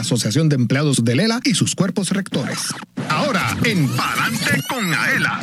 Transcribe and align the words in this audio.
Asociación 0.00 0.48
de 0.48 0.56
Empleados 0.56 1.04
de 1.04 1.14
Lela 1.14 1.40
y 1.44 1.54
sus 1.54 1.74
cuerpos 1.74 2.10
rectores. 2.10 2.58
Ahora, 3.08 3.56
en 3.64 3.88
Palante 3.88 4.62
con 4.68 4.92
Aela. 4.92 5.40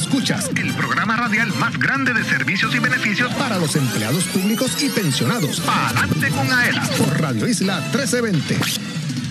Escuchas 0.00 0.48
el 0.54 0.72
programa 0.74 1.16
radial 1.16 1.52
más 1.58 1.76
grande 1.76 2.14
de 2.14 2.22
servicios 2.22 2.72
y 2.72 2.78
beneficios 2.78 3.32
para 3.34 3.58
los 3.58 3.74
empleados 3.74 4.24
públicos 4.26 4.80
y 4.80 4.88
pensionados. 4.90 5.60
Adelante 5.68 6.28
con 6.30 6.50
AELA 6.50 6.82
por 6.96 7.20
Radio 7.20 7.48
Isla 7.48 7.80
1320. 7.92 8.58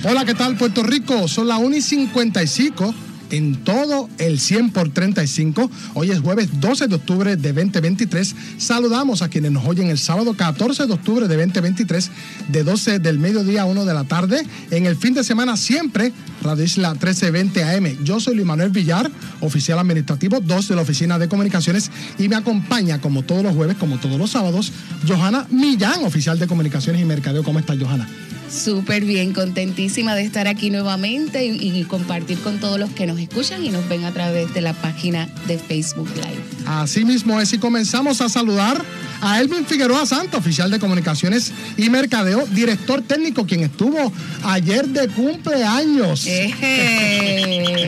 Hola, 0.03 0.25
¿qué 0.25 0.35
tal 0.35 0.57
Puerto 0.57 0.83
Rico? 0.83 1.27
Son 1.29 1.47
las 1.47 1.59
1 1.59 1.77
y 1.77 1.81
55 1.81 2.93
en 3.31 3.63
todo 3.63 4.09
el 4.17 4.39
100 4.39 4.71
por 4.71 4.89
35. 4.89 5.69
Hoy 5.93 6.11
es 6.11 6.19
jueves 6.19 6.49
12 6.59 6.87
de 6.87 6.95
octubre 6.95 7.35
de 7.35 7.53
2023. 7.53 8.35
Saludamos 8.57 9.21
a 9.21 9.29
quienes 9.29 9.51
nos 9.51 9.65
oyen 9.65 9.89
el 9.89 9.97
sábado 9.97 10.35
14 10.35 10.87
de 10.87 10.93
octubre 10.93 11.27
de 11.27 11.35
2023 11.35 12.11
de 12.49 12.63
12 12.63 12.99
del 12.99 13.19
mediodía 13.19 13.63
a 13.63 13.65
1 13.65 13.85
de 13.85 13.93
la 13.93 14.03
tarde. 14.03 14.45
En 14.71 14.85
el 14.85 14.95
fin 14.95 15.13
de 15.13 15.23
semana 15.23 15.57
siempre 15.57 16.11
Radio 16.41 16.63
Isla 16.63 16.91
1320 16.91 17.63
AM. 17.63 18.03
Yo 18.03 18.19
soy 18.19 18.35
Luis 18.35 18.45
Manuel 18.45 18.69
Villar, 18.69 19.09
oficial 19.41 19.79
administrativo 19.79 20.39
2 20.39 20.67
de 20.67 20.75
la 20.75 20.81
Oficina 20.81 21.19
de 21.19 21.27
Comunicaciones 21.27 21.91
y 22.17 22.29
me 22.29 22.35
acompaña 22.35 23.01
como 23.01 23.23
todos 23.23 23.43
los 23.43 23.55
jueves, 23.55 23.77
como 23.77 23.97
todos 23.97 24.17
los 24.17 24.31
sábados, 24.31 24.71
Johanna 25.07 25.47
Millán, 25.49 26.05
oficial 26.05 26.39
de 26.39 26.47
Comunicaciones 26.47 27.01
y 27.01 27.05
Mercadeo. 27.05 27.43
¿Cómo 27.43 27.59
estás, 27.59 27.77
Johanna? 27.79 28.07
Súper 28.49 29.03
bien, 29.05 29.33
contentísima 29.33 30.15
de 30.15 30.23
estar 30.23 30.47
aquí 30.47 30.69
nuevamente 30.69 31.45
y, 31.45 31.79
y, 31.79 31.83
compartir 31.83 32.39
con 32.39 32.59
todos 32.59 32.79
los 32.79 32.89
que 32.91 33.05
nos 33.05 33.19
escuchan 33.19 33.63
y 33.63 33.69
nos 33.69 33.87
ven 33.89 34.05
a 34.05 34.11
través 34.11 34.53
de 34.53 34.61
la 34.61 34.73
página 34.73 35.27
de 35.47 35.57
Facebook 35.57 36.09
Live. 36.15 36.43
Así 36.65 37.05
mismo 37.05 37.39
es, 37.41 37.53
y 37.53 37.57
comenzamos 37.57 38.21
a 38.21 38.29
saludar 38.29 38.83
a 39.21 39.39
Elvin 39.39 39.65
Figueroa 39.65 40.05
Santa, 40.05 40.37
oficial 40.37 40.69
de 40.71 40.79
comunicaciones 40.79 41.51
y 41.75 41.89
mercadeo, 41.89 42.45
director 42.47 43.01
técnico, 43.01 43.45
quien 43.45 43.61
estuvo 43.61 44.11
ayer 44.43 44.87
de 44.87 45.07
cumpleaños. 45.09 46.25
Eje. 46.27 47.87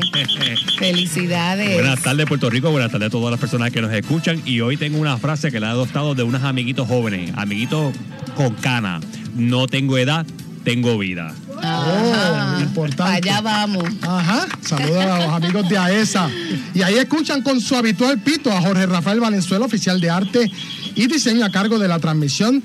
Felicidades. 0.77 1.73
Buenas 1.73 2.01
tardes, 2.01 2.25
Puerto 2.25 2.49
Rico. 2.49 2.71
Buenas 2.71 2.91
tardes 2.91 3.07
a 3.07 3.11
todas 3.11 3.31
las 3.31 3.39
personas 3.39 3.71
que 3.71 3.81
nos 3.81 3.93
escuchan. 3.93 4.41
Y 4.45 4.61
hoy 4.61 4.77
tengo 4.77 4.97
una 4.97 5.17
frase 5.17 5.51
que 5.51 5.59
la 5.59 5.67
he 5.67 5.71
adoptado 5.71 6.15
de 6.15 6.23
unos 6.23 6.43
amiguitos 6.43 6.87
jóvenes, 6.87 7.31
amiguitos 7.35 7.93
con 8.35 8.53
cana. 8.55 8.99
No 9.35 9.67
tengo 9.67 9.97
edad, 9.97 10.25
tengo 10.63 10.97
vida. 10.97 11.33
Oh, 11.49 12.59
importante. 12.61 13.29
Allá 13.29 13.41
vamos. 13.41 13.83
Ajá. 14.01 14.47
Saludos 14.61 15.03
a 15.03 15.17
los 15.19 15.33
amigos 15.33 15.69
de 15.69 15.77
AESA. 15.77 16.29
Y 16.73 16.81
ahí 16.81 16.95
escuchan 16.95 17.41
con 17.41 17.59
su 17.61 17.75
habitual 17.75 18.19
pito 18.19 18.51
a 18.51 18.61
Jorge 18.61 18.85
Rafael 18.85 19.19
Valenzuela, 19.19 19.65
oficial 19.65 19.99
de 19.99 20.09
arte 20.09 20.51
y 20.95 21.07
diseño 21.07 21.45
a 21.45 21.49
cargo 21.49 21.79
de 21.79 21.87
la 21.87 21.99
transmisión 21.99 22.63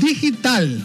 digital. 0.00 0.82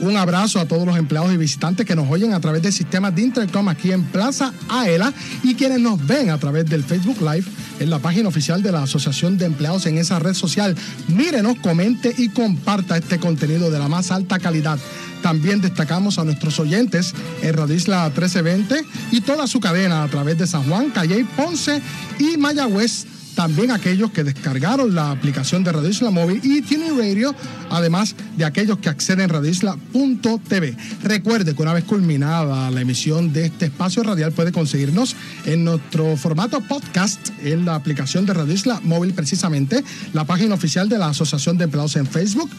Un 0.00 0.16
abrazo 0.16 0.60
a 0.60 0.66
todos 0.66 0.86
los 0.86 0.96
empleados 0.98 1.32
y 1.32 1.36
visitantes 1.36 1.86
que 1.86 1.96
nos 1.96 2.10
oyen 2.10 2.34
a 2.34 2.40
través 2.40 2.62
del 2.62 2.72
sistema 2.72 3.10
de 3.10 3.22
Intercom 3.22 3.68
aquí 3.68 3.92
en 3.92 4.04
Plaza 4.04 4.52
Aela 4.68 5.12
y 5.42 5.54
quienes 5.54 5.80
nos 5.80 6.04
ven 6.06 6.30
a 6.30 6.38
través 6.38 6.66
del 6.66 6.84
Facebook 6.84 7.20
Live 7.20 7.46
en 7.80 7.90
la 7.90 7.98
página 7.98 8.28
oficial 8.28 8.62
de 8.62 8.72
la 8.72 8.82
Asociación 8.82 9.38
de 9.38 9.46
Empleados 9.46 9.86
en 9.86 9.96
esa 9.96 10.18
red 10.18 10.34
social. 10.34 10.76
Mírenos, 11.08 11.56
comente 11.62 12.14
y 12.16 12.28
comparta 12.28 12.96
este 12.96 13.18
contenido 13.18 13.70
de 13.70 13.78
la 13.78 13.88
más 13.88 14.10
alta 14.10 14.38
calidad. 14.38 14.78
También 15.22 15.60
destacamos 15.60 16.18
a 16.18 16.24
nuestros 16.24 16.60
oyentes 16.60 17.14
en 17.42 17.54
Radio 17.54 17.74
Isla 17.74 18.04
1320 18.04 18.84
y 19.12 19.22
toda 19.22 19.46
su 19.46 19.60
cadena 19.60 20.02
a 20.02 20.08
través 20.08 20.36
de 20.38 20.46
San 20.46 20.64
Juan, 20.64 20.90
Calle, 20.90 21.26
Ponce 21.36 21.80
y 22.18 22.36
Mayagüez 22.36 23.06
también 23.36 23.70
aquellos 23.70 24.10
que 24.10 24.24
descargaron 24.24 24.94
la 24.94 25.10
aplicación 25.10 25.62
de 25.62 25.70
Radio 25.70 25.90
Isla 25.90 26.10
Móvil 26.10 26.40
y 26.42 26.62
Tuning 26.62 26.98
Radio, 26.98 27.34
además 27.70 28.16
de 28.36 28.46
aquellos 28.46 28.78
que 28.78 28.88
acceden 28.88 29.30
a 29.30 29.34
radioisla.tv. 29.34 30.74
Recuerde 31.02 31.54
que 31.54 31.62
una 31.62 31.74
vez 31.74 31.84
culminada 31.84 32.70
la 32.70 32.80
emisión 32.80 33.34
de 33.34 33.44
este 33.46 33.66
espacio 33.66 34.02
radial 34.02 34.32
puede 34.32 34.52
conseguirnos 34.52 35.14
en 35.44 35.64
nuestro 35.64 36.16
formato 36.16 36.60
podcast 36.62 37.28
en 37.44 37.66
la 37.66 37.74
aplicación 37.74 38.24
de 38.24 38.32
Radio 38.32 38.54
Isla 38.54 38.80
Móvil 38.82 39.12
precisamente, 39.12 39.84
la 40.14 40.24
página 40.24 40.54
oficial 40.54 40.88
de 40.88 40.96
la 40.96 41.08
Asociación 41.08 41.58
de 41.58 41.64
Empleados 41.64 41.96
en 41.96 42.06
Facebook, 42.06 42.50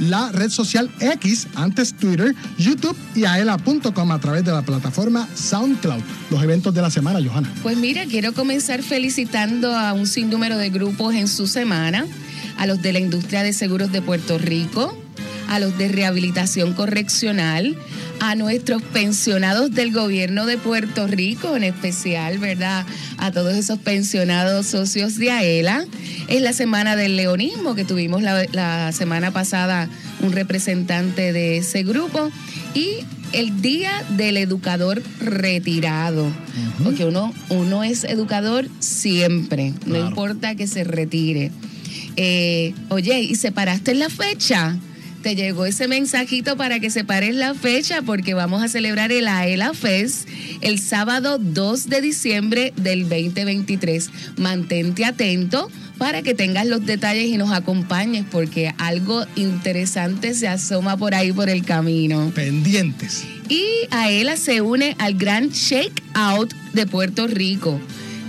la 0.00 0.32
red 0.32 0.50
social 0.50 0.90
X, 0.98 1.46
antes 1.54 1.94
Twitter, 1.94 2.34
YouTube 2.58 2.96
y 3.14 3.24
aela.com 3.24 4.10
a 4.10 4.18
través 4.18 4.44
de 4.44 4.50
la 4.50 4.62
plataforma 4.62 5.28
SoundCloud. 5.34 6.02
Los 6.30 6.42
eventos 6.42 6.74
de 6.74 6.82
la 6.82 6.90
semana, 6.90 7.20
Johanna. 7.24 7.52
Pues 7.62 7.76
mira, 7.76 8.04
quiero 8.06 8.32
comenzar 8.32 8.82
felicitando 8.82 9.76
a 9.76 9.92
un 9.92 10.08
sinnúmero 10.24 10.56
de 10.56 10.70
grupos 10.70 11.14
en 11.14 11.28
su 11.28 11.46
semana, 11.46 12.06
a 12.56 12.64
los 12.64 12.80
de 12.80 12.94
la 12.94 12.98
industria 12.98 13.42
de 13.42 13.52
seguros 13.52 13.92
de 13.92 14.00
Puerto 14.00 14.38
Rico, 14.38 14.96
a 15.50 15.58
los 15.58 15.76
de 15.76 15.88
rehabilitación 15.88 16.72
correccional, 16.72 17.76
a 18.20 18.34
nuestros 18.34 18.80
pensionados 18.80 19.72
del 19.72 19.92
gobierno 19.92 20.46
de 20.46 20.56
Puerto 20.56 21.06
Rico, 21.06 21.56
en 21.56 21.64
especial, 21.64 22.38
¿verdad? 22.38 22.86
A 23.18 23.32
todos 23.32 23.54
esos 23.54 23.78
pensionados 23.80 24.64
socios 24.64 25.18
de 25.18 25.30
AELA. 25.30 25.84
Es 26.28 26.40
la 26.40 26.54
semana 26.54 26.96
del 26.96 27.16
leonismo 27.16 27.74
que 27.74 27.84
tuvimos 27.84 28.22
la, 28.22 28.46
la 28.52 28.92
semana 28.92 29.30
pasada 29.30 29.90
un 30.22 30.32
representante 30.32 31.34
de 31.34 31.58
ese 31.58 31.82
grupo 31.82 32.30
y 32.72 33.00
el 33.34 33.60
día 33.60 34.04
del 34.10 34.36
educador 34.36 35.02
retirado, 35.20 36.24
uh 36.24 36.28
-huh. 36.28 36.84
porque 36.84 37.04
uno, 37.04 37.32
uno 37.48 37.84
es 37.84 38.04
educador 38.04 38.68
siempre, 38.78 39.74
claro. 39.84 40.02
no 40.02 40.08
importa 40.08 40.54
que 40.54 40.66
se 40.66 40.84
retire. 40.84 41.50
Eh, 42.16 42.74
oye, 42.88 43.20
¿y 43.20 43.34
separaste 43.34 43.94
la 43.94 44.08
fecha? 44.08 44.76
Te 45.24 45.34
llegó 45.34 45.64
ese 45.64 45.88
mensajito 45.88 46.58
para 46.58 46.80
que 46.80 46.90
separes 46.90 47.34
la 47.34 47.54
fecha 47.54 48.02
porque 48.02 48.34
vamos 48.34 48.62
a 48.62 48.68
celebrar 48.68 49.10
el 49.10 49.26
AELA 49.26 49.72
Fest 49.72 50.28
el 50.60 50.78
sábado 50.78 51.38
2 51.38 51.88
de 51.88 52.02
diciembre 52.02 52.74
del 52.76 53.08
2023. 53.08 54.10
Mantente 54.36 55.06
atento 55.06 55.70
para 55.96 56.20
que 56.20 56.34
tengas 56.34 56.66
los 56.66 56.84
detalles 56.84 57.28
y 57.28 57.38
nos 57.38 57.52
acompañes 57.52 58.26
porque 58.30 58.74
algo 58.76 59.24
interesante 59.34 60.34
se 60.34 60.46
asoma 60.46 60.98
por 60.98 61.14
ahí 61.14 61.32
por 61.32 61.48
el 61.48 61.64
camino. 61.64 62.30
Pendientes. 62.34 63.24
Y 63.48 63.64
AELA 63.92 64.36
se 64.36 64.60
une 64.60 64.94
al 64.98 65.14
Grand 65.14 65.52
Shake 65.52 66.02
Out 66.12 66.52
de 66.74 66.86
Puerto 66.86 67.28
Rico. 67.28 67.80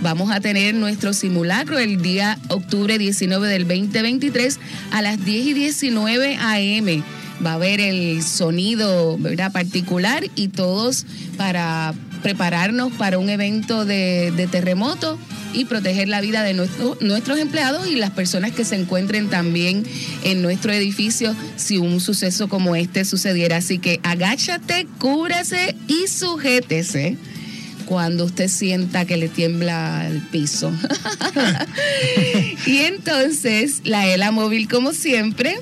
Vamos 0.02 0.30
a 0.30 0.40
tener 0.40 0.74
nuestro 0.74 1.12
simulacro 1.14 1.78
el 1.78 2.02
día 2.02 2.38
octubre 2.48 2.98
19 2.98 3.48
del 3.48 3.66
2023 3.66 4.58
a 4.90 5.02
las 5.02 5.24
10 5.24 5.46
y 5.46 5.52
19 5.54 6.36
AM. 6.36 7.02
Va 7.44 7.52
a 7.52 7.54
haber 7.54 7.80
el 7.80 8.22
sonido 8.22 9.16
¿verdad? 9.18 9.52
particular 9.52 10.24
y 10.34 10.48
todos 10.48 11.06
para 11.36 11.94
prepararnos 12.22 12.92
para 12.92 13.18
un 13.18 13.30
evento 13.30 13.84
de, 13.84 14.48
terremoto 14.50 15.18
y 15.54 15.64
proteger 15.64 16.08
la 16.08 16.20
vida 16.20 16.42
de 16.42 16.52
nuestro, 16.52 16.98
nuestros 17.00 17.38
empleados 17.38 17.88
y 17.88 17.96
las 17.96 18.10
personas 18.10 18.52
que 18.52 18.64
se 18.64 18.76
encuentren 18.76 19.28
también 19.28 19.84
en 20.24 20.42
nuestro 20.42 20.72
edificio 20.72 21.34
si 21.56 21.78
un 21.78 22.00
suceso 22.00 22.48
como 22.48 22.76
este 22.76 23.04
sucediera. 23.04 23.56
Así 23.56 23.78
que 23.78 24.00
agáchate, 24.02 24.86
cúbrase 24.98 25.74
y 25.88 26.06
sujétese 26.08 27.16
cuando 27.86 28.24
usted 28.24 28.48
sienta 28.48 29.04
que 29.04 29.16
le 29.16 29.28
tiembla 29.28 30.06
el 30.06 30.20
piso. 30.20 30.72
y 32.66 32.78
entonces 32.78 33.80
la 33.84 34.06
ELA 34.06 34.32
móvil, 34.32 34.68
como 34.68 34.92
siempre, 34.92 35.56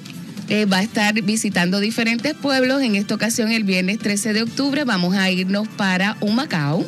eh, 0.49 0.67
va 0.67 0.79
a 0.79 0.83
estar 0.83 1.15
visitando 1.23 1.81
diferentes 1.81 2.35
pueblos. 2.35 2.83
En 2.83 2.97
esta 2.97 3.15
ocasión, 3.15 3.51
el 3.53 3.65
viernes 3.65 3.99
13 3.99 4.33
de 4.33 4.43
octubre, 4.43 4.85
vamos 4.85 5.15
a 5.15 5.31
irnos 5.31 5.69
para 5.69 6.17
Humacao, 6.21 6.85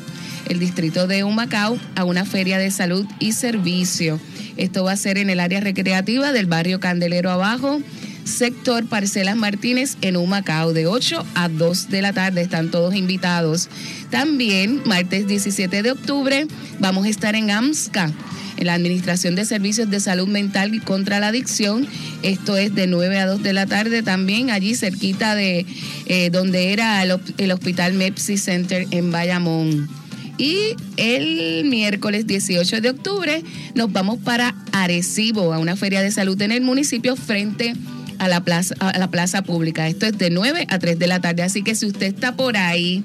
el 0.49 0.59
distrito 0.59 1.07
de 1.07 1.25
Humacao, 1.25 1.79
a 1.95 2.05
una 2.05 2.25
feria 2.25 2.59
de 2.59 2.71
salud 2.71 3.07
y 3.19 3.33
servicio. 3.33 4.21
Esto 4.57 4.85
va 4.85 4.93
a 4.93 4.97
ser 4.97 5.19
en 5.19 5.31
el 5.31 5.41
área 5.41 5.61
recreativa 5.61 6.33
del 6.33 6.47
barrio 6.47 6.81
Candelero 6.81 7.31
Abajo, 7.31 7.81
sector 8.25 8.87
Parcelas 8.87 9.37
Martínez 9.37 9.97
en 10.03 10.17
Humacao, 10.17 10.73
de 10.73 10.87
8 10.87 11.25
a 11.35 11.49
2 11.49 11.91
de 11.91 12.03
la 12.03 12.13
tarde. 12.13 12.41
Están 12.43 12.71
todos 12.71 12.95
invitados. 12.95 13.69
También, 14.11 14.83
martes 14.85 15.27
17 15.27 15.83
de 15.83 15.91
octubre, 15.91 16.47
vamos 16.79 17.07
a 17.07 17.09
estar 17.09 17.35
en 17.35 17.51
AMSCA 17.51 18.13
en 18.57 18.67
la 18.67 18.75
Administración 18.75 19.35
de 19.35 19.45
Servicios 19.45 19.91
de 19.91 20.01
Salud 20.01 20.29
Mental 20.29 20.75
y 20.75 20.81
contra 20.81 21.21
la 21.21 21.29
Adicción. 21.29 21.87
Esto 22.23 22.57
es 22.57 22.75
de 22.75 22.87
9 22.87 23.19
a 23.19 23.27
2 23.27 23.43
de 23.43 23.53
la 23.53 23.67
tarde 23.67 24.03
también, 24.03 24.51
allí 24.51 24.75
cerquita 24.75 25.35
de 25.35 25.67
eh, 26.07 26.31
donde 26.31 26.73
era 26.73 27.03
el, 27.03 27.53
Hospital 27.53 27.95
Mepsi 27.95 28.39
Center 28.39 28.87
en 28.91 29.11
Bayamón. 29.11 29.89
Y 30.39 30.77
el 30.99 31.65
miércoles 31.65 32.27
18 32.27 32.81
de 32.81 32.91
octubre 32.91 33.43
nos 33.75 33.91
vamos 33.93 34.19
para 34.19 34.55
Arecibo, 34.73 35.55
a 35.55 35.59
una 35.59 35.77
feria 35.77 36.03
de 36.03 36.11
salud 36.11 36.41
en 36.43 36.53
el 36.53 36.61
municipio 36.61 37.17
frente 37.17 37.75
a 38.19 38.29
la 38.29 38.43
plaza, 38.45 38.75
a 38.81 38.99
la 38.99 39.11
plaza 39.11 39.43
pública. 39.43 39.89
Esto 39.89 40.07
es 40.07 40.19
de 40.19 40.31
9 40.31 40.67
a 40.69 40.79
3 40.79 40.99
de 40.99 41.07
la 41.07 41.21
tarde. 41.21 41.43
Así 41.43 41.63
que 41.63 41.75
si 41.75 41.87
usted 41.87 42.07
está 42.07 42.37
por 42.37 42.57
ahí 42.57 43.03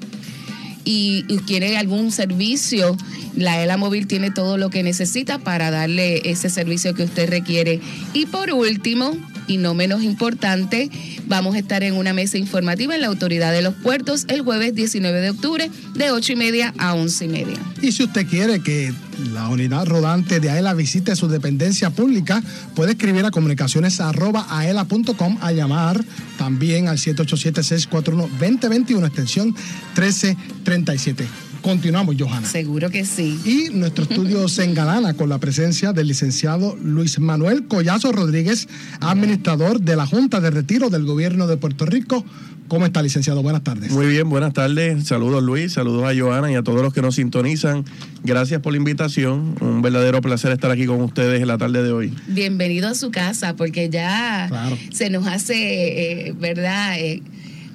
y, 0.84 1.24
quiere 1.46 1.76
algún 1.76 2.12
servicio, 2.12 2.96
la 3.36 3.62
ELA 3.62 3.76
móvil 3.76 4.06
tiene 4.06 4.30
todo 4.30 4.56
lo 4.56 4.70
que 4.70 4.82
necesita 4.82 5.38
para 5.38 5.70
darle 5.70 6.30
ese 6.30 6.50
servicio 6.50 6.94
que 6.94 7.04
usted 7.04 7.28
requiere. 7.28 7.80
Y 8.12 8.26
por 8.26 8.52
último, 8.52 9.16
y 9.46 9.56
no 9.56 9.74
menos 9.74 10.02
importante, 10.02 10.90
vamos 11.32 11.54
a 11.54 11.58
estar 11.60 11.82
en 11.82 11.94
una 11.94 12.12
mesa 12.12 12.36
informativa 12.36 12.94
en 12.94 13.00
la 13.00 13.06
Autoridad 13.06 13.52
de 13.52 13.62
los 13.62 13.72
Puertos 13.72 14.26
el 14.28 14.42
jueves 14.42 14.74
19 14.74 15.22
de 15.22 15.30
octubre 15.30 15.70
de 15.94 16.10
8 16.10 16.34
y 16.34 16.36
media 16.36 16.74
a 16.76 16.92
11 16.92 17.24
y 17.24 17.28
media. 17.28 17.56
Y 17.80 17.92
si 17.92 18.02
usted 18.02 18.26
quiere 18.26 18.60
que 18.60 18.92
la 19.32 19.48
unidad 19.48 19.86
rodante 19.86 20.40
de 20.40 20.50
AELA 20.50 20.74
visite 20.74 21.16
su 21.16 21.28
dependencia 21.28 21.88
pública, 21.88 22.42
puede 22.74 22.92
escribir 22.92 23.24
a 23.24 23.30
comunicaciones 23.30 23.98
arroba 23.98 24.46
aela.com 24.50 25.38
a 25.40 25.52
llamar 25.52 26.04
también 26.36 26.88
al 26.88 26.98
787-641-2021, 26.98 29.06
extensión 29.06 29.54
1337. 29.96 31.51
Continuamos, 31.62 32.16
Johanna. 32.18 32.46
Seguro 32.46 32.90
que 32.90 33.04
sí. 33.04 33.38
Y 33.44 33.70
nuestro 33.74 34.04
estudio 34.04 34.48
se 34.48 34.64
engalana 34.64 35.14
con 35.14 35.28
la 35.28 35.38
presencia 35.38 35.92
del 35.92 36.08
licenciado 36.08 36.76
Luis 36.82 37.18
Manuel 37.18 37.66
Collazo 37.68 38.12
Rodríguez, 38.12 38.68
administrador 39.00 39.80
de 39.80 39.96
la 39.96 40.06
Junta 40.06 40.40
de 40.40 40.50
Retiro 40.50 40.90
del 40.90 41.04
Gobierno 41.04 41.46
de 41.46 41.56
Puerto 41.56 41.86
Rico. 41.86 42.24
¿Cómo 42.68 42.86
está, 42.86 43.02
licenciado? 43.02 43.42
Buenas 43.42 43.62
tardes. 43.64 43.92
Muy 43.92 44.06
bien, 44.06 44.30
buenas 44.30 44.54
tardes. 44.54 45.06
Saludos 45.06 45.42
Luis, 45.42 45.72
saludos 45.74 46.04
a 46.04 46.18
Joana 46.18 46.50
y 46.50 46.54
a 46.54 46.62
todos 46.62 46.80
los 46.80 46.94
que 46.94 47.02
nos 47.02 47.16
sintonizan. 47.16 47.84
Gracias 48.24 48.60
por 48.62 48.72
la 48.72 48.78
invitación. 48.78 49.56
Un 49.60 49.82
verdadero 49.82 50.22
placer 50.22 50.52
estar 50.52 50.70
aquí 50.70 50.86
con 50.86 51.00
ustedes 51.02 51.42
en 51.42 51.48
la 51.48 51.58
tarde 51.58 51.82
de 51.82 51.92
hoy. 51.92 52.14
Bienvenido 52.28 52.88
a 52.88 52.94
su 52.94 53.10
casa, 53.10 53.56
porque 53.56 53.90
ya 53.90 54.46
Claro. 54.48 54.78
se 54.90 55.10
nos 55.10 55.26
hace, 55.26 56.28
eh, 56.28 56.32
¿verdad? 56.38 56.98
Eh, 56.98 57.22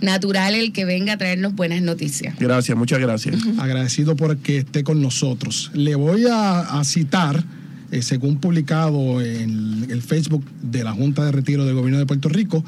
natural 0.01 0.55
el 0.55 0.71
que 0.71 0.85
venga 0.85 1.13
a 1.13 1.17
traernos 1.17 1.55
buenas 1.55 1.81
noticias. 1.81 2.35
Gracias, 2.39 2.77
muchas 2.77 2.99
gracias. 2.99 3.35
Agradecido 3.57 4.15
por 4.15 4.37
que 4.37 4.57
esté 4.57 4.83
con 4.83 5.01
nosotros. 5.01 5.71
Le 5.73 5.95
voy 5.95 6.25
a, 6.25 6.79
a 6.79 6.83
citar, 6.83 7.43
eh, 7.91 8.01
según 8.01 8.37
publicado 8.37 9.21
en 9.21 9.87
el 9.89 10.01
Facebook 10.01 10.43
de 10.61 10.83
la 10.83 10.91
Junta 10.93 11.25
de 11.25 11.31
Retiro 11.31 11.65
del 11.65 11.75
Gobierno 11.75 11.99
de 11.99 12.05
Puerto 12.05 12.29
Rico, 12.29 12.63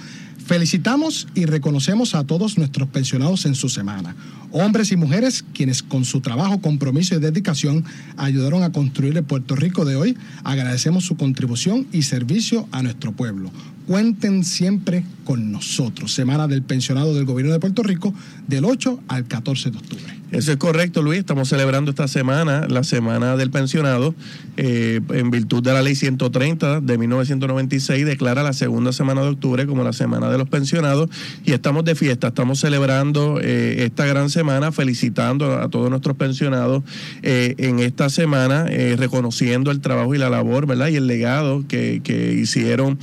felicitamos 0.50 1.28
y 1.36 1.46
reconocemos 1.46 2.16
a 2.16 2.24
todos 2.24 2.58
nuestros 2.58 2.90
pensionados 2.90 3.46
en 3.46 3.54
su 3.54 3.70
semana. 3.70 4.16
Hombres 4.52 4.92
y 4.92 4.96
mujeres 4.96 5.46
quienes 5.54 5.84
con 5.84 6.06
su 6.06 6.22
trabajo, 6.22 6.60
compromiso 6.60 7.14
y 7.14 7.20
dedicación 7.20 7.86
ayudaron 8.18 8.64
a 8.64 8.72
construir 8.72 9.16
el 9.16 9.24
Puerto 9.24 9.56
Rico 9.56 9.86
de 9.86 9.96
hoy. 9.96 10.18
Agradecemos 10.44 11.06
su 11.06 11.18
contribución 11.18 11.86
y 11.92 12.02
servicio 12.02 12.68
a 12.72 12.82
nuestro 12.82 13.12
pueblo. 13.12 13.52
Cuenten 13.90 14.44
siempre 14.46 15.04
con 15.24 15.52
nosotros. 15.52 16.14
Semana 16.14 16.48
del 16.48 16.62
pensionado 16.62 17.16
del 17.16 17.26
Gobierno 17.26 17.52
de 17.52 17.60
Puerto 17.60 17.82
Rico 17.82 18.14
del 18.46 18.64
8 18.64 19.00
al 19.08 19.26
14 19.26 19.72
de 19.72 19.78
octubre. 19.80 20.19
Eso 20.32 20.52
es 20.52 20.58
correcto, 20.58 21.02
Luis. 21.02 21.20
Estamos 21.20 21.50
celebrando 21.50 21.90
esta 21.90 22.08
semana, 22.08 22.68
la 22.70 22.84
Semana 22.84 23.36
del 23.36 23.50
Pensionado, 23.50 24.14
eh, 24.58 25.02
en 25.10 25.32
virtud 25.32 25.64
de 25.64 25.74
la 25.74 25.82
Ley 25.82 25.96
130 25.96 26.82
de 26.82 26.98
1996, 27.00 28.06
declara 28.06 28.44
la 28.44 28.54
segunda 28.54 28.94
semana 28.94 29.24
de 29.24 29.30
octubre 29.30 29.66
como 29.66 29.84
la 29.84 29.92
Semana 29.92 30.30
de 30.30 30.38
los 30.38 30.48
Pensionados 30.48 31.10
y 31.44 31.54
estamos 31.54 31.84
de 31.84 31.96
fiesta, 31.96 32.28
estamos 32.28 32.60
celebrando 32.60 33.40
eh, 33.42 33.86
esta 33.86 34.06
gran 34.06 34.30
semana, 34.30 34.72
felicitando 34.72 35.58
a 35.58 35.68
todos 35.70 35.90
nuestros 35.90 36.16
pensionados 36.16 36.84
eh, 37.24 37.56
en 37.58 37.80
esta 37.80 38.10
semana, 38.10 38.68
eh, 38.70 38.98
reconociendo 39.00 39.72
el 39.72 39.82
trabajo 39.82 40.14
y 40.14 40.20
la 40.20 40.30
labor, 40.30 40.68
¿verdad? 40.68 40.90
Y 40.90 40.98
el 40.98 41.08
legado 41.08 41.66
que, 41.68 42.02
que 42.04 42.34
hicieron 42.34 43.00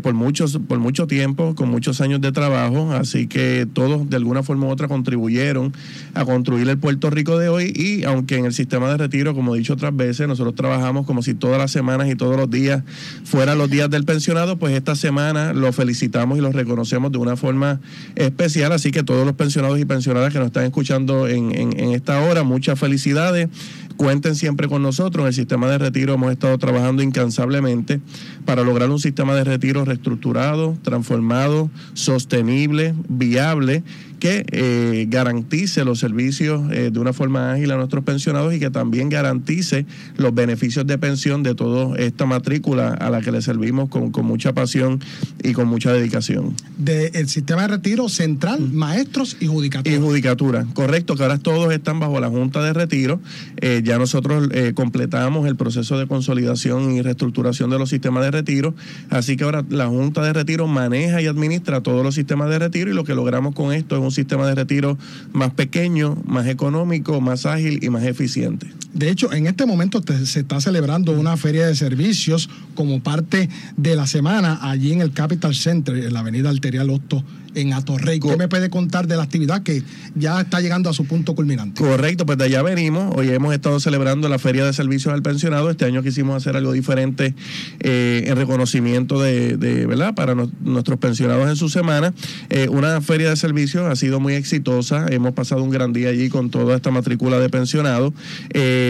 por, 0.00 0.14
muchos, 0.14 0.60
por 0.68 0.78
mucho 0.78 1.08
tiempo, 1.08 1.56
con 1.56 1.70
muchos 1.70 2.00
años 2.00 2.20
de 2.20 2.30
trabajo, 2.30 2.92
así 2.92 3.26
que 3.26 3.66
todos 3.72 4.08
de 4.08 4.16
alguna 4.16 4.44
forma 4.44 4.66
u 4.66 4.70
otra 4.70 4.86
contribuyeron 4.86 5.72
a 6.14 6.24
construir 6.24 6.51
el 6.58 6.78
Puerto 6.78 7.10
Rico 7.10 7.38
de 7.38 7.48
hoy 7.48 7.72
y 7.74 8.04
aunque 8.04 8.36
en 8.36 8.44
el 8.44 8.52
sistema 8.52 8.88
de 8.90 8.96
retiro, 8.96 9.34
como 9.34 9.54
he 9.54 9.58
dicho 9.58 9.72
otras 9.72 9.94
veces, 9.96 10.28
nosotros 10.28 10.54
trabajamos 10.54 11.06
como 11.06 11.22
si 11.22 11.34
todas 11.34 11.58
las 11.58 11.70
semanas 11.70 12.08
y 12.10 12.14
todos 12.14 12.36
los 12.36 12.50
días 12.50 12.82
fueran 13.24 13.58
los 13.58 13.70
días 13.70 13.88
del 13.90 14.04
pensionado, 14.04 14.58
pues 14.58 14.74
esta 14.74 14.94
semana 14.94 15.52
lo 15.52 15.72
felicitamos 15.72 16.38
y 16.38 16.40
lo 16.40 16.52
reconocemos 16.52 17.10
de 17.12 17.18
una 17.18 17.36
forma 17.36 17.80
especial, 18.16 18.72
así 18.72 18.90
que 18.90 19.02
todos 19.02 19.24
los 19.26 19.34
pensionados 19.34 19.78
y 19.80 19.84
pensionadas 19.84 20.32
que 20.32 20.38
nos 20.38 20.46
están 20.48 20.64
escuchando 20.64 21.26
en, 21.28 21.54
en- 21.58 21.78
en 21.78 21.92
esta 21.92 22.20
hora, 22.20 22.42
muchas 22.42 22.78
felicidades. 22.78 23.48
Cuenten 23.96 24.34
siempre 24.34 24.68
con 24.68 24.82
nosotros. 24.82 25.22
En 25.22 25.28
el 25.28 25.34
sistema 25.34 25.68
de 25.68 25.76
retiro 25.76 26.14
hemos 26.14 26.32
estado 26.32 26.56
trabajando 26.56 27.02
incansablemente 27.02 28.00
para 28.46 28.62
lograr 28.64 28.90
un 28.90 28.98
sistema 28.98 29.34
de 29.34 29.44
retiro 29.44 29.84
reestructurado, 29.84 30.76
transformado, 30.82 31.70
sostenible, 31.92 32.94
viable, 33.08 33.84
que 34.22 34.46
eh, 34.52 35.06
garantice 35.08 35.84
los 35.84 35.98
servicios 35.98 36.70
eh, 36.70 36.90
de 36.92 37.00
una 37.00 37.12
forma 37.12 37.50
ágil 37.50 37.72
a 37.72 37.76
nuestros 37.76 38.04
pensionados 38.04 38.54
y 38.54 38.60
que 38.60 38.70
también 38.70 39.08
garantice 39.08 39.84
los 40.16 40.32
beneficios 40.32 40.86
de 40.86 40.96
pensión 40.96 41.42
de 41.42 41.56
toda 41.56 41.98
esta 41.98 42.24
matrícula 42.24 42.90
a 42.94 43.10
la 43.10 43.20
que 43.20 43.32
le 43.32 43.42
servimos 43.42 43.88
con, 43.88 44.12
con 44.12 44.24
mucha 44.24 44.52
pasión 44.52 45.00
y 45.42 45.54
con 45.54 45.66
mucha 45.66 45.92
dedicación. 45.92 46.54
Del 46.78 47.28
sistema 47.28 47.62
de 47.62 47.68
retiro 47.78 48.08
central, 48.08 48.60
maestros 48.70 49.38
y 49.40 49.46
Y 49.46 49.48
judicatura. 49.48 49.98
judicatura, 49.98 50.66
correcto, 50.72 51.16
que 51.16 51.24
ahora 51.24 51.38
todos 51.38 51.72
están 51.72 51.98
bajo 51.98 52.20
la 52.20 52.28
Junta 52.28 52.62
de 52.62 52.72
Retiro. 52.74 53.18
Eh, 53.56 53.82
ya 53.84 53.98
nosotros 53.98 54.50
eh, 54.52 54.70
completamos 54.72 55.48
el 55.48 55.56
proceso 55.56 55.98
de 55.98 56.06
consolidación 56.06 56.92
y 56.92 57.02
reestructuración 57.02 57.70
de 57.70 57.78
los 57.80 57.90
sistemas 57.90 58.22
de 58.22 58.30
retiro, 58.30 58.72
así 59.10 59.36
que 59.36 59.42
ahora 59.42 59.64
la 59.68 59.88
Junta 59.88 60.22
de 60.22 60.32
Retiro 60.32 60.68
maneja 60.68 61.20
y 61.20 61.26
administra 61.26 61.80
todos 61.80 62.04
los 62.04 62.14
sistemas 62.14 62.50
de 62.50 62.60
retiro 62.60 62.88
y 62.88 62.94
lo 62.94 63.02
que 63.02 63.16
logramos 63.16 63.52
con 63.56 63.72
esto 63.72 63.96
es 63.96 64.00
un 64.00 64.11
sistema 64.12 64.46
de 64.46 64.54
retiro 64.54 64.98
más 65.32 65.52
pequeño, 65.52 66.16
más 66.26 66.46
económico, 66.46 67.20
más 67.20 67.46
ágil 67.46 67.82
y 67.82 67.90
más 67.90 68.04
eficiente. 68.04 68.68
De 68.92 69.10
hecho, 69.10 69.32
en 69.32 69.46
este 69.46 69.64
momento 69.66 70.00
te- 70.02 70.26
se 70.26 70.40
está 70.40 70.60
celebrando 70.60 71.12
una 71.12 71.36
feria 71.36 71.66
de 71.66 71.74
servicios 71.74 72.50
como 72.74 73.02
parte 73.02 73.48
de 73.76 73.96
la 73.96 74.06
semana 74.06 74.58
allí 74.62 74.92
en 74.92 75.00
el 75.00 75.12
Capital 75.12 75.54
Center, 75.54 75.96
en 75.96 76.12
la 76.12 76.20
avenida 76.20 76.50
Arterial 76.50 76.90
Hostos 76.90 77.24
en 77.54 77.74
Atorrey. 77.74 78.18
¿Qué 78.18 78.34
me 78.38 78.48
puede 78.48 78.70
contar 78.70 79.06
de 79.06 79.14
la 79.14 79.24
actividad 79.24 79.62
que 79.62 79.82
ya 80.14 80.40
está 80.40 80.62
llegando 80.62 80.88
a 80.88 80.94
su 80.94 81.04
punto 81.04 81.34
culminante? 81.34 81.82
Correcto, 81.82 82.24
pues 82.24 82.38
de 82.38 82.44
allá 82.44 82.62
venimos. 82.62 83.14
Hoy 83.14 83.28
hemos 83.28 83.52
estado 83.52 83.78
celebrando 83.78 84.26
la 84.30 84.38
Feria 84.38 84.64
de 84.64 84.72
Servicios 84.72 85.12
al 85.12 85.20
Pensionado. 85.22 85.68
Este 85.70 85.84
año 85.84 86.02
quisimos 86.02 86.34
hacer 86.34 86.56
algo 86.56 86.72
diferente 86.72 87.34
eh, 87.80 88.24
en 88.26 88.36
reconocimiento 88.36 89.20
de, 89.20 89.58
de, 89.58 89.84
¿verdad? 89.84 90.14
Para 90.14 90.34
nuestros 90.34 90.98
pensionados 90.98 91.46
en 91.50 91.56
su 91.56 91.68
semana. 91.68 92.14
Eh, 92.48 92.68
una 92.70 93.02
feria 93.02 93.28
de 93.28 93.36
servicios 93.36 93.84
ha 93.86 93.96
sido 93.96 94.18
muy 94.18 94.32
exitosa. 94.32 95.06
Hemos 95.10 95.32
pasado 95.34 95.62
un 95.62 95.68
gran 95.70 95.92
día 95.92 96.08
allí 96.08 96.30
con 96.30 96.48
toda 96.48 96.74
esta 96.76 96.90
matrícula 96.90 97.38
de 97.38 97.50
pensionados. 97.50 98.14
Eh, 98.54 98.81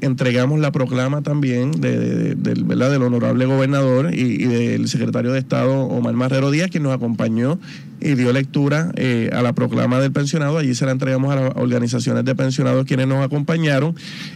entregamos 0.00 0.60
la 0.60 0.72
proclama 0.72 1.22
también 1.22 1.72
del 1.80 3.02
honorable 3.02 3.46
gobernador 3.46 4.14
y, 4.14 4.44
del 4.44 4.88
secretario 4.88 5.32
de 5.32 5.38
Estado 5.38 5.72
Omar 5.72 6.14
Marrero 6.14 6.50
Díaz, 6.50 6.70
quien 6.70 6.82
nos 6.82 6.94
acompañó 6.94 7.58
y 8.00 8.14
dio 8.14 8.32
lectura 8.32 8.92
eh, 8.96 9.30
a 9.32 9.42
la 9.42 9.54
proclama 9.54 10.00
del 10.00 10.12
pensionado. 10.12 10.58
Allí 10.58 10.74
se 10.74 10.84
la 10.84 10.92
entregamos 10.92 11.32
a 11.32 11.36
las 11.36 11.52
organizaciones 11.56 12.24
de 12.24 12.34
pensionados 12.34 12.84
quienes 12.84 13.06
nos 13.06 13.24
acompañaron. 13.24 13.94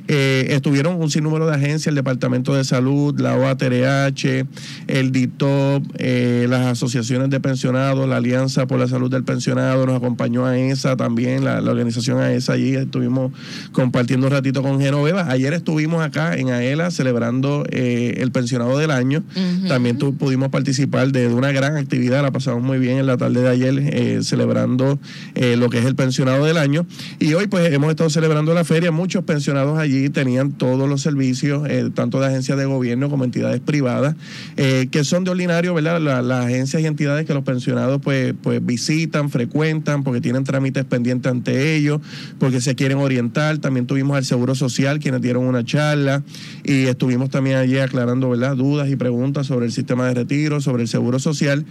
Eh, 0.08 0.48
estuvieron 0.50 1.00
un 1.00 1.10
sinnúmero 1.10 1.46
de 1.46 1.54
agencias, 1.54 1.88
el 1.88 1.94
Departamento 1.94 2.54
de 2.54 2.64
Salud, 2.64 3.18
la 3.20 3.36
OATRH, 3.36 4.46
el 4.86 5.12
DITOP, 5.12 5.84
eh, 5.98 6.46
las 6.48 6.66
asociaciones 6.66 7.30
de 7.30 7.40
pensionados, 7.40 8.08
la 8.08 8.16
Alianza 8.16 8.66
por 8.66 8.78
la 8.78 8.88
Salud 8.88 9.10
del 9.10 9.24
Pensionado, 9.24 9.86
nos 9.86 9.96
acompañó 9.96 10.46
a 10.46 10.58
ESA 10.58 10.96
también, 10.96 11.44
la, 11.44 11.60
organización 11.60 12.18
AESA 12.18 12.54
allí 12.54 12.74
estuvimos 12.74 13.32
compartiendo 13.72 14.26
un 14.26 14.32
ratito 14.32 14.62
con 14.62 14.80
Genoveva. 14.90 15.30
Ayer 15.30 15.54
estuvimos 15.54 16.02
acá 16.02 16.36
en 16.36 16.50
AELA 16.50 16.90
celebrando 16.90 17.64
el 17.70 18.32
pensionado 18.32 18.76
del 18.76 18.90
año. 18.90 19.22
También 19.68 19.96
pudimos 19.96 20.48
participar 20.48 21.12
de, 21.12 21.28
de, 21.28 21.34
una 21.34 21.52
gran 21.52 21.76
actividad, 21.76 22.22
la 22.22 22.32
pasamos 22.32 22.62
muy 22.62 22.78
bien 22.78 22.98
en 22.98 23.06
la 23.06 23.16
tarde 23.16 23.42
de 23.42 23.48
ayer 23.48 23.78
eh, 23.78 24.20
celebrando 24.22 24.98
eh, 25.34 25.56
lo 25.56 25.70
que 25.70 25.78
es 25.78 25.84
el 25.84 25.94
pensionado 25.94 26.44
del 26.44 26.56
año. 26.56 26.86
Y 27.18 27.34
hoy 27.34 27.46
pues 27.46 27.72
hemos 27.72 27.90
estado 27.90 28.10
celebrando 28.10 28.52
la 28.54 28.64
feria. 28.64 28.90
Muchos 28.90 29.24
pensionados 29.24 29.78
allí 29.78 30.08
tenían 30.08 30.52
todos 30.52 30.88
los 30.88 31.02
servicios, 31.02 31.68
eh, 31.68 31.90
tanto 31.94 32.20
de 32.20 32.26
agencias 32.26 32.58
de 32.58 32.64
gobierno 32.64 33.08
como 33.10 33.24
entidades 33.24 33.60
privadas, 33.60 34.16
que 34.56 35.04
son 35.04 35.24
de 35.24 35.30
ordinario, 35.30 35.74
¿verdad? 35.74 36.00
las 36.00 36.44
agencias 36.44 36.82
y 36.82 36.86
entidades 36.86 37.26
que 37.26 37.34
los 37.34 37.44
pensionados 37.44 38.00
pues, 38.02 38.34
pues 38.42 38.64
visitan, 38.64 39.30
frecuentan, 39.30 40.02
porque 40.02 40.20
tienen 40.20 40.44
trámites 40.44 40.84
pendientes 40.84 41.30
ante 41.30 41.76
ellos, 41.76 42.00
porque 42.38 42.60
se 42.60 42.74
quieren 42.74 42.98
orientar. 42.98 43.58
También 43.58 43.86
tuvimos 43.86 44.16
al 44.16 44.24
Seguro 44.24 44.54
Social, 44.54 44.79
quienes 44.98 45.20
dieron 45.20 45.44
una 45.44 45.64
charla, 45.64 46.22
y 46.64 46.86
estuvimos 46.86 47.30
también 47.30 47.56
allí 47.56 47.78
aclarando, 47.78 48.30
¿verdad? 48.30 48.56
Dudas 48.56 48.88
y 48.88 48.96
preguntas 48.96 49.46
sobre 49.46 49.66
el 49.66 49.72
sistema 49.72 50.08
de 50.08 50.14
retiro, 50.14 50.60
sobre 50.60 50.82
el 50.82 50.88
Seguro 50.88 51.18
Social. 51.18 51.64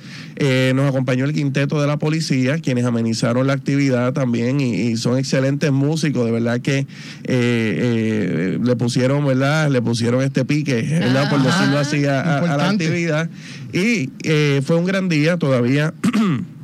nos 0.76 0.90
acompañó 0.90 1.26
el 1.26 1.34
quinteto 1.34 1.82
de 1.82 1.88
la 1.88 1.98
policía, 1.98 2.60
quienes 2.60 2.86
amenizaron 2.86 3.48
la 3.48 3.54
actividad 3.54 4.14
también 4.14 4.60
y, 4.60 4.98
son 4.98 5.18
excelentes 5.18 5.72
músicos, 5.72 6.26
de 6.26 6.32
verdad 6.32 6.60
que 6.62 6.80
eh, 6.80 6.86
eh, 7.26 8.60
le 8.62 8.76
pusieron, 8.76 9.26
¿verdad? 9.26 9.70
Le 9.70 9.82
pusieron 9.82 10.22
este 10.24 10.46
pique, 10.46 10.82
¿verdad? 10.82 11.30
Por 11.30 11.42
decirlo 11.42 11.80
así, 11.80 12.06
a, 12.06 12.42
la 12.42 12.70
actividad. 12.70 13.30
Y 13.74 14.10
eh, 14.24 14.62
fue 14.66 14.76
un 14.76 14.86
gran 14.86 15.10
día 15.10 15.38
todavía. 15.38 15.94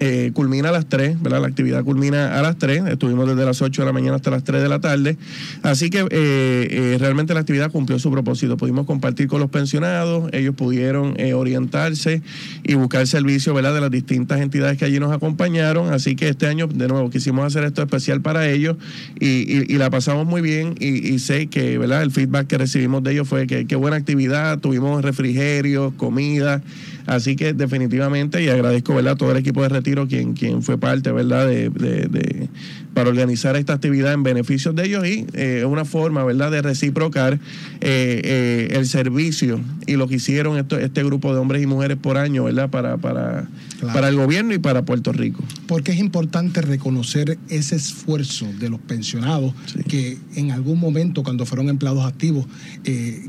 Eh, 0.00 0.30
culmina 0.34 0.68
a 0.68 0.72
las 0.72 0.86
3, 0.86 1.22
¿verdad? 1.22 1.40
La 1.40 1.48
actividad 1.48 1.82
culmina 1.82 2.38
a 2.38 2.42
las 2.42 2.58
3, 2.58 2.84
estuvimos 2.88 3.26
desde 3.28 3.46
las 3.46 3.62
8 3.62 3.82
de 3.82 3.86
la 3.86 3.92
mañana 3.92 4.16
hasta 4.16 4.30
las 4.30 4.44
3 4.44 4.62
de 4.62 4.68
la 4.68 4.78
tarde, 4.78 5.16
así 5.62 5.88
que 5.88 6.00
eh, 6.00 6.06
eh, 6.10 6.96
realmente 7.00 7.32
la 7.32 7.40
actividad 7.40 7.70
cumplió 7.70 7.98
su 7.98 8.10
propósito, 8.10 8.58
pudimos 8.58 8.84
compartir 8.84 9.26
con 9.26 9.40
los 9.40 9.48
pensionados, 9.48 10.28
ellos 10.32 10.54
pudieron 10.54 11.16
orientarse 11.34 12.22
y 12.62 12.74
buscar 12.74 13.06
servicio, 13.06 13.54
¿verdad? 13.54 13.74
De 13.74 13.80
las 13.80 13.90
distintas 13.90 14.40
entidades 14.40 14.76
que 14.76 14.84
allí 14.84 15.00
nos 15.00 15.12
acompañaron, 15.12 15.92
así 15.92 16.14
que 16.14 16.28
este 16.28 16.46
año 16.46 16.66
de 16.66 16.88
nuevo 16.88 17.08
quisimos 17.08 17.46
hacer 17.46 17.64
esto 17.64 17.82
especial 17.82 18.20
para 18.20 18.48
ellos 18.50 18.76
y, 19.18 19.76
la 19.76 19.90
pasamos 19.90 20.26
muy 20.26 20.40
bien. 20.40 20.74
Y, 20.80 21.18
sé 21.18 21.48
que, 21.48 21.76
¿verdad? 21.78 22.02
El 22.02 22.10
feedback 22.10 22.46
que 22.46 22.58
recibimos 22.58 23.02
de 23.02 23.12
ellos 23.12 23.28
fue 23.28 23.46
que 23.46 23.66
qué 23.66 23.76
buena 23.76 23.96
actividad, 23.96 24.58
tuvimos 24.58 25.02
refrigerio, 25.02 25.92
comida, 25.96 26.62
Así 27.06 27.36
que 27.36 27.52
definitivamente, 27.52 28.42
y 28.42 28.48
agradezco 28.48 28.94
¿verdad? 28.94 29.12
a 29.12 29.16
todo 29.16 29.30
el 29.30 29.38
equipo 29.38 29.62
de 29.62 29.68
retiro 29.68 30.08
quien, 30.08 30.34
quien 30.34 30.62
fue 30.62 30.76
parte 30.76 31.12
¿verdad? 31.12 31.46
De, 31.46 31.70
de, 31.70 32.48
para 32.94 33.10
organizar 33.10 33.56
esta 33.56 33.74
actividad 33.74 34.12
en 34.12 34.22
beneficio 34.22 34.72
de 34.72 34.86
ellos 34.86 35.06
y 35.06 35.26
es 35.32 35.34
eh, 35.34 35.64
una 35.66 35.84
forma 35.84 36.24
¿verdad? 36.24 36.50
de 36.50 36.62
reciprocar 36.62 37.34
eh, 37.34 37.38
eh, 37.82 38.68
el 38.72 38.86
servicio 38.86 39.60
y 39.86 39.96
lo 39.96 40.08
que 40.08 40.16
hicieron 40.16 40.56
esto, 40.56 40.78
este 40.78 41.04
grupo 41.04 41.32
de 41.32 41.38
hombres 41.38 41.62
y 41.62 41.66
mujeres 41.66 41.98
por 41.98 42.16
año 42.16 42.44
¿verdad? 42.44 42.70
Para, 42.70 42.96
para, 42.96 43.48
para 43.92 44.08
el 44.08 44.16
gobierno 44.16 44.54
y 44.54 44.58
para 44.58 44.82
Puerto 44.84 45.12
Rico. 45.12 45.44
Porque 45.68 45.92
es 45.92 45.98
importante 45.98 46.62
reconocer 46.62 47.38
ese 47.50 47.76
esfuerzo 47.76 48.46
de 48.58 48.70
los 48.70 48.80
pensionados 48.80 49.54
que 49.88 50.16
en 50.34 50.50
algún 50.50 50.80
momento, 50.80 51.22
cuando 51.22 51.46
fueron 51.46 51.68
empleados 51.68 52.04
activos, 52.04 52.46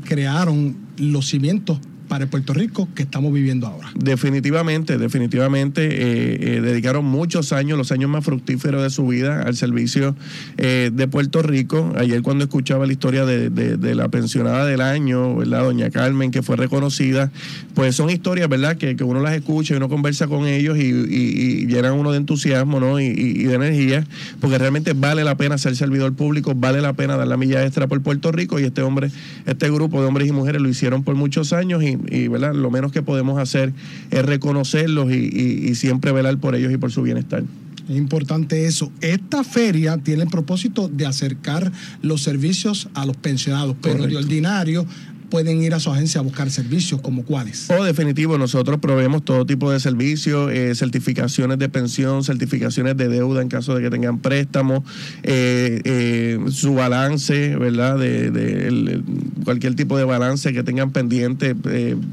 crearon 0.04 0.76
los 0.96 1.28
cimientos 1.28 1.78
para 2.08 2.24
el 2.24 2.30
Puerto 2.30 2.54
Rico 2.54 2.88
que 2.94 3.02
estamos 3.02 3.32
viviendo 3.32 3.66
ahora. 3.66 3.90
Definitivamente, 3.94 4.98
definitivamente 4.98 5.86
eh, 5.86 6.56
eh, 6.56 6.60
dedicaron 6.60 7.04
muchos 7.04 7.52
años, 7.52 7.78
los 7.78 7.92
años 7.92 8.10
más 8.10 8.24
fructíferos 8.24 8.82
de 8.82 8.90
su 8.90 9.06
vida 9.06 9.42
al 9.42 9.54
servicio 9.56 10.16
eh, 10.56 10.90
de 10.92 11.08
Puerto 11.08 11.42
Rico. 11.42 11.92
Ayer 11.96 12.22
cuando 12.22 12.44
escuchaba 12.44 12.86
la 12.86 12.92
historia 12.92 13.24
de, 13.24 13.94
la 13.94 14.08
pensionada 14.08 14.66
del 14.66 14.80
año, 14.80 15.36
¿verdad? 15.36 15.64
Doña 15.64 15.90
Carmen, 15.90 16.30
que 16.30 16.42
fue 16.42 16.56
reconocida, 16.56 17.30
pues 17.74 17.94
son 17.94 18.10
historias, 18.10 18.48
¿verdad? 18.48 18.76
Que, 18.76 18.96
uno 19.08 19.20
las 19.20 19.34
escucha 19.34 19.74
y 19.74 19.76
uno 19.76 19.88
conversa 19.88 20.26
con 20.26 20.46
ellos 20.46 20.76
y, 20.78 21.66
llenan 21.66 21.92
uno 21.94 22.10
de 22.12 22.18
entusiasmo, 22.18 22.80
¿no? 22.80 23.00
Y, 23.00 23.44
de 23.44 23.54
energía, 23.54 24.06
porque 24.40 24.58
realmente 24.58 24.92
vale 24.92 25.24
la 25.24 25.36
pena 25.36 25.58
ser 25.58 25.76
servidor 25.76 26.14
público, 26.14 26.54
vale 26.54 26.80
la 26.80 26.92
pena 26.92 27.16
dar 27.16 27.26
la 27.26 27.36
milla 27.36 27.64
extra 27.64 27.86
por 27.86 28.00
Puerto 28.02 28.32
Rico 28.32 28.58
y 28.58 28.64
este 28.64 28.82
hombre, 28.82 29.10
este 29.46 29.70
grupo 29.70 30.00
de 30.00 30.08
hombres 30.08 30.28
y 30.28 30.32
mujeres 30.32 30.60
lo 30.60 30.68
hicieron 30.68 31.04
por 31.04 31.14
muchos 31.14 31.52
años 31.52 31.82
y 31.82 31.97
y, 32.10 32.28
¿verdad? 32.28 32.54
lo 32.54 32.70
menos 32.70 32.92
que 32.92 33.02
podemos 33.02 33.38
hacer 33.38 33.72
es 34.10 34.24
reconocerlos 34.24 35.12
y, 35.12 35.74
siempre 35.74 36.12
velar 36.12 36.38
por 36.38 36.54
ellos 36.54 36.72
y 36.72 36.76
por 36.76 36.90
su 36.90 37.02
bienestar. 37.02 37.44
Es 37.88 37.96
importante 37.96 38.66
eso. 38.66 38.92
Esta 39.00 39.44
feria 39.44 39.96
tiene 39.98 40.24
el 40.24 40.28
propósito 40.28 40.88
de 40.88 41.06
acercar 41.06 41.72
los 42.02 42.22
servicios 42.22 42.88
a 42.94 43.06
los 43.06 43.16
pensionados, 43.16 43.76
pero 43.80 44.06
de 44.06 44.16
ordinario 44.16 44.86
pueden 45.28 45.62
ir 45.62 45.74
a 45.74 45.80
su 45.80 45.90
agencia 45.90 46.20
a 46.20 46.24
buscar 46.24 46.50
servicios, 46.50 47.00
como 47.00 47.24
cuáles? 47.24 47.70
Oh, 47.70 47.84
definitivo, 47.84 48.38
nosotros 48.38 48.78
proveemos 48.80 49.24
todo 49.24 49.44
tipo 49.46 49.70
de 49.70 49.80
servicios, 49.80 50.50
eh, 50.52 50.74
certificaciones 50.74 51.58
de 51.58 51.68
pensión, 51.68 52.24
certificaciones 52.24 52.96
de 52.96 53.08
deuda 53.08 53.42
en 53.42 53.48
caso 53.48 53.74
de 53.74 53.82
que 53.82 53.90
tengan 53.90 54.18
préstamos, 54.18 54.82
eh, 55.22 55.80
eh, 55.84 56.38
su 56.50 56.74
balance, 56.74 57.56
¿verdad? 57.56 57.98
De, 57.98 59.02
cualquier 59.44 59.74
tipo 59.74 59.96
de 59.96 60.04
balance 60.04 60.52
que 60.52 60.62
tengan 60.62 60.90
pendiente 60.90 61.54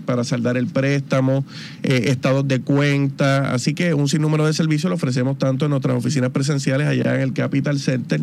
para 0.06 0.24
saldar 0.24 0.58
el 0.58 0.68
préstamo, 0.68 1.46
estados 1.84 2.48
de 2.48 2.62
cuenta, 2.62 3.54
así 3.54 3.74
que 3.74 3.94
un 3.94 4.08
sinnúmero 4.08 4.46
de 4.46 4.54
servicios 4.54 4.90
lo 4.90 4.96
ofrecemos 4.96 5.38
tanto 5.38 5.66
en 5.66 5.72
nuestras 5.72 5.98
oficinas 5.98 6.30
presenciales 6.32 6.88
allá 6.88 7.16
en 7.16 7.22
el 7.22 7.34
Capital 7.34 7.80
Center, 7.80 8.22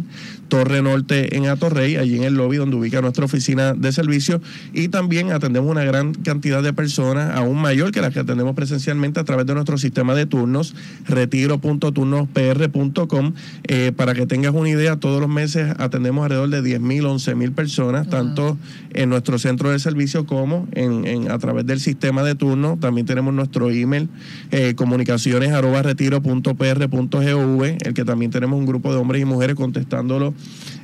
Torre 0.49 0.82
Norte 0.82 1.37
en 1.37 1.46
Atorrey, 1.46 1.96
allí 1.96 2.16
en 2.16 2.25
el 2.25 2.34
lobby 2.34 2.56
donde 2.56 2.76
ubica 2.76 3.00
nuestra 3.02 3.25
oficina 3.25 3.75
de 3.75 3.92
servicios 3.92 4.40
y 4.82 4.88
también 4.88 5.30
atendemos 5.30 5.70
una 5.70 5.84
gran 5.84 6.12
cantidad 6.12 6.60
de 6.60 6.72
personas, 6.72 7.36
aún 7.36 7.60
mayor 7.60 7.92
que 7.92 8.00
las 8.00 8.12
que 8.12 8.18
atendemos 8.18 8.56
presencialmente 8.56 9.20
a 9.20 9.24
través 9.24 9.46
de 9.46 9.54
nuestro 9.54 9.78
sistema 9.78 10.12
de 10.14 10.26
turnos, 10.26 10.74
retiro.turnospr.com. 11.06 13.32
Eh, 13.68 13.92
para 13.94 14.14
que 14.14 14.26
tengas 14.26 14.52
una 14.52 14.70
idea, 14.70 14.96
todos 14.96 15.20
los 15.20 15.30
meses 15.30 15.72
atendemos 15.78 16.24
alrededor 16.24 16.50
de 16.50 16.62
10.000, 16.62 17.02
11.000 17.02 17.54
personas, 17.54 18.08
tanto 18.08 18.58
en 18.92 19.08
nuestro 19.08 19.38
centro 19.38 19.70
de 19.70 19.78
servicio 19.78 20.26
como 20.26 20.66
en, 20.72 21.30
a 21.30 21.38
través 21.38 21.64
del 21.64 21.78
sistema 21.78 22.24
de 22.24 22.34
turno. 22.34 22.76
También 22.80 23.06
tenemos 23.06 23.32
nuestro 23.32 23.70
email, 23.70 24.08
eh, 24.50 24.74
comunicaciones 24.74 25.52
arroba 25.52 25.82
retiro.pr.gov, 25.82 27.62
el 27.62 27.94
que 27.94 28.04
también 28.04 28.32
tenemos 28.32 28.58
un 28.58 28.66
grupo 28.66 28.92
de 28.92 28.98
hombres 28.98 29.22
y 29.22 29.26
mujeres 29.26 29.54
contestándolo 29.54 30.34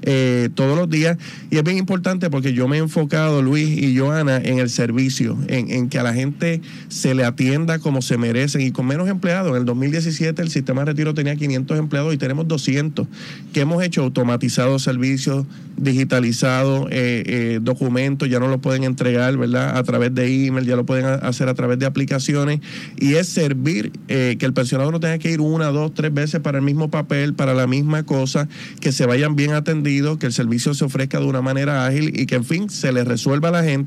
eh, 0.02 0.50
todos 0.54 0.76
los 0.76 0.88
días. 0.88 1.18
Y 1.50 1.56
es 1.56 1.64
bien 1.64 1.78
importante 1.78 2.30
porque 2.30 2.52
yo 2.52 2.68
me 2.68 2.76
he 2.76 2.80
enfocado, 2.80 3.42
Luis 3.42 3.68
y 3.68 3.87
Joana, 3.96 4.38
en 4.38 4.58
el 4.58 4.70
servicio, 4.70 5.38
en, 5.48 5.88
que 5.88 5.98
a 5.98 6.02
la 6.02 6.14
gente 6.14 6.60
se 6.88 7.14
le 7.14 7.24
atienda 7.24 7.78
como 7.78 8.02
se 8.02 8.18
merecen 8.18 8.60
y 8.62 8.70
con 8.70 8.86
menos 8.86 9.08
empleados. 9.08 9.50
En 9.50 9.56
el 9.56 9.64
2017 9.64 10.40
el 10.42 10.50
sistema 10.50 10.82
de 10.82 10.92
retiro 10.92 11.14
tenía 11.14 11.36
500 11.36 11.78
empleados 11.78 12.14
y 12.14 12.18
tenemos 12.18 12.48
200. 12.48 13.06
que 13.52 13.60
hemos 13.60 13.82
hecho? 13.82 14.02
Automatizado 14.02 14.78
servicios, 14.78 15.46
digitalizado 15.76 16.88
eh, 16.90 17.22
eh, 17.26 17.58
documentos, 17.62 18.28
ya 18.28 18.40
no 18.40 18.48
lo 18.48 18.58
pueden 18.58 18.84
entregar, 18.84 19.36
¿verdad? 19.36 19.76
A 19.76 19.82
través 19.82 20.14
de 20.14 20.46
email, 20.46 20.66
ya 20.66 20.76
lo 20.76 20.86
pueden 20.86 21.04
hacer 21.06 21.48
a 21.48 21.54
través 21.54 21.78
de 21.78 21.86
aplicaciones. 21.86 22.60
Y 22.98 23.14
es 23.14 23.28
servir 23.28 23.92
que 24.08 24.38
el 24.40 24.52
pensionado 24.52 24.90
no 24.90 25.00
tenga 25.00 25.18
que 25.18 25.30
ir 25.30 25.40
una, 25.40 25.66
dos, 25.66 25.94
tres 25.94 26.12
veces 26.12 26.40
para 26.40 26.58
el 26.58 26.64
mismo 26.64 26.90
papel, 26.90 27.34
para 27.34 27.54
la 27.54 27.66
misma 27.66 28.04
cosa, 28.04 28.48
que 28.80 28.92
se 28.92 29.06
vayan 29.06 29.36
bien 29.36 29.52
atendidos 29.52 30.18
que 30.18 30.26
el 30.26 30.32
servicio 30.32 30.74
se 30.74 30.84
ofrezca 30.84 31.20
de 31.20 31.26
una 31.26 31.42
manera 31.42 31.86
ágil 31.86 32.18
y 32.18 32.26
que, 32.26 32.36
en 32.36 32.44
fin, 32.44 32.70
se 32.70 32.92
le 32.92 33.04
resuelva 33.04 33.48
a 33.48 33.52
la 33.52 33.64
gente 33.64 33.77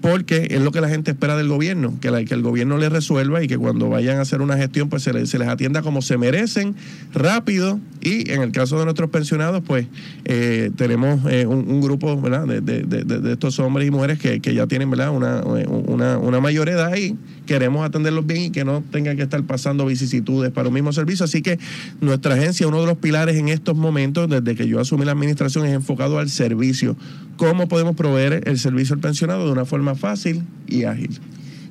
porque 0.00 0.48
es 0.50 0.60
lo 0.60 0.72
que 0.72 0.80
la 0.80 0.88
gente 0.88 1.10
espera 1.12 1.36
del 1.36 1.48
gobierno, 1.48 1.94
que, 2.00 2.10
la- 2.10 2.24
que 2.24 2.34
el 2.34 2.42
gobierno 2.42 2.76
les 2.78 2.90
resuelva 2.90 3.42
y 3.42 3.48
que 3.48 3.56
cuando 3.58 3.88
vayan 3.88 4.18
a 4.18 4.22
hacer 4.22 4.40
una 4.42 4.56
gestión, 4.56 4.88
pues 4.88 5.02
se 5.02 5.12
les, 5.12 5.30
se 5.30 5.38
les 5.38 5.48
atienda 5.48 5.82
como 5.82 6.02
se 6.02 6.18
merecen, 6.18 6.74
rápido, 7.14 7.78
y 8.00 8.30
en 8.30 8.42
el 8.42 8.52
caso 8.52 8.78
de 8.78 8.84
nuestros 8.84 9.10
pensionados, 9.10 9.62
pues 9.66 9.86
eh, 10.24 10.70
tenemos 10.76 11.20
eh, 11.30 11.46
un, 11.46 11.80
grupo 11.80 12.20
¿verdad? 12.20 12.46
De, 12.46 12.60
de- 12.60 12.82
de- 12.82 13.04
de- 13.04 13.32
estos 13.32 13.58
hombres 13.60 13.86
y 13.86 13.90
mujeres 13.90 14.18
que, 14.18 14.40
que 14.40 14.54
ya 14.54 14.66
tienen 14.66 14.90
¿verdad? 14.90 15.10
Una, 15.10 15.42
una, 15.42 16.18
una 16.18 16.40
mayor 16.40 16.68
edad 16.68 16.94
y 16.96 17.16
queremos 17.46 17.84
atenderlos 17.86 18.26
bien 18.26 18.42
y 18.42 18.50
que 18.50 18.64
no 18.64 18.82
tengan 18.90 19.16
que 19.16 19.22
estar 19.22 19.42
pasando 19.44 19.86
vicisitudes 19.86 20.50
para 20.52 20.68
un 20.68 20.74
mismo 20.74 20.92
servicio. 20.92 21.24
Así 21.24 21.42
que 21.42 21.58
nuestra 22.00 22.34
agencia, 22.34 22.66
uno 22.68 22.80
de 22.80 22.86
los 22.86 22.98
pilares 22.98 23.36
en 23.36 23.48
estos 23.48 23.76
momentos, 23.76 24.28
desde 24.28 24.54
que 24.54 24.66
yo 24.68 24.80
asumí 24.80 25.04
la 25.04 25.12
administración, 25.12 25.66
es 25.66 25.72
enfocado 25.72 26.18
al 26.18 26.30
servicio. 26.30 26.96
¿Cómo 27.36 27.68
podemos 27.68 27.96
proveer 27.96 28.42
el 28.46 28.58
servicio 28.58 28.94
al 28.94 29.00
pensionado 29.00 29.46
de 29.46 29.52
una 29.52 29.64
forma 29.64 29.94
fácil 29.94 30.42
y 30.68 30.84
ágil? 30.84 31.10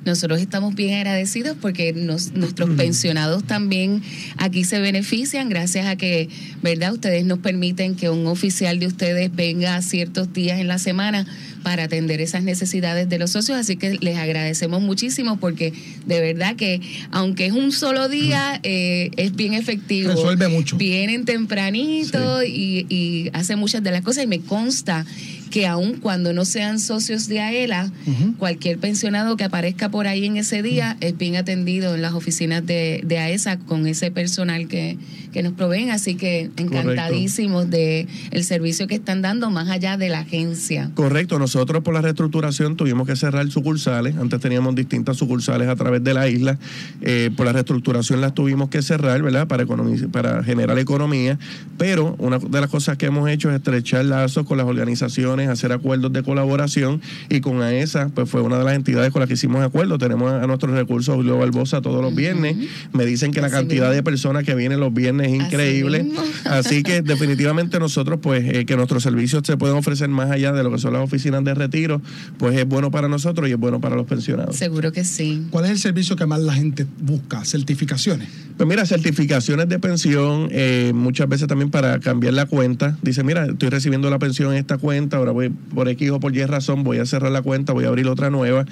Nosotros 0.04 0.40
estamos 0.40 0.74
bien 0.74 0.94
agradecidos 0.98 1.56
porque 1.60 1.92
nos- 1.92 2.32
nuestros 2.32 2.70
pensionados 2.70 3.44
también 3.44 4.02
aquí 4.36 4.64
se 4.64 4.80
benefician 4.80 5.48
gracias 5.48 5.86
a 5.86 5.94
que, 5.94 6.28
¿verdad? 6.60 6.92
Ustedes 6.94 7.24
nos 7.24 7.38
permiten 7.38 7.94
que 7.94 8.10
un 8.10 8.26
oficial 8.26 8.80
de 8.80 8.88
ustedes 8.88 9.32
venga 9.32 9.80
ciertos 9.80 10.32
días 10.32 10.58
en 10.58 10.66
la 10.66 10.78
semana 10.80 11.24
para 11.62 11.84
atender 11.84 12.20
esas 12.20 12.42
necesidades 12.42 13.08
de 13.08 13.18
los 13.18 13.30
socios. 13.30 13.58
Así 13.58 13.76
que 13.76 13.98
les 14.00 14.16
agradecemos 14.16 14.82
muchísimo 14.82 15.38
porque 15.38 15.72
de 16.06 16.20
verdad 16.20 16.56
que 16.56 16.80
aunque 17.10 17.46
es 17.46 17.52
un 17.52 17.72
solo 17.72 18.08
día, 18.08 18.60
eh, 18.62 19.10
es 19.16 19.34
bien 19.34 19.54
efectivo. 19.54 20.10
Resuelve 20.10 20.48
mucho. 20.48 20.76
Vienen 20.76 21.24
tempranito 21.24 22.42
y, 22.42 22.86
y 22.88 23.30
hacen 23.32 23.58
muchas 23.58 23.82
de 23.82 23.90
las 23.90 24.02
cosas 24.02 24.24
y 24.24 24.26
me 24.26 24.40
consta 24.40 25.06
que 25.52 25.66
aun 25.66 26.00
cuando 26.00 26.32
no 26.32 26.44
sean 26.44 26.80
socios 26.80 27.28
de 27.28 27.40
AELA, 27.40 27.92
Ujú. 28.06 28.34
cualquier 28.38 28.78
pensionado 28.78 29.36
que 29.36 29.44
aparezca 29.44 29.90
por 29.90 30.06
ahí 30.06 30.24
en 30.24 30.38
ese 30.38 30.62
día 30.62 30.96
es 31.00 31.16
bien 31.16 31.36
atendido 31.36 31.94
en 31.94 32.00
las 32.00 32.14
oficinas 32.14 32.64
de, 32.66 33.02
de 33.04 33.18
AESA 33.18 33.58
con 33.58 33.86
ese 33.86 34.10
personal 34.10 34.66
que, 34.66 34.96
que 35.30 35.42
nos 35.42 35.52
proveen. 35.52 35.90
Así 35.90 36.14
que 36.16 36.50
encantadísimos 36.56 37.68
de 37.68 38.08
el 38.30 38.44
servicio 38.44 38.86
que 38.86 38.94
están 38.94 39.20
dando 39.20 39.50
más 39.50 39.68
allá 39.68 39.96
de 39.98 40.08
la 40.08 40.20
agencia. 40.20 40.90
Correcto, 40.94 41.38
nosotros 41.38 41.82
por 41.82 41.92
la 41.92 42.00
reestructuración 42.00 42.76
tuvimos 42.76 43.06
que 43.06 43.14
cerrar 43.14 43.48
sucursales, 43.50 44.16
antes 44.16 44.40
teníamos 44.40 44.74
distintas 44.74 45.18
sucursales 45.18 45.68
a 45.68 45.76
través 45.76 46.02
de 46.02 46.14
la 46.14 46.28
isla, 46.28 46.58
Eh, 47.02 47.30
por 47.36 47.44
la 47.46 47.52
reestructuración 47.52 48.20
las 48.20 48.32
tuvimos 48.32 48.70
que 48.70 48.80
cerrar, 48.80 49.20
¿verdad? 49.22 49.46
Para, 49.46 49.66
para 50.10 50.42
generar 50.42 50.78
economía, 50.78 51.38
pero 51.76 52.14
una 52.18 52.38
de 52.38 52.60
las 52.60 52.70
cosas 52.70 52.96
que 52.96 53.06
hemos 53.06 53.28
hecho 53.28 53.50
es 53.50 53.56
estrechar 53.56 54.04
lazos 54.06 54.46
con 54.46 54.56
las 54.56 54.66
organizaciones, 54.66 55.41
hacer 55.48 55.72
acuerdos 55.72 56.12
de 56.12 56.22
colaboración 56.22 57.00
y 57.28 57.40
con 57.40 57.62
AESA, 57.62 58.10
pues 58.14 58.28
fue 58.28 58.40
una 58.42 58.58
de 58.58 58.64
las 58.64 58.74
entidades 58.74 59.12
con 59.12 59.20
las 59.20 59.28
que 59.28 59.34
hicimos 59.34 59.62
acuerdos, 59.62 59.98
tenemos 59.98 60.32
a, 60.32 60.42
a 60.42 60.46
nuestros 60.46 60.72
recursos 60.72 61.14
Julio 61.14 61.38
Barbosa 61.38 61.80
todos 61.80 62.02
los 62.02 62.14
viernes, 62.14 62.56
me 62.92 63.04
dicen 63.04 63.32
que 63.32 63.40
la 63.40 63.50
cantidad 63.50 63.88
mismo. 63.88 63.94
de 63.94 64.02
personas 64.02 64.44
que 64.44 64.54
vienen 64.54 64.80
los 64.80 64.92
viernes 64.92 65.28
es 65.28 65.34
increíble. 65.34 66.06
Así 66.44 66.82
que 66.82 67.02
definitivamente 67.02 67.78
nosotros, 67.78 68.18
pues, 68.22 68.44
eh, 68.44 68.64
que 68.64 68.76
nuestros 68.76 69.02
servicios 69.02 69.42
se 69.44 69.56
pueden 69.56 69.76
ofrecer 69.76 70.08
más 70.08 70.30
allá 70.30 70.52
de 70.52 70.62
lo 70.62 70.70
que 70.70 70.78
son 70.78 70.92
las 70.92 71.02
oficinas 71.02 71.44
de 71.44 71.54
retiro, 71.54 72.00
pues 72.38 72.56
es 72.56 72.66
bueno 72.66 72.90
para 72.90 73.08
nosotros 73.08 73.48
y 73.48 73.52
es 73.52 73.58
bueno 73.58 73.80
para 73.80 73.96
los 73.96 74.06
pensionados. 74.06 74.56
Seguro 74.56 74.92
que 74.92 75.04
sí. 75.04 75.46
¿Cuál 75.50 75.66
es 75.66 75.70
el 75.72 75.78
servicio 75.78 76.16
que 76.16 76.26
más 76.26 76.40
la 76.40 76.54
gente 76.54 76.86
busca? 77.00 77.44
Certificaciones. 77.44 78.28
Pues 78.56 78.68
mira, 78.68 78.86
certificaciones 78.86 79.68
de 79.68 79.78
pensión, 79.78 80.48
eh, 80.50 80.92
muchas 80.94 81.28
veces 81.28 81.48
también 81.48 81.70
para 81.70 81.98
cambiar 82.00 82.34
la 82.34 82.46
cuenta. 82.46 82.96
Dice, 83.02 83.24
mira, 83.24 83.46
estoy 83.46 83.70
recibiendo 83.70 84.10
la 84.10 84.18
pensión 84.18 84.52
en 84.52 84.58
esta 84.58 84.78
cuenta, 84.78 85.16
ahora 85.16 85.31
voy 85.32 85.48
por 85.48 85.88
X 85.88 86.10
o 86.10 86.20
por 86.20 86.34
Y 86.36 86.44
razón, 86.44 86.84
voy 86.84 86.98
a 86.98 87.06
cerrar 87.06 87.32
la 87.32 87.42
cuenta, 87.42 87.72
voy 87.72 87.84
a 87.84 87.88
abrir 87.88 88.06
otra 88.08 88.30
nueva. 88.30 88.64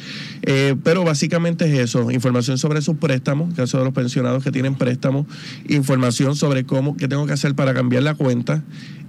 Eh, 0.42 0.76
pero 0.82 1.04
básicamente 1.04 1.66
es 1.66 1.78
eso, 1.78 2.10
información 2.10 2.58
sobre 2.58 2.82
sus 2.82 2.96
préstamos, 2.96 3.54
caso 3.54 3.78
de 3.78 3.84
los 3.84 3.92
pensionados 3.92 4.44
que 4.44 4.52
tienen 4.52 4.74
préstamos, 4.74 5.26
información 5.68 6.36
sobre 6.36 6.64
cómo, 6.64 6.96
qué 6.96 7.08
tengo 7.08 7.26
que 7.26 7.32
hacer 7.32 7.54
para 7.54 7.74
cambiar 7.74 8.02
la 8.02 8.14
cuenta 8.14 8.62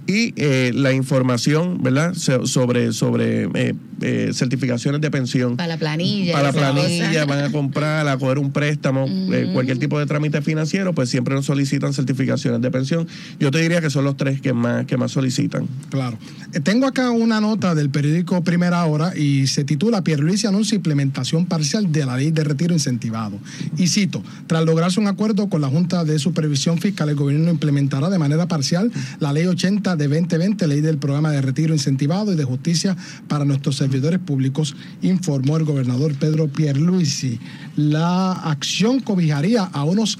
y 0.06 0.32
eh, 0.36 0.72
la 0.74 0.92
información, 0.92 1.82
¿verdad? 1.82 2.14
So- 2.14 2.46
Sobre, 2.46 2.92
sobre 2.92 3.44
eh, 3.54 3.74
eh, 4.00 4.30
certificaciones 4.34 5.00
de 5.00 5.10
pensión. 5.10 5.56
Para 5.56 5.68
la 5.68 5.76
planilla. 5.78 6.32
Para 6.32 6.50
la 6.50 6.52
planilla, 6.52 7.24
van 7.24 7.44
a 7.44 7.52
comprar, 7.52 8.08
a 8.08 8.16
coger 8.18 8.38
un 8.38 8.50
préstamo, 8.52 9.06
eh, 9.08 9.50
cualquier 9.52 9.78
tipo 9.78 9.98
de 9.98 10.06
trámite 10.06 10.42
financiero, 10.42 10.92
pues 10.94 11.08
siempre 11.08 11.34
nos 11.34 11.46
solicitan 11.46 11.92
certificaciones 11.92 12.60
de 12.60 12.70
pensión. 12.70 13.06
Yo 13.38 13.50
te 13.50 13.58
diría 13.60 13.80
que 13.80 13.90
son 13.90 14.04
los 14.04 14.16
tres 14.16 14.40
que 14.40 14.52
más, 14.52 14.86
que 14.86 14.96
más 14.96 15.12
solicitan. 15.12 15.66
Claro. 15.90 16.18
Eh, 16.52 16.60
Tengo 16.60 16.86
acá 16.86 17.10
una 17.10 17.40
nota 17.40 17.74
del 17.74 17.90
periódico 17.90 18.42
Primera 18.42 18.84
Hora 18.84 19.16
y 19.16 19.46
se 19.46 19.64
titula 19.64 20.02
Pierluisi 20.02 20.46
anuncia 20.46 20.74
implementación 20.74 21.46
parcial 21.46 21.92
de 21.92 22.04
la 22.06 22.16
ley 22.16 22.30
de 22.32 22.44
retiro 22.44 22.74
incentivado. 22.74 23.38
Y 23.78 23.86
cito, 23.86 24.22
tras 24.46 24.64
lograrse 24.64 24.98
un 25.00 25.06
acuerdo 25.06 25.48
con 25.48 25.60
la 25.60 25.68
Junta 25.68 26.04
de 26.04 26.18
Supervisión 26.18 26.78
Fiscal, 26.78 27.08
el 27.08 27.14
gobierno 27.16 27.50
implementará 27.50 28.10
de 28.10 28.18
manera 28.18 28.46
parcial 28.48 28.90
la 29.20 29.32
ley 29.32 29.46
80 29.46 29.91
de 29.96 30.08
2020, 30.08 30.66
ley 30.66 30.80
del 30.80 30.98
programa 30.98 31.30
de 31.30 31.40
retiro 31.40 31.74
incentivado 31.74 32.32
y 32.32 32.36
de 32.36 32.44
justicia 32.44 32.96
para 33.28 33.44
nuestros 33.44 33.76
servidores 33.76 34.20
públicos, 34.20 34.76
informó 35.02 35.56
el 35.56 35.64
gobernador 35.64 36.14
Pedro 36.14 36.48
Pierluisi. 36.48 37.38
La 37.76 38.32
acción 38.32 39.00
cobijaría 39.00 39.64
a 39.64 39.84
unos 39.84 40.18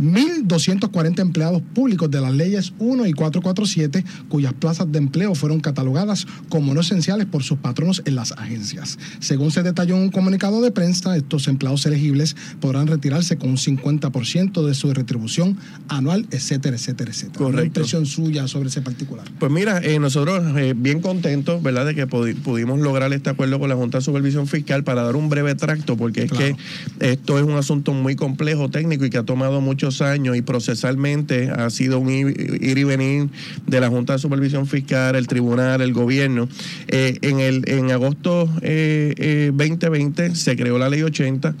1.240 0.00 1.20
empleados 1.20 1.62
públicos 1.74 2.10
de 2.10 2.20
las 2.20 2.32
leyes 2.32 2.72
1 2.78 3.06
y 3.06 3.12
447, 3.12 4.04
cuyas 4.28 4.52
plazas 4.52 4.90
de 4.90 4.98
empleo 4.98 5.34
fueron 5.34 5.60
catalogadas 5.60 6.26
como 6.48 6.74
no 6.74 6.80
esenciales 6.80 7.26
por 7.26 7.42
sus 7.42 7.58
patronos 7.58 8.02
en 8.04 8.14
las 8.16 8.32
agencias. 8.32 8.98
Según 9.20 9.50
se 9.50 9.62
detalló 9.62 9.96
en 9.96 10.02
un 10.02 10.10
comunicado 10.10 10.60
de 10.62 10.70
prensa, 10.70 11.16
estos 11.16 11.48
empleados 11.48 11.86
elegibles 11.86 12.36
podrán 12.60 12.86
retirarse 12.86 13.36
con 13.36 13.50
un 13.50 13.56
50% 13.56 14.66
de 14.66 14.74
su 14.74 14.92
retribución 14.92 15.56
anual, 15.88 16.26
etcétera, 16.30 16.76
etcétera, 16.76 17.10
etcétera. 17.10 17.38
Una 17.44 17.56
Correcto. 17.56 17.66
impresión 17.66 18.06
suya 18.06 18.48
sobre 18.48 18.68
ese 18.68 18.80
particular. 18.82 19.24
Pues 19.38 19.50
mira, 19.52 19.78
eh, 19.82 19.98
nosotros 19.98 20.42
eh, 20.56 20.74
bien 20.76 21.00
contentos, 21.00 21.62
¿verdad?, 21.62 21.86
de 21.86 21.94
que 21.94 22.06
pudi- 22.08 22.34
pudimos 22.34 22.80
lograr 22.80 23.12
este 23.12 23.30
acuerdo 23.30 23.58
con 23.58 23.68
la 23.68 23.76
Junta 23.76 23.98
de 23.98 24.04
Supervisión 24.04 24.46
Fiscal 24.46 24.84
para 24.84 25.02
dar 25.02 25.16
un 25.16 25.28
breve 25.28 25.54
tracto, 25.54 25.96
porque 25.96 26.24
es 26.24 26.30
Claro. 26.30 26.56
que 26.98 27.10
esto 27.12 27.38
es 27.38 27.44
un 27.44 27.52
asunto 27.56 27.92
muy 27.92 28.16
complejo 28.16 28.68
técnico 28.70 29.04
y 29.04 29.10
que 29.10 29.18
ha 29.18 29.22
tomado 29.24 29.60
muchos 29.84 30.00
años 30.00 30.34
y 30.34 30.40
procesalmente 30.40 31.50
ha 31.50 31.68
sido 31.68 31.98
un 31.98 32.08
ir 32.08 32.78
y 32.78 32.84
venir 32.84 33.28
de 33.66 33.80
la 33.80 33.90
Junta 33.90 34.14
de 34.14 34.18
Supervisión 34.18 34.66
Fiscal, 34.66 35.14
el 35.14 35.26
tribunal, 35.26 35.82
el 35.82 35.92
gobierno. 35.92 36.48
Eh, 36.88 37.18
en, 37.20 37.40
el, 37.40 37.68
en 37.68 37.90
agosto 37.90 38.48
eh, 38.62 39.14
eh, 39.18 39.50
2020 39.54 40.36
se 40.36 40.56
creó 40.56 40.78
la 40.78 40.88
ley 40.88 41.02
80 41.02 41.54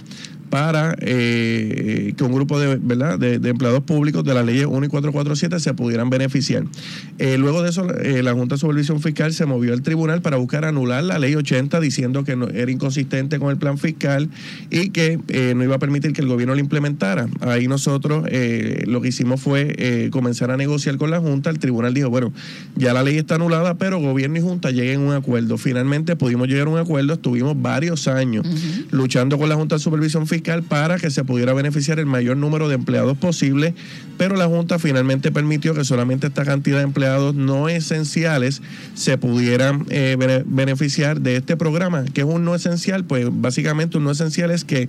para 0.54 0.94
eh, 1.00 2.14
que 2.16 2.22
un 2.22 2.32
grupo 2.32 2.60
de, 2.60 2.76
¿verdad? 2.76 3.18
De, 3.18 3.40
de 3.40 3.48
empleados 3.48 3.82
públicos 3.82 4.22
de 4.22 4.34
las 4.34 4.46
leyes 4.46 4.66
1 4.66 4.86
y 4.86 4.88
447 4.88 5.58
se 5.58 5.74
pudieran 5.74 6.10
beneficiar. 6.10 6.62
Eh, 7.18 7.38
luego 7.38 7.64
de 7.64 7.70
eso, 7.70 7.92
eh, 7.92 8.22
la 8.22 8.34
Junta 8.34 8.54
de 8.54 8.60
Supervisión 8.60 9.00
Fiscal 9.00 9.32
se 9.32 9.46
movió 9.46 9.72
al 9.72 9.82
tribunal 9.82 10.22
para 10.22 10.36
buscar 10.36 10.64
anular 10.64 11.02
la 11.02 11.18
ley 11.18 11.34
80 11.34 11.80
diciendo 11.80 12.22
que 12.22 12.36
no, 12.36 12.46
era 12.46 12.70
inconsistente 12.70 13.40
con 13.40 13.50
el 13.50 13.56
plan 13.56 13.78
fiscal 13.78 14.28
y 14.70 14.90
que 14.90 15.18
no 15.56 15.64
iba 15.64 15.74
a 15.74 15.78
permitir 15.80 16.12
que 16.12 16.20
el 16.20 16.28
gobierno 16.28 16.54
lo 16.54 16.60
implementara. 16.60 17.26
Ahí 17.40 17.66
nosotros 17.66 18.22
lo 18.86 19.00
que 19.00 19.08
hicimos 19.08 19.40
fue 19.40 20.08
comenzar 20.12 20.52
a 20.52 20.56
negociar 20.56 20.98
con 20.98 21.10
la 21.10 21.18
Junta. 21.18 21.50
El 21.50 21.58
tribunal 21.58 21.94
dijo, 21.94 22.10
bueno, 22.10 22.32
ya 22.76 22.94
la 22.94 23.02
ley 23.02 23.16
está 23.16 23.34
anulada, 23.34 23.74
pero 23.74 23.98
gobierno 23.98 24.38
y 24.38 24.40
Junta 24.40 24.70
lleguen 24.70 25.00
a 25.00 25.04
un 25.04 25.12
acuerdo. 25.14 25.58
Finalmente 25.58 26.14
pudimos 26.14 26.46
llegar 26.46 26.68
a 26.68 26.70
un 26.70 26.78
acuerdo, 26.78 27.14
estuvimos 27.14 27.60
varios 27.60 28.06
años 28.06 28.46
luchando 28.92 29.36
con 29.36 29.48
la 29.48 29.56
Junta 29.56 29.74
de 29.74 29.80
Supervisión 29.80 30.28
Fiscal 30.28 30.43
para 30.62 30.96
que 30.98 31.10
se 31.10 31.24
pudiera 31.24 31.52
beneficiar 31.54 31.98
el 31.98 32.06
mayor 32.06 32.36
número 32.36 32.68
de 32.68 32.74
empleados 32.74 33.16
posible, 33.18 33.74
pero 34.18 34.36
la 34.36 34.46
Junta 34.46 34.78
finalmente 34.78 35.32
permitió 35.32 35.74
que 35.74 35.84
solamente 35.84 36.26
esta 36.28 36.44
cantidad 36.44 36.76
de 36.78 36.84
empleados 36.84 37.34
no 37.34 37.68
esenciales 37.68 38.62
se 38.94 39.18
pudieran 39.18 39.86
eh, 39.90 40.16
bene- 40.18 40.44
beneficiar 40.46 41.20
de 41.20 41.36
este 41.36 41.56
programa, 41.56 42.04
que 42.04 42.20
es 42.20 42.26
un 42.26 42.44
no 42.44 42.54
esencial, 42.54 43.04
pues 43.04 43.26
básicamente 43.30 43.96
un 43.98 44.04
no 44.04 44.10
esencial 44.12 44.50
es 44.50 44.64
que 44.64 44.88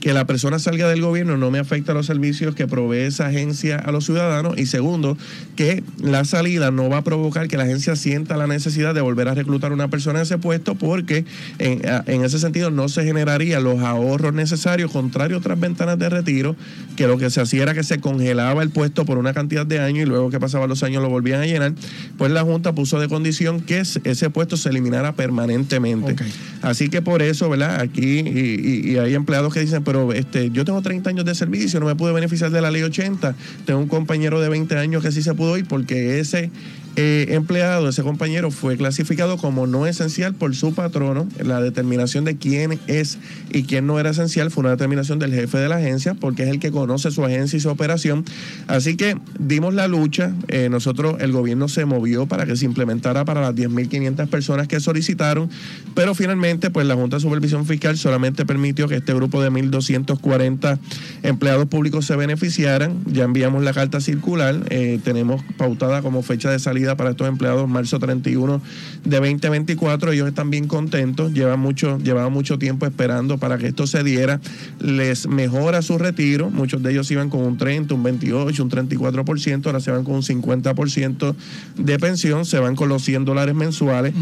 que 0.00 0.12
la 0.14 0.26
persona 0.26 0.58
salga 0.58 0.88
del 0.88 1.02
gobierno 1.02 1.36
no 1.36 1.50
me 1.50 1.58
afecta 1.58 1.92
los 1.92 2.06
servicios 2.06 2.54
que 2.54 2.66
provee 2.66 3.00
esa 3.00 3.26
agencia 3.26 3.76
a 3.76 3.92
los 3.92 4.06
ciudadanos 4.06 4.58
y 4.58 4.64
segundo, 4.66 5.16
que 5.56 5.82
la 6.02 6.24
salida 6.24 6.70
no 6.70 6.88
va 6.88 6.98
a 6.98 7.04
provocar 7.04 7.48
que 7.48 7.56
la 7.58 7.64
agencia 7.64 7.94
sienta 7.96 8.36
la 8.38 8.46
necesidad 8.46 8.94
de 8.94 9.02
volver 9.02 9.28
a 9.28 9.34
reclutar 9.34 9.72
a 9.72 9.74
una 9.74 9.88
persona 9.88 10.20
en 10.20 10.22
ese 10.22 10.38
puesto 10.38 10.74
porque 10.74 11.24
en, 11.58 12.24
ese 12.24 12.38
sentido 12.38 12.70
no 12.70 12.88
se 12.88 13.04
generarían 13.04 13.62
los 13.62 13.80
ahorros 13.80 14.32
necesarios, 14.32 14.90
contrario 14.90 15.36
a 15.36 15.40
otras 15.40 15.60
ventanas 15.60 15.98
de 15.98 16.08
retiro, 16.08 16.56
que 16.96 17.06
lo 17.06 17.18
que 17.18 17.28
se 17.30 17.40
hacía 17.42 17.62
era 17.64 17.74
que 17.74 17.84
se 17.84 17.98
congelaba 18.00 18.62
el 18.62 18.70
puesto 18.70 19.04
por 19.04 19.18
una 19.18 19.34
cantidad 19.34 19.66
de 19.66 19.80
años 19.80 20.04
y 20.06 20.06
luego 20.08 20.30
que 20.30 20.40
pasaban 20.40 20.68
los 20.70 20.82
años 20.82 21.02
lo 21.02 21.10
volvían 21.10 21.42
a 21.42 21.46
llenar, 21.46 21.74
pues 22.16 22.30
la 22.32 22.42
Junta 22.42 22.74
puso 22.74 22.98
de 23.00 23.08
condición 23.08 23.60
que 23.60 23.80
es- 23.80 24.00
ese 24.04 24.30
puesto 24.30 24.56
se 24.56 24.70
eliminara 24.70 25.12
permanentemente. 25.12 26.14
Así 26.62 26.88
que 26.88 27.02
por 27.02 27.22
eso, 27.22 27.48
¿verdad? 27.50 27.80
Aquí 27.80 28.20
y, 28.20 28.60
y- 28.86 28.92
y 28.92 28.96
hay 28.98 29.14
empleados 29.14 29.52
que 29.52 29.60
dicen, 29.60 29.82
pero 29.90 30.12
este, 30.12 30.52
yo 30.52 30.64
tengo 30.64 30.80
30 30.80 31.10
años 31.10 31.24
de 31.24 31.34
servicio, 31.34 31.80
no 31.80 31.86
me 31.86 31.96
pude 31.96 32.12
beneficiar 32.12 32.52
de 32.52 32.60
la 32.60 32.70
ley 32.70 32.84
80. 32.84 33.34
Tengo 33.66 33.80
un 33.80 33.88
compañero 33.88 34.40
de 34.40 34.48
20 34.48 34.76
años 34.76 35.02
que 35.02 35.10
sí 35.10 35.20
se 35.20 35.34
pudo 35.34 35.58
ir 35.58 35.66
porque 35.66 36.20
ese 36.20 36.52
eh, 37.00 37.34
empleado, 37.34 37.88
ese 37.88 38.02
compañero, 38.02 38.50
fue 38.50 38.76
clasificado 38.76 39.38
como 39.38 39.66
no 39.66 39.86
esencial 39.86 40.34
por 40.34 40.54
su 40.54 40.74
patrono. 40.74 41.26
La 41.42 41.62
determinación 41.62 42.26
de 42.26 42.36
quién 42.36 42.78
es 42.88 43.18
y 43.50 43.62
quién 43.62 43.86
no 43.86 43.98
era 43.98 44.10
esencial 44.10 44.50
fue 44.50 44.60
una 44.60 44.70
determinación 44.70 45.18
del 45.18 45.32
jefe 45.32 45.56
de 45.56 45.68
la 45.70 45.76
agencia, 45.76 46.12
porque 46.12 46.42
es 46.42 46.50
el 46.50 46.60
que 46.60 46.70
conoce 46.70 47.10
su 47.10 47.24
agencia 47.24 47.56
y 47.56 47.60
su 47.60 47.70
operación. 47.70 48.26
Así 48.66 48.96
que 48.96 49.16
dimos 49.38 49.72
la 49.72 49.88
lucha. 49.88 50.34
Eh, 50.48 50.68
nosotros, 50.68 51.16
el 51.20 51.32
gobierno 51.32 51.68
se 51.68 51.86
movió 51.86 52.26
para 52.26 52.44
que 52.44 52.54
se 52.54 52.66
implementara 52.66 53.24
para 53.24 53.40
las 53.40 53.54
10.500 53.54 54.28
personas 54.28 54.68
que 54.68 54.78
solicitaron, 54.78 55.48
pero 55.94 56.14
finalmente, 56.14 56.68
pues 56.68 56.86
la 56.86 56.96
Junta 56.96 57.16
de 57.16 57.22
Supervisión 57.22 57.64
Fiscal 57.64 57.96
solamente 57.96 58.44
permitió 58.44 58.88
que 58.88 58.96
este 58.96 59.14
grupo 59.14 59.40
de 59.40 59.50
1.240 59.50 60.78
empleados 61.22 61.66
públicos 61.66 62.04
se 62.04 62.16
beneficiaran. 62.16 63.02
Ya 63.06 63.24
enviamos 63.24 63.62
la 63.62 63.72
carta 63.72 64.00
circular. 64.00 64.56
Eh, 64.68 65.00
tenemos 65.02 65.42
pautada 65.56 66.02
como 66.02 66.22
fecha 66.22 66.50
de 66.50 66.58
salida 66.58 66.89
para 66.96 67.10
estos 67.10 67.28
empleados 67.28 67.68
marzo 67.68 67.98
31 67.98 68.60
de 69.04 69.16
2024. 69.16 70.12
Ellos 70.12 70.28
están 70.28 70.50
bien 70.50 70.66
contentos. 70.66 71.32
Llevan 71.32 71.60
mucho, 71.60 71.98
llevaban 71.98 72.32
mucho 72.32 72.58
tiempo 72.58 72.86
esperando 72.86 73.38
para 73.38 73.58
que 73.58 73.68
esto 73.68 73.86
se 73.86 74.02
diera. 74.02 74.40
Les 74.80 75.26
mejora 75.26 75.82
su 75.82 75.98
retiro. 75.98 76.50
Muchos 76.50 76.82
de 76.82 76.92
ellos 76.92 77.10
iban 77.10 77.30
con 77.30 77.42
un 77.42 77.56
30, 77.56 77.94
un 77.94 78.02
28, 78.02 78.62
un 78.62 78.70
34%. 78.70 79.66
Ahora 79.66 79.80
se 79.80 79.90
van 79.90 80.04
con 80.04 80.16
un 80.16 80.22
50% 80.22 81.34
de 81.76 81.98
pensión. 81.98 82.44
Se 82.44 82.58
van 82.58 82.76
con 82.76 82.88
los 82.88 83.02
100 83.02 83.24
dólares 83.24 83.54
mensuales 83.54 84.14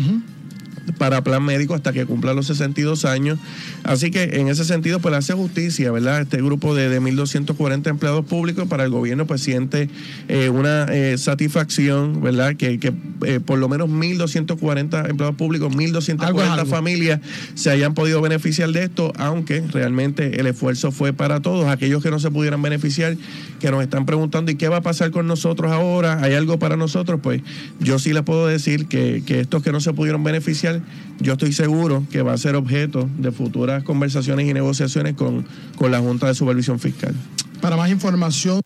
para 0.92 1.22
plan 1.22 1.42
médico 1.42 1.74
hasta 1.74 1.92
que 1.92 2.07
cumpla 2.07 2.35
los 2.35 2.46
62 2.46 3.05
años. 3.05 3.38
Así 3.85 4.11
que 4.11 4.22
en 4.40 4.48
ese 4.48 4.64
sentido, 4.64 5.01
pues 5.01 5.14
hace 5.14 5.33
justicia, 5.35 5.90
¿verdad? 5.92 6.20
Este 6.20 6.38
grupo 6.38 6.74
de, 6.74 6.88
de 6.88 7.01
1.240 7.01 7.88
empleados 7.88 8.24
públicos 8.24 8.66
para 8.68 8.85
el 8.85 8.90
gobierno, 8.90 9.27
pues 9.27 9.42
siente 9.42 9.88
eh, 10.29 10.48
una 10.48 10.85
eh, 10.85 11.18
satisfacción, 11.18 12.20
¿verdad? 12.22 12.57
Que, 12.57 12.79
que 12.79 12.92
eh, 13.24 13.40
por 13.40 13.59
lo 13.59 13.68
menos 13.68 13.88
1.240 13.88 15.11
empleados 15.11 15.37
públicos, 15.37 15.72
1.240 15.72 16.66
familias 16.66 17.20
se 17.55 17.70
hayan 17.70 17.94
podido 17.94 18.20
beneficiar 18.20 18.70
de 18.70 18.85
esto, 18.85 19.12
aunque 19.16 19.61
realmente 19.61 20.40
el 20.40 20.46
esfuerzo 20.46 20.92
fue 20.92 21.12
para 21.12 21.40
todos. 21.40 21.66
Aquellos 21.68 22.03
que 22.03 22.11
no 22.11 22.18
se 22.18 22.31
pudieran 22.31 22.62
beneficiar, 22.62 23.16
que 23.61 23.70
nos 23.70 23.83
están 23.83 24.07
preguntando, 24.07 24.51
¿y 24.51 24.57
qué 24.57 24.68
va 24.68 24.79
a 24.79 24.83
pasar 24.83 25.11
con 25.11 25.27
nosotros 25.27 25.72
ahora? 25.72 26.22
¿Hay 26.22 26.35
algo 26.35 26.59
para 26.59 26.77
nosotros? 26.77 27.20
Pues 27.22 27.42
yo 27.81 27.98
sí 27.98 28.12
les 28.12 28.22
puedo 28.22 28.46
decir 28.46 28.87
que, 28.87 29.22
que 29.27 29.40
estos 29.40 29.62
que 29.62 29.72
no 29.72 29.81
se 29.81 29.92
pudieron 29.92 30.24
beneficiar, 30.24 30.77
yo 31.20 31.32
estoy 31.32 31.52
seguro 31.52 32.04
que 32.10 32.22
va 32.22 32.32
a 32.32 32.38
ser 32.38 32.54
objeto 32.56 33.08
de 33.18 33.32
futuras 33.32 33.82
conversaciones 33.82 34.48
y 34.48 34.54
negociaciones 34.54 35.14
con, 35.14 35.44
con 35.76 35.90
la 35.90 35.98
Junta 36.00 36.26
de 36.28 36.34
Supervisión 36.34 36.78
Fiscal. 36.78 37.14
Para 37.60 37.76
más 37.76 37.90
información 37.90 38.60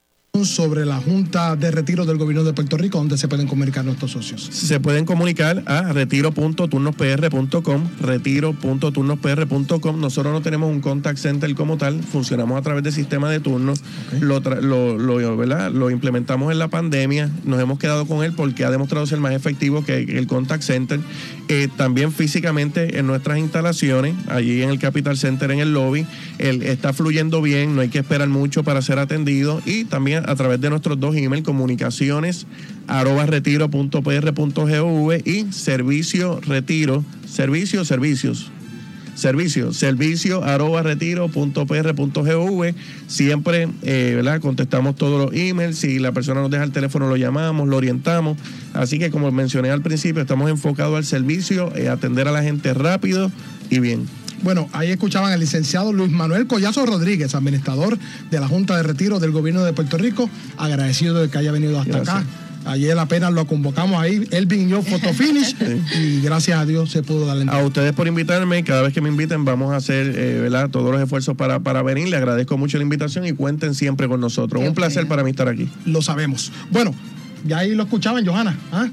sobre 0.45 0.87
la 0.87 0.97
Junta 0.97 1.57
de 1.57 1.71
Retiro 1.71 2.07
del 2.07 2.17
Gobierno 2.17 2.43
de 2.43 2.55
Puerto 2.55 2.79
Rico, 2.79 2.97
¿dónde 2.97 3.19
se 3.19 3.29
pueden 3.29 3.47
comunicar 3.47 3.85
nuestros 3.85 4.13
socios? 4.13 4.41
Se 4.51 4.81
pueden 4.81 5.05
comunicar 5.05 5.63
a 5.67 5.93
retiro.turnospr.com, 5.93 7.83
retiro.turnospr.com. 8.01 10.01
Nosotros 10.01 10.33
no 10.33 10.41
tenemos 10.41 10.71
un 10.71 10.81
contact 10.81 11.19
center 11.19 11.55
como 11.55 11.77
tal, 11.77 12.03
funcionamos 12.03 12.59
a 12.59 12.63
través 12.63 12.83
del 12.83 12.95
sistema 12.95 13.31
de 13.31 13.41
turnos, 13.41 13.81
Ok. 13.81 14.23
lo, 14.23 14.43
tra- 14.43 14.61
lo, 14.61 14.97
lo, 14.97 15.37
¿verdad? 15.37 15.71
lo 15.71 15.91
implementamos 15.91 16.51
en 16.51 16.59
la 16.59 16.69
pandemia, 16.69 17.31
nos 17.45 17.61
hemos 17.61 17.79
quedado 17.79 18.07
con 18.07 18.25
él 18.25 18.33
porque 18.33 18.65
ha 18.65 18.71
demostrado 18.71 19.07
ser 19.07 19.21
más 19.21 19.35
efectivo 19.35 19.85
que 19.85 19.99
el 19.99 20.27
contact 20.27 20.63
center. 20.63 20.99
Eh, 21.49 21.69
también 21.77 22.13
físicamente 22.13 22.99
en 22.99 23.07
nuestras 23.07 23.39
instalaciones, 23.39 24.15
allí 24.29 24.63
en 24.63 24.71
el 24.71 24.79
Capital 24.79 25.19
Center, 25.19 25.51
en 25.51 25.59
el 25.59 25.75
lobby, 25.75 26.07
él 26.39 26.63
está 26.63 26.93
fluyendo 26.93 27.43
bien, 27.43 27.75
no 27.75 27.83
hay 27.83 27.89
que 27.89 27.99
esperar 27.99 28.29
mucho 28.29 28.63
para 28.63 28.81
ser 28.81 28.99
atendido 28.99 29.61
y 29.67 29.85
también 29.85 30.23
a 30.29 30.35
través 30.35 30.61
de 30.61 30.71
nuestros 30.71 30.99
dos 30.99 31.17
email, 31.17 31.43
comunicaciones 31.43 32.47
arroba 32.87 33.27
retiro.pr.gov 33.27 35.13
y 35.25 35.53
servicio 35.53 36.41
retiro, 36.41 37.05
servicio, 37.27 37.85
servicios. 37.85 38.51
Servicio, 39.15 39.75
servicio 39.75 40.43
arroba 40.43 40.83
retiro 40.83 41.29
punto 41.29 41.67
PR 41.67 41.95
punto 41.95 42.25
gov. 42.25 42.75
Siempre 43.07 43.69
eh, 43.83 44.13
¿verdad? 44.17 44.41
contestamos 44.41 44.97
todos 44.97 45.23
los 45.23 45.35
emails. 45.35 45.79
Si 45.79 45.99
la 45.99 46.13
persona 46.13 46.41
nos 46.41 46.51
deja 46.51 46.65
el 46.65 46.73
teléfono, 46.73 47.09
lo 47.09 47.17
llamamos, 47.17 47.69
lo 47.69 47.77
orientamos. 47.77 48.39
Así 48.73 48.99
que, 48.99 49.11
como 49.11 49.31
mencioné 49.31 49.71
al 49.71 49.83
principio, 49.83 50.23
estamos 50.23 50.51
enfocados 50.51 50.97
al 50.97 51.05
servicio, 51.05 51.75
eh, 51.77 51.89
atender 51.89 52.27
a 52.27 52.33
la 52.33 52.43
gente 52.43 52.73
rápido 52.73 53.31
y 53.69 53.81
bien. 53.81 54.07
Bueno, 54.43 54.69
ahí 54.73 54.91
escuchaban 54.91 55.33
al 55.33 55.39
licenciado 55.39 55.93
Luis 55.93 56.11
Manuel 56.11 56.47
Collazo 56.49 56.85
Rodríguez, 56.85 57.35
administrador 57.35 57.97
de 58.31 58.41
la 58.41 58.49
Junta 58.49 58.77
de 58.77 58.83
Retiro 58.83 59.21
del 59.21 59.31
Gobierno 59.31 59.63
de 59.63 59.73
Puerto 59.73 59.99
Rico, 59.99 60.29
agradecido 60.57 61.21
de 61.21 61.29
que 61.29 61.39
haya 61.39 61.53
venido 61.53 61.79
hasta 61.79 61.99
Gracias. 61.99 62.17
acá. 62.17 62.27
Ayer 62.65 62.99
apenas 62.99 63.33
lo 63.33 63.47
convocamos 63.47 64.01
ahí, 64.01 64.27
él 64.31 64.47
vino 64.47 64.83
photo 64.83 65.13
finish 65.15 65.57
y 65.99 66.21
gracias 66.21 66.59
a 66.59 66.65
Dios 66.65 66.91
se 66.91 67.03
pudo 67.03 67.27
dar 67.27 67.37
la 67.37 67.53
A 67.53 67.65
ustedes 67.65 67.93
por 67.93 68.07
invitarme. 68.07 68.63
Cada 68.65 68.83
vez 68.83 68.93
que 68.93 69.01
me 69.01 69.09
inviten, 69.09 69.45
vamos 69.45 69.73
a 69.73 69.77
hacer 69.77 70.15
eh, 70.17 70.41
¿verdad? 70.41 70.71
todos 70.71 70.93
los 70.93 71.01
esfuerzos 71.01 71.37
para, 71.37 71.61
para 71.61 71.83
venir. 71.83 72.09
Les 72.09 72.19
agradezco 72.19 72.57
mucho 72.59 72.79
la 72.79 72.85
invitación 72.85 73.27
y 73.27 73.33
cuenten 73.33 73.75
siempre 73.75 74.09
con 74.09 74.21
nosotros. 74.21 74.63
Qué 74.63 74.69
Un 74.69 74.75
placer 74.75 75.07
para 75.09 75.25
mí 75.25 75.31
estar 75.31 75.49
aquí. 75.49 75.69
Lo 75.87 76.03
sabemos. 76.03 76.53
Bueno, 76.71 76.95
ya 77.45 77.59
ahí 77.59 77.75
lo 77.75 77.85
escuchaban, 77.85 78.25
Johanna. 78.25 78.57
¿ah? 78.73 78.89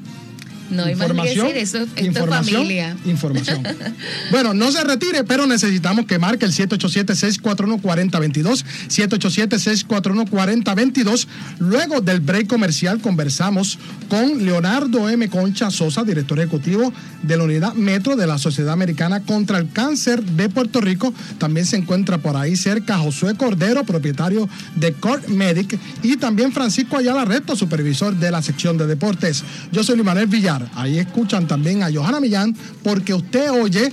No 0.70 0.84
hay 0.84 0.96
más 0.96 1.12
que 1.12 1.36
decir, 1.36 1.58
eso, 1.58 1.80
información, 1.98 2.62
familia. 2.62 2.96
Información. 3.06 3.64
bueno, 4.32 4.54
no 4.54 4.72
se 4.72 4.84
retire, 4.84 5.24
pero 5.24 5.48
necesitamos 5.48 6.06
que 6.06 6.20
marque 6.20 6.46
el 6.46 6.54
787-641-4022. 6.54 8.64
787-641-4022. 8.90 11.26
Luego 11.60 12.02
del 12.02 12.20
break 12.20 12.46
comercial 12.48 13.00
conversamos 13.02 13.80
con 14.10 14.46
Leonardo 14.46 15.10
M. 15.10 15.28
Concha 15.30 15.72
Sosa, 15.72 16.04
director 16.04 16.38
ejecutivo 16.40 16.94
de 17.24 17.38
la 17.38 17.44
Unidad 17.44 17.74
Metro 17.74 18.16
de 18.16 18.28
la 18.28 18.38
Sociedad 18.38 18.74
Americana 18.74 19.22
contra 19.22 19.58
el 19.58 19.72
Cáncer 19.72 20.24
de 20.24 20.50
Puerto 20.50 20.82
Rico. 20.82 21.14
También 21.38 21.66
se 21.66 21.78
encuentra 21.78 22.18
por 22.18 22.36
ahí 22.36 22.56
cerca 22.56 22.98
Josué 22.98 23.36
Cordero, 23.36 23.84
propietario 23.84 24.50
de 24.76 24.94
Court 24.94 25.28
Medic, 25.28 25.80
y 26.04 26.18
también 26.18 26.52
Francisco 26.52 26.98
Ayala 26.98 27.26
Reto, 27.26 27.56
supervisor 27.56 28.16
de 28.16 28.32
la 28.32 28.42
sección 28.42 28.78
de 28.78 28.88
deportes. 28.88 29.44
Yo 29.72 29.84
soy 29.84 29.96
Luis 29.96 30.06
Manuel 30.06 30.28
Villar. 30.28 30.59
Ahí 30.76 31.00
escuchan 31.00 31.48
también 31.48 31.84
a 31.84 31.92
Johanna 31.92 32.20
Millán, 32.20 32.56
porque 32.84 33.14
usted 33.14 33.52
oye 33.52 33.92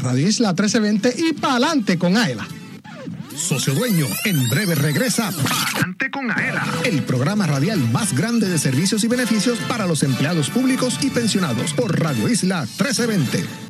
Radio 0.00 0.28
Isla 0.28 0.48
1320 0.48 1.14
y 1.18 1.32
pa'lante 1.34 1.98
con 1.98 2.16
Aela. 2.16 2.46
Socio 3.36 3.74
Dueño 3.74 4.06
en 4.24 4.48
breve 4.50 4.74
regresa 4.74 5.30
Pa'lante 5.30 6.10
con 6.10 6.30
Aela, 6.30 6.64
el 6.84 7.02
programa 7.02 7.46
radial 7.46 7.78
más 7.90 8.14
grande 8.14 8.48
de 8.48 8.58
servicios 8.58 9.04
y 9.04 9.08
beneficios 9.08 9.58
para 9.68 9.86
los 9.86 10.02
empleados 10.02 10.50
públicos 10.50 10.98
y 11.02 11.10
pensionados 11.10 11.72
por 11.72 11.98
Radio 11.98 12.28
Isla 12.28 12.62
1320. 12.62 13.69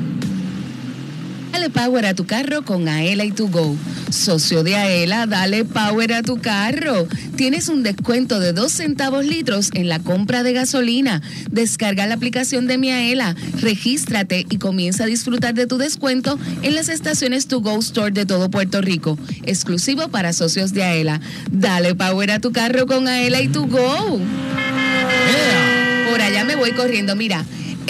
Power 1.73 2.05
a 2.05 2.13
tu 2.13 2.25
carro 2.25 2.63
con 2.63 2.87
Aela 2.87 3.25
y 3.25 3.31
tu 3.31 3.49
Go. 3.49 3.75
Socio 4.09 4.63
de 4.63 4.75
Aela, 4.75 5.25
dale 5.25 5.65
power 5.65 6.13
a 6.13 6.21
tu 6.21 6.39
carro. 6.39 7.07
Tienes 7.35 7.69
un 7.69 7.81
descuento 7.81 8.39
de 8.39 8.53
2 8.53 8.71
centavos 8.71 9.25
litros 9.25 9.69
en 9.73 9.87
la 9.89 9.99
compra 9.99 10.43
de 10.43 10.53
gasolina. 10.53 11.21
Descarga 11.49 12.05
la 12.07 12.15
aplicación 12.15 12.67
de 12.67 12.77
mi 12.77 12.91
Aela, 12.91 13.35
regístrate 13.61 14.45
y 14.49 14.57
comienza 14.57 15.05
a 15.05 15.07
disfrutar 15.07 15.53
de 15.53 15.65
tu 15.65 15.77
descuento 15.77 16.37
en 16.61 16.75
las 16.75 16.89
estaciones 16.89 17.47
To 17.47 17.61
Go 17.61 17.79
Store 17.79 18.11
de 18.11 18.25
todo 18.25 18.51
Puerto 18.51 18.81
Rico. 18.81 19.17
Exclusivo 19.43 20.09
para 20.09 20.33
socios 20.33 20.73
de 20.73 20.83
Aela. 20.83 21.21
Dale 21.51 21.95
power 21.95 22.31
a 22.31 22.39
tu 22.39 22.51
carro 22.51 22.85
con 22.85 23.07
Aela 23.07 23.41
y 23.41 23.47
tu 23.47 23.67
Go. 23.67 24.19
Por 26.11 26.21
allá 26.21 26.43
me 26.43 26.57
voy 26.57 26.73
corriendo. 26.73 27.15
Mira, 27.15 27.45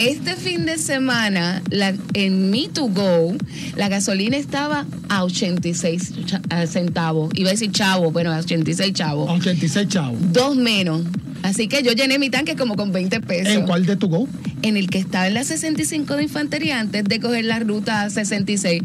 este 0.09 0.35
fin 0.35 0.65
de 0.65 0.77
semana 0.77 1.61
la- 1.69 1.93
en 2.13 2.49
mi 2.49 2.67
to 2.67 2.87
go 2.87 3.35
la 3.75 3.87
gasolina 3.89 4.37
estaba 4.37 4.85
a 5.09 5.23
86 5.23 6.13
cha- 6.25 6.41
a 6.49 6.65
centavos. 6.67 7.31
Iba 7.35 7.49
a 7.49 7.51
decir 7.51 7.71
chavo, 7.71 8.11
bueno, 8.11 8.31
a 8.31 8.37
86 8.39 8.93
chavos. 8.93 9.29
86 9.29 9.87
chavos. 9.87 10.17
Dos 10.33 10.55
menos. 10.55 11.01
Así 11.43 11.67
que 11.67 11.81
yo 11.81 11.91
llené 11.93 12.19
mi 12.19 12.29
tanque 12.29 12.55
como 12.55 12.75
con 12.75 12.91
20 12.91 13.19
pesos. 13.21 13.53
¿En 13.53 13.63
cuál 13.65 13.85
de 13.85 13.95
tu 13.95 14.07
go? 14.09 14.27
En 14.61 14.77
el 14.77 14.89
que 14.89 14.99
estaba 14.99 15.27
en 15.27 15.33
la 15.33 15.43
65 15.43 16.15
de 16.15 16.23
infantería 16.23 16.79
antes 16.79 17.03
de 17.03 17.19
coger 17.19 17.45
la 17.45 17.59
ruta 17.59 18.07
66. 18.09 18.81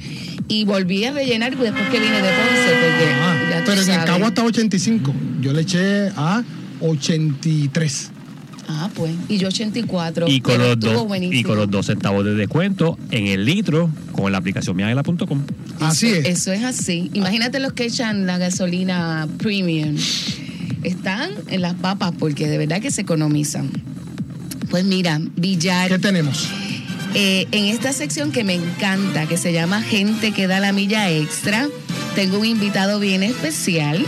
Y 0.48 0.64
volví 0.64 1.04
a 1.04 1.12
rellenar 1.12 1.50
después 1.56 1.72
que 1.90 2.00
vine 2.00 2.16
de 2.16 2.22
Ponce. 2.22 2.72
Porque 2.80 3.04
ya 3.50 3.58
Ah, 3.58 3.62
Pero 3.66 3.72
en 3.72 3.78
el 3.80 3.84
sabes. 3.84 4.04
Cagua 4.10 4.28
estaba 4.28 4.48
85. 4.48 5.14
Yo 5.42 5.52
le 5.52 5.62
eché 5.62 6.08
a 6.16 6.42
83. 6.80 8.10
Ah, 8.68 8.90
pues. 8.94 9.14
Y 9.28 9.38
yo 9.38 9.48
84. 9.48 10.26
Y 10.28 10.40
con, 10.40 10.58
los 10.58 10.68
estuvo 10.70 11.04
dos, 11.06 11.18
y 11.20 11.42
con 11.42 11.56
los 11.56 11.70
dos 11.70 11.86
centavos 11.86 12.24
de 12.24 12.34
descuento 12.34 12.98
en 13.10 13.26
el 13.26 13.44
litro 13.44 13.90
con 14.12 14.32
la 14.32 14.38
aplicación 14.38 14.76
miaela.com. 14.76 15.42
Así 15.80 16.08
eso, 16.08 16.16
es. 16.16 16.26
Eso 16.26 16.52
es 16.52 16.64
así. 16.64 17.10
Imagínate 17.14 17.60
los 17.60 17.72
que 17.72 17.84
echan 17.84 18.26
la 18.26 18.38
gasolina 18.38 19.28
premium. 19.38 19.96
Están 20.82 21.30
en 21.48 21.62
las 21.62 21.74
papas 21.74 22.12
porque 22.18 22.48
de 22.48 22.58
verdad 22.58 22.80
que 22.80 22.90
se 22.90 23.02
economizan. 23.02 23.70
Pues 24.70 24.84
mira, 24.84 25.20
Villar. 25.36 25.88
¿Qué 25.88 25.98
tenemos? 25.98 26.48
Eh, 27.18 27.48
en 27.50 27.64
esta 27.64 27.94
sección 27.94 28.30
que 28.30 28.44
me 28.44 28.52
encanta, 28.52 29.26
que 29.26 29.38
se 29.38 29.50
llama 29.50 29.80
Gente 29.80 30.32
que 30.32 30.46
da 30.46 30.60
la 30.60 30.72
milla 30.72 31.10
extra, 31.10 31.66
tengo 32.14 32.38
un 32.38 32.44
invitado 32.44 33.00
bien 33.00 33.22
especial. 33.22 34.04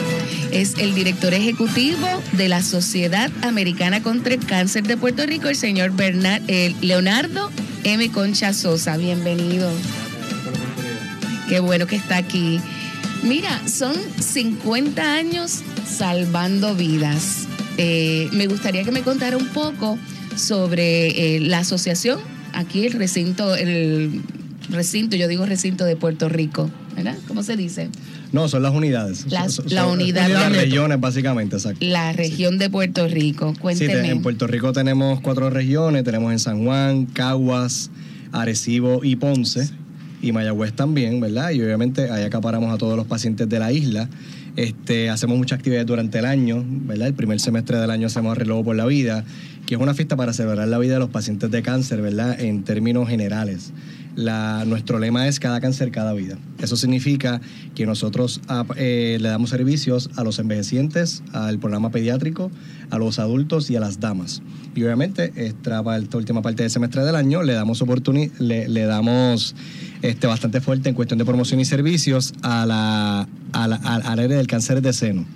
Es 0.53 0.75
el 0.77 0.95
director 0.95 1.33
ejecutivo 1.33 2.07
de 2.33 2.51
la 2.51 2.63
Sociedad 2.63 3.31
Americana 3.41 4.03
contra 4.03 4.35
el 4.35 4.45
Cáncer 4.45 4.87
de 4.87 4.99
Puerto 4.99 5.25
Rico, 5.25 5.49
el 5.49 5.57
señor 5.57 5.93
Bernard, 5.93 6.43
eh, 6.49 6.75
Leonardo 6.83 7.51
M. 7.85 8.11
Concha 8.11 8.53
Sosa. 8.53 8.99
Bienvenido. 8.99 9.71
Qué 11.49 11.61
bueno 11.61 11.87
que 11.87 11.97
está 11.97 12.19
aquí. 12.19 12.61
Mira, 13.23 13.67
son 13.67 13.95
50 14.21 15.15
años 15.15 15.61
salvando 15.87 16.75
vidas. 16.75 17.47
Eh, 17.79 18.29
me 18.33 18.49
gustaría 18.49 18.85
que 18.85 18.93
me 18.93 19.01
contara 19.01 19.39
un 19.39 19.49
poco 19.49 19.99
sobre 20.37 21.37
eh, 21.37 21.41
la 21.41 21.61
asociación, 21.61 22.21
aquí 22.53 22.87
el 22.87 22.93
recinto, 22.93 23.55
el 23.55 24.21
recinto, 24.71 25.17
yo 25.17 25.29
digo 25.29 25.47
recinto 25.47 25.85
de 25.85 25.97
Puerto 25.97 26.29
Rico, 26.29 26.71
¿verdad? 26.97 27.17
¿Cómo 27.27 27.43
se 27.43 27.57
dice? 27.57 27.89
No, 28.33 28.47
son 28.49 28.63
las 28.63 28.75
unidades. 28.75 29.25
Las- 29.31 29.55
Son- 29.55 29.65
la 29.71 29.83
son- 29.85 29.93
unidad 30.01 30.29
Las 30.29 30.53
regiones, 30.55 31.01
básicamente, 31.01 31.57
exacto. 31.57 31.79
La 31.87 32.13
región 32.13 32.59
de 32.59 32.69
Puerto 32.69 33.09
Rico. 33.09 33.53
Sí, 33.55 33.61
Cuénteme. 33.61 33.95
te- 33.95 34.11
en 34.11 34.21
Puerto 34.23 34.47
Rico 34.47 34.73
tenemos 34.73 35.21
cuatro 35.21 35.49
regiones. 35.49 36.05
Tenemos 36.05 36.33
en 36.33 36.39
San 36.39 36.63
Juan, 36.65 37.07
Caguas, 37.07 37.91
Arecibo 38.33 39.03
y 39.03 39.17
Ponce. 39.17 39.71
Y 40.21 40.33
Mayagüez 40.33 40.73
también, 40.75 41.21
¿verdad? 41.21 41.51
Y 41.53 41.63
obviamente 41.63 42.11
ahí 42.11 42.25
acaparamos 42.25 42.75
a 42.75 42.77
todos 42.77 42.97
los 42.97 43.07
pacientes 43.07 43.49
de 43.49 43.59
la 43.61 43.73
isla. 43.73 44.09
Este, 44.57 45.09
hacemos 45.09 45.39
muchas 45.39 45.59
actividades 45.61 45.87
durante 45.87 46.19
el 46.19 46.25
año, 46.25 46.65
¿verdad? 46.67 47.07
El 47.07 47.15
primer 47.15 47.39
semestre 47.39 47.79
del 47.79 47.91
año 47.93 48.09
hacemos 48.09 48.37
Relevo 48.37 48.65
por 48.65 48.75
la 48.75 48.85
Vida, 48.87 49.25
que 49.69 49.75
es 49.75 49.81
una 49.83 49.93
fiesta 49.93 50.17
para 50.17 50.33
celebrar 50.33 50.67
la 50.67 50.79
vida 50.79 50.95
de 50.95 50.99
los 50.99 51.11
pacientes 51.11 51.51
de 51.51 51.61
cáncer, 51.61 52.01
¿verdad? 52.01 52.41
En 52.41 52.65
términos 52.65 53.07
generales. 53.07 53.75
Nuestro 54.17 54.99
lema 54.99 55.29
es 55.29 55.39
cada 55.41 55.61
cáncer, 55.61 55.91
cada 55.91 56.15
vida. 56.15 56.39
Eso 56.59 56.75
significa 56.75 57.43
que 57.75 57.85
nosotros 57.85 58.41
ah, 58.49 58.65
eh, 58.77 59.19
le 59.21 59.29
damos 59.29 59.51
servicios 59.51 60.09
a 60.17 60.25
los 60.25 60.39
envejecientes, 60.39 61.23
al 61.35 61.59
programa 61.59 61.91
pediátrico, 61.91 62.51
a 62.89 62.97
los 62.97 63.19
adultos 63.19 63.69
y 63.69 63.77
a 63.77 63.81
las 63.81 64.01
damas. 64.01 64.41
Y 64.75 64.85
obviamente, 64.85 65.35
esta, 65.37 65.83
última 66.15 66.41
parte 66.41 66.63
del 66.63 66.71
semestre 66.71 67.05
del 67.05 67.15
año 67.15 67.43
le 67.43 67.53
damos 67.53 67.83
oportuni 67.83 68.31
le, 68.39 68.85
damos 68.87 69.55
este, 70.01 70.27
bastante 70.27 70.63
fuerte 70.63 70.89
en 70.89 70.95
cuestión 70.95 71.19
de 71.19 71.27
promoción 71.27 71.61
y 71.61 71.67
servicios 71.67 72.33
a 72.41 72.65
la, 72.65 73.29
a 73.53 73.69
la- 73.69 73.77
al 73.77 74.19
área 74.19 74.29
del 74.39 74.47
cáncer 74.47 74.81
de 74.81 74.95
seno. 74.95 75.27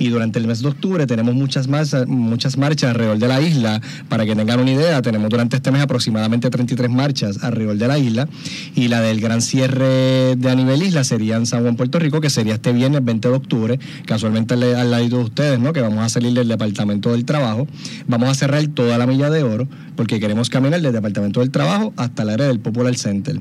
Y 0.00 0.08
durante 0.08 0.38
el 0.38 0.46
mes 0.46 0.62
de 0.62 0.68
octubre 0.68 1.06
tenemos 1.06 1.34
muchas, 1.34 1.68
marchas, 1.68 2.08
muchas 2.08 2.56
marchas 2.56 2.90
alrededor 2.90 3.18
de 3.18 3.28
la 3.28 3.40
isla. 3.42 3.82
Para 4.08 4.24
que 4.24 4.34
tengan 4.34 4.58
una 4.58 4.70
idea, 4.70 5.02
tenemos 5.02 5.28
durante 5.28 5.56
este 5.56 5.70
mes 5.70 5.82
aproximadamente 5.82 6.48
33 6.48 6.88
marchas 6.90 7.44
alrededor 7.44 7.76
de 7.76 7.86
la 7.86 7.98
isla. 7.98 8.26
Y 8.74 8.88
la 8.88 9.02
del 9.02 9.20
gran 9.20 9.42
cierre 9.42 10.36
de 10.36 10.50
a 10.50 10.54
nivel 10.54 10.82
isla 10.82 11.04
sería 11.04 11.36
en 11.36 11.44
San 11.44 11.60
Juan, 11.60 11.76
Puerto 11.76 11.98
Rico, 11.98 12.22
que 12.22 12.30
sería 12.30 12.54
este 12.54 12.72
viernes 12.72 13.04
20 13.04 13.28
de 13.28 13.34
octubre, 13.34 13.78
casualmente 14.06 14.54
al, 14.54 14.62
al 14.62 14.90
lado 14.90 15.06
de 15.06 15.16
ustedes, 15.16 15.60
¿no? 15.60 15.74
que 15.74 15.82
vamos 15.82 16.02
a 16.02 16.08
salir 16.08 16.32
del 16.32 16.48
Departamento 16.48 17.12
del 17.12 17.26
Trabajo. 17.26 17.68
Vamos 18.08 18.30
a 18.30 18.34
cerrar 18.34 18.66
toda 18.68 18.96
la 18.96 19.06
milla 19.06 19.28
de 19.28 19.42
oro, 19.42 19.68
porque 20.00 20.18
queremos 20.18 20.48
caminar 20.48 20.80
del 20.80 20.94
Departamento 20.94 21.40
del 21.40 21.50
Trabajo 21.50 21.92
hasta 21.98 22.22
el 22.22 22.30
área 22.30 22.46
del 22.46 22.58
Popular 22.58 22.96
Center. 22.96 23.38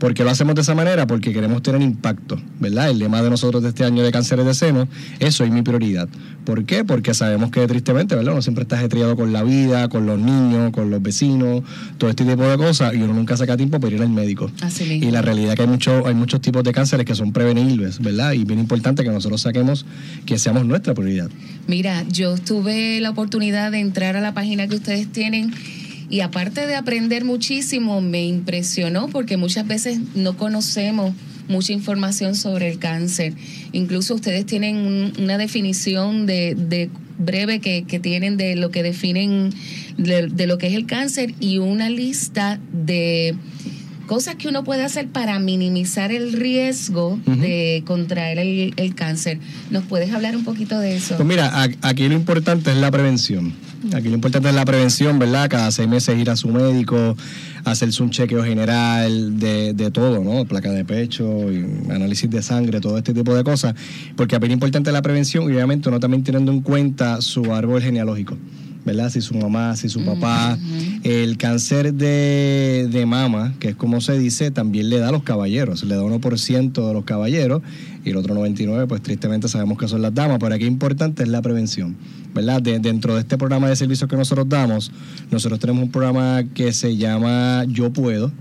¿Por 0.00 0.12
qué 0.12 0.24
lo 0.24 0.30
hacemos 0.30 0.56
de 0.56 0.62
esa 0.62 0.74
manera? 0.74 1.06
Porque 1.06 1.32
queremos 1.32 1.62
tener 1.62 1.80
impacto, 1.82 2.36
¿verdad? 2.58 2.90
El 2.90 2.98
lema 2.98 3.22
de 3.22 3.30
nosotros 3.30 3.62
de 3.62 3.68
este 3.68 3.84
año 3.84 4.02
de 4.02 4.10
cánceres 4.10 4.44
de 4.44 4.54
seno, 4.54 4.88
eso 5.20 5.44
es 5.44 5.52
mi 5.52 5.62
prioridad. 5.62 6.08
¿Por 6.44 6.64
qué? 6.64 6.82
Porque 6.84 7.14
sabemos 7.14 7.52
que 7.52 7.64
tristemente, 7.68 8.16
¿verdad? 8.16 8.32
Uno 8.32 8.42
siempre 8.42 8.62
está 8.62 8.76
ajetreado 8.76 9.14
con 9.14 9.32
la 9.32 9.44
vida, 9.44 9.88
con 9.88 10.04
los 10.04 10.18
niños, 10.18 10.72
con 10.72 10.90
los 10.90 11.00
vecinos, 11.00 11.62
todo 11.96 12.10
este 12.10 12.24
tipo 12.24 12.42
de 12.42 12.56
cosas, 12.56 12.92
y 12.92 12.96
uno 12.96 13.14
nunca 13.14 13.36
saca 13.36 13.56
tiempo 13.56 13.78
para 13.78 13.94
ir 13.94 14.02
al 14.02 14.10
médico. 14.10 14.50
Así. 14.62 14.94
Y 14.94 15.12
la 15.12 15.22
realidad 15.22 15.50
es 15.50 15.56
que 15.58 15.62
hay, 15.62 15.68
mucho, 15.68 16.08
hay 16.08 16.14
muchos 16.14 16.40
tipos 16.40 16.64
de 16.64 16.72
cánceres 16.72 17.06
que 17.06 17.14
son 17.14 17.32
prevenibles, 17.32 18.00
¿verdad? 18.00 18.32
Y 18.32 18.42
bien 18.42 18.58
importante 18.58 19.04
que 19.04 19.10
nosotros 19.10 19.42
saquemos 19.42 19.86
que 20.26 20.40
seamos 20.40 20.66
nuestra 20.66 20.92
prioridad. 20.92 21.30
Mira, 21.68 22.04
yo 22.08 22.36
tuve 22.36 23.00
la 23.00 23.10
oportunidad 23.10 23.70
de 23.70 23.78
entrar 23.78 24.16
a 24.16 24.20
la 24.20 24.34
página 24.34 24.66
que 24.66 24.74
ustedes 24.74 25.06
tienen 25.12 25.54
y 26.10 26.20
aparte 26.20 26.66
de 26.66 26.74
aprender 26.76 27.24
muchísimo, 27.24 28.00
me 28.00 28.24
impresionó 28.26 29.08
porque 29.08 29.36
muchas 29.36 29.66
veces 29.66 30.00
no 30.14 30.36
conocemos 30.36 31.14
mucha 31.48 31.72
información 31.72 32.34
sobre 32.34 32.70
el 32.70 32.78
cáncer. 32.78 33.32
Incluso 33.72 34.14
ustedes 34.14 34.44
tienen 34.46 34.76
un- 34.76 35.12
una 35.18 35.38
definición 35.38 36.26
de, 36.26 36.54
de 36.54 36.90
breve 37.18 37.60
que, 37.60 37.84
que 37.84 37.98
tienen 38.00 38.36
de 38.36 38.56
lo 38.56 38.70
que 38.70 38.82
definen 38.82 39.50
de, 39.98 40.28
de 40.28 40.46
lo 40.46 40.58
que 40.58 40.68
es 40.68 40.74
el 40.74 40.86
cáncer 40.86 41.34
y 41.40 41.58
una 41.58 41.90
lista 41.90 42.58
de 42.72 43.34
cosas 44.06 44.34
que 44.36 44.48
uno 44.48 44.64
puede 44.64 44.82
hacer 44.84 45.08
para 45.08 45.38
minimizar 45.38 46.10
el 46.12 46.32
riesgo 46.32 47.18
de 47.26 47.82
contraer 47.86 48.38
el, 48.38 48.72
el 48.76 48.94
cáncer. 48.94 49.38
¿Nos 49.70 49.84
puedes 49.84 50.12
hablar 50.12 50.36
un 50.36 50.44
poquito 50.44 50.78
de 50.80 50.96
eso? 50.96 51.16
Pues 51.16 51.28
mira, 51.28 51.46
a- 51.62 51.68
aquí 51.82 52.08
lo 52.08 52.14
importante 52.14 52.70
es 52.70 52.76
la 52.78 52.90
prevención. 52.90 53.52
Aquí 53.94 54.08
lo 54.08 54.14
importante 54.14 54.48
es 54.48 54.54
la 54.54 54.64
prevención, 54.64 55.18
¿verdad? 55.18 55.48
Cada 55.50 55.70
seis 55.72 55.88
meses 55.88 56.16
ir 56.16 56.30
a 56.30 56.36
su 56.36 56.48
médico, 56.48 57.16
hacerse 57.64 58.02
un 58.02 58.10
chequeo 58.10 58.44
general 58.44 59.38
de, 59.38 59.72
de 59.74 59.90
todo, 59.90 60.22
¿no? 60.22 60.44
Placa 60.44 60.70
de 60.70 60.84
pecho, 60.84 61.50
y 61.52 61.64
análisis 61.90 62.30
de 62.30 62.40
sangre, 62.42 62.80
todo 62.80 62.98
este 62.98 63.12
tipo 63.12 63.34
de 63.34 63.42
cosas. 63.42 63.74
Porque 64.16 64.38
lo 64.38 64.46
importante 64.46 64.90
es 64.90 64.94
la 64.94 65.02
prevención 65.02 65.44
y 65.44 65.54
obviamente 65.54 65.88
uno 65.88 65.98
también 65.98 66.22
teniendo 66.22 66.52
en 66.52 66.60
cuenta 66.60 67.20
su 67.20 67.52
árbol 67.52 67.82
genealógico. 67.82 68.36
¿Verdad? 68.84 69.10
Si 69.10 69.20
su 69.20 69.34
mamá, 69.34 69.76
si 69.76 69.88
su 69.88 70.04
papá. 70.04 70.58
El 71.02 71.36
cáncer 71.36 71.94
de, 71.94 72.88
de 72.90 73.06
mama, 73.06 73.54
que 73.60 73.70
es 73.70 73.76
como 73.76 74.00
se 74.00 74.18
dice, 74.18 74.50
también 74.50 74.88
le 74.90 74.98
da 74.98 75.08
a 75.08 75.12
los 75.12 75.22
caballeros. 75.22 75.82
Le 75.84 75.94
da 75.96 76.02
1% 76.02 76.86
de 76.88 76.92
los 76.94 77.04
caballeros 77.04 77.62
y 78.04 78.10
el 78.10 78.16
otro 78.16 78.34
99%, 78.34 78.86
pues 78.86 79.02
tristemente 79.02 79.48
sabemos 79.48 79.78
que 79.78 79.88
son 79.88 80.02
las 80.02 80.14
damas. 80.14 80.38
Pero 80.40 80.54
aquí 80.54 80.64
importante 80.64 81.22
es 81.22 81.28
la 81.28 81.42
prevención, 81.42 81.96
¿verdad? 82.34 82.60
De- 82.62 82.78
dentro 82.78 83.14
de 83.14 83.20
este 83.20 83.36
programa 83.38 83.68
de 83.68 83.76
servicios 83.76 84.08
que 84.08 84.16
nosotros 84.16 84.48
damos, 84.48 84.90
nosotros 85.30 85.58
tenemos 85.60 85.82
un 85.84 85.90
programa 85.90 86.44
que 86.54 86.72
se 86.72 86.96
llama 86.96 87.64
Yo 87.68 87.92
Puedo 87.92 88.32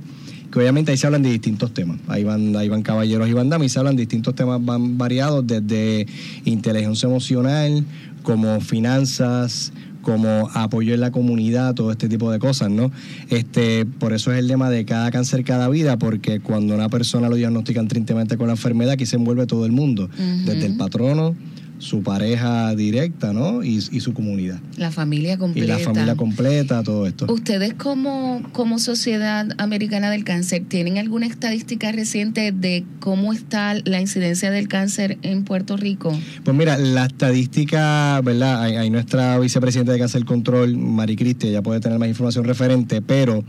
que 0.52 0.58
obviamente 0.58 0.90
ahí 0.92 0.98
se 0.98 1.06
hablan 1.06 1.22
de 1.22 1.30
distintos 1.30 1.76
temas. 1.76 2.00
Ahí 2.08 2.24
van, 2.24 2.56
ahí 2.56 2.68
van 2.70 2.82
caballeros 2.82 3.30
y 3.30 3.34
van 3.34 3.50
damas 3.50 3.68
y 3.68 3.70
se 3.70 3.78
hablan 3.78 3.96
de 3.96 4.02
distintos 4.02 4.34
temas 4.34 4.60
van 4.66 4.98
variados, 4.98 5.46
desde 5.46 6.08
inteligencia 6.44 7.06
emocional, 7.08 7.86
como 8.24 8.60
finanzas, 8.60 9.72
como 10.10 10.50
apoyo 10.56 10.96
en 10.96 11.02
la 11.02 11.12
comunidad, 11.12 11.76
todo 11.76 11.92
este 11.92 12.10
tipo 12.10 12.32
de 12.32 12.40
cosas, 12.40 12.72
¿no? 12.72 12.92
Este, 13.30 13.86
por 13.86 14.12
eso 14.12 14.32
es 14.32 14.40
el 14.40 14.48
lema 14.48 14.72
de 14.72 14.84
cada 14.84 15.12
cáncer, 15.12 15.44
cada 15.44 15.70
vida, 15.70 16.00
porque 16.00 16.40
cuando 16.40 16.74
una 16.74 16.90
persona 16.90 17.30
lo 17.30 17.36
diagnostican 17.36 17.88
tristemente 17.88 18.36
con 18.36 18.48
la 18.48 18.54
enfermedad, 18.54 18.94
aquí 18.94 19.06
se 19.06 19.18
envuelve 19.18 19.46
todo 19.46 19.68
el 19.68 19.72
mundo, 19.72 20.10
desde 20.46 20.66
el 20.66 20.78
patrono, 20.78 21.36
su 21.80 22.04
pareja 22.04 22.76
directa, 22.76 23.34
¿no? 23.34 23.64
Y, 23.64 23.78
y 23.92 24.00
su 24.02 24.14
comunidad. 24.14 24.60
La 24.78 24.92
familia 24.92 25.34
Y 25.34 25.38
completa. 25.38 25.78
la 25.78 25.80
familia 25.80 26.16
completa, 26.16 26.84
todo 26.84 27.08
esto. 27.08 27.26
¿Ustedes 27.32 27.74
como, 27.74 28.44
como 28.52 28.80
Sociedad 28.80 29.48
Americana 29.58 30.12
del 30.12 30.24
Cáncer 30.24 30.64
tienen 30.68 30.98
alguna 30.98 31.26
estadística 31.26 31.92
reciente 31.92 32.52
de 32.52 32.84
cómo 33.00 33.34
está 33.34 33.76
la 33.86 34.00
incidencia 34.02 34.52
del 34.52 34.68
cáncer 34.68 35.18
en 35.22 35.44
Puerto 35.46 35.78
Rico? 35.78 36.16
Pues 36.44 36.56
mira, 36.56 36.78
la 36.78 37.06
estadística, 37.06 38.20
¿verdad? 38.22 38.62
Hay, 38.62 38.76
hay 38.76 38.90
nuestra 38.90 39.40
vicepresidenta 39.40 39.94
de 39.94 40.00
Cáncer 40.00 40.26
Control, 40.26 40.78
Mari 40.78 41.16
Cristi, 41.16 41.48
ella 41.48 41.62
puede 41.62 41.80
tener 41.80 41.98
más 41.98 42.10
información 42.10 42.44
referente, 42.46 43.02
pero 43.02 43.44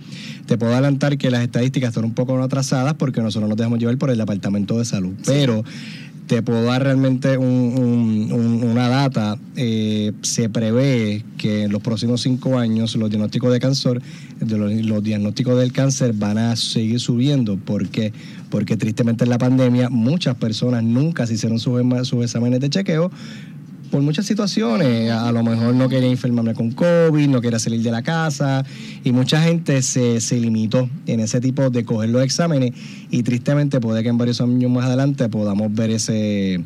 te 0.46 0.56
puedo 0.56 0.72
adelantar 0.72 1.18
que 1.18 1.30
las 1.30 1.42
estadísticas 1.42 1.88
están 1.88 2.04
un 2.04 2.14
poco 2.14 2.40
atrasadas 2.40 2.94
porque 2.94 3.20
nosotros 3.20 3.48
nos 3.48 3.58
dejamos 3.58 3.78
llevar 3.80 3.98
por 3.98 4.10
el 4.10 4.18
Departamento 4.18 4.78
de 4.78 4.84
Salud. 4.84 5.14
Pero 5.26 5.64
te 6.30 6.42
puedo 6.42 6.62
dar 6.62 6.84
realmente 6.84 7.36
un- 7.38 7.74
un- 7.76 8.32
un- 8.32 8.62
una 8.62 8.88
data. 8.88 9.36
eh, 9.56 10.12
se 10.22 10.48
prevé 10.48 11.24
que 11.36 11.64
en 11.64 11.72
los 11.72 11.82
próximos 11.82 12.22
cinco 12.22 12.56
años 12.56 12.94
los 12.96 13.10
diagnósticos 13.10 13.52
de 13.52 13.58
cáncer, 13.58 14.00
los, 14.48 15.02
diagnósticos 15.02 15.58
del 15.58 15.72
cáncer 15.72 16.12
van 16.14 16.38
a 16.38 16.54
seguir 16.56 17.00
subiendo. 17.00 17.56
¿Por 17.56 17.88
qué? 17.88 18.12
Porque 18.48 18.76
tristemente 18.76 19.24
en 19.24 19.30
la 19.30 19.38
pandemia 19.38 19.90
muchas 19.90 20.36
personas 20.36 20.84
nunca 20.84 21.26
se 21.26 21.34
hicieron 21.34 21.58
sus 21.58 22.22
exámenes 22.22 22.60
de 22.60 22.70
chequeo 22.70 23.10
por 23.90 24.02
muchas 24.02 24.26
situaciones. 24.26 25.10
A, 25.10 25.32
lo 25.32 25.42
mejor 25.42 25.74
no 25.74 25.88
quería 25.88 26.08
enfermarme 26.08 26.54
con 26.54 26.70
COVID, 26.70 27.28
no 27.28 27.40
quería 27.40 27.58
salir 27.58 27.82
de 27.82 27.90
la 27.90 28.02
casa 28.02 28.64
y 29.04 29.12
mucha 29.12 29.42
gente 29.42 29.82
se, 29.82 30.20
se 30.20 30.38
limitó 30.38 30.88
en 31.06 31.20
ese 31.20 31.40
tipo 31.40 31.70
de 31.70 31.84
coger 31.84 32.10
los 32.10 32.22
exámenes 32.22 32.72
y 33.10 33.22
tristemente 33.22 33.80
puede 33.80 34.02
que 34.02 34.08
en 34.08 34.18
varios 34.18 34.40
años 34.40 34.70
más 34.70 34.86
adelante 34.86 35.28
podamos 35.28 35.72
ver 35.74 35.90
ese 35.90 36.60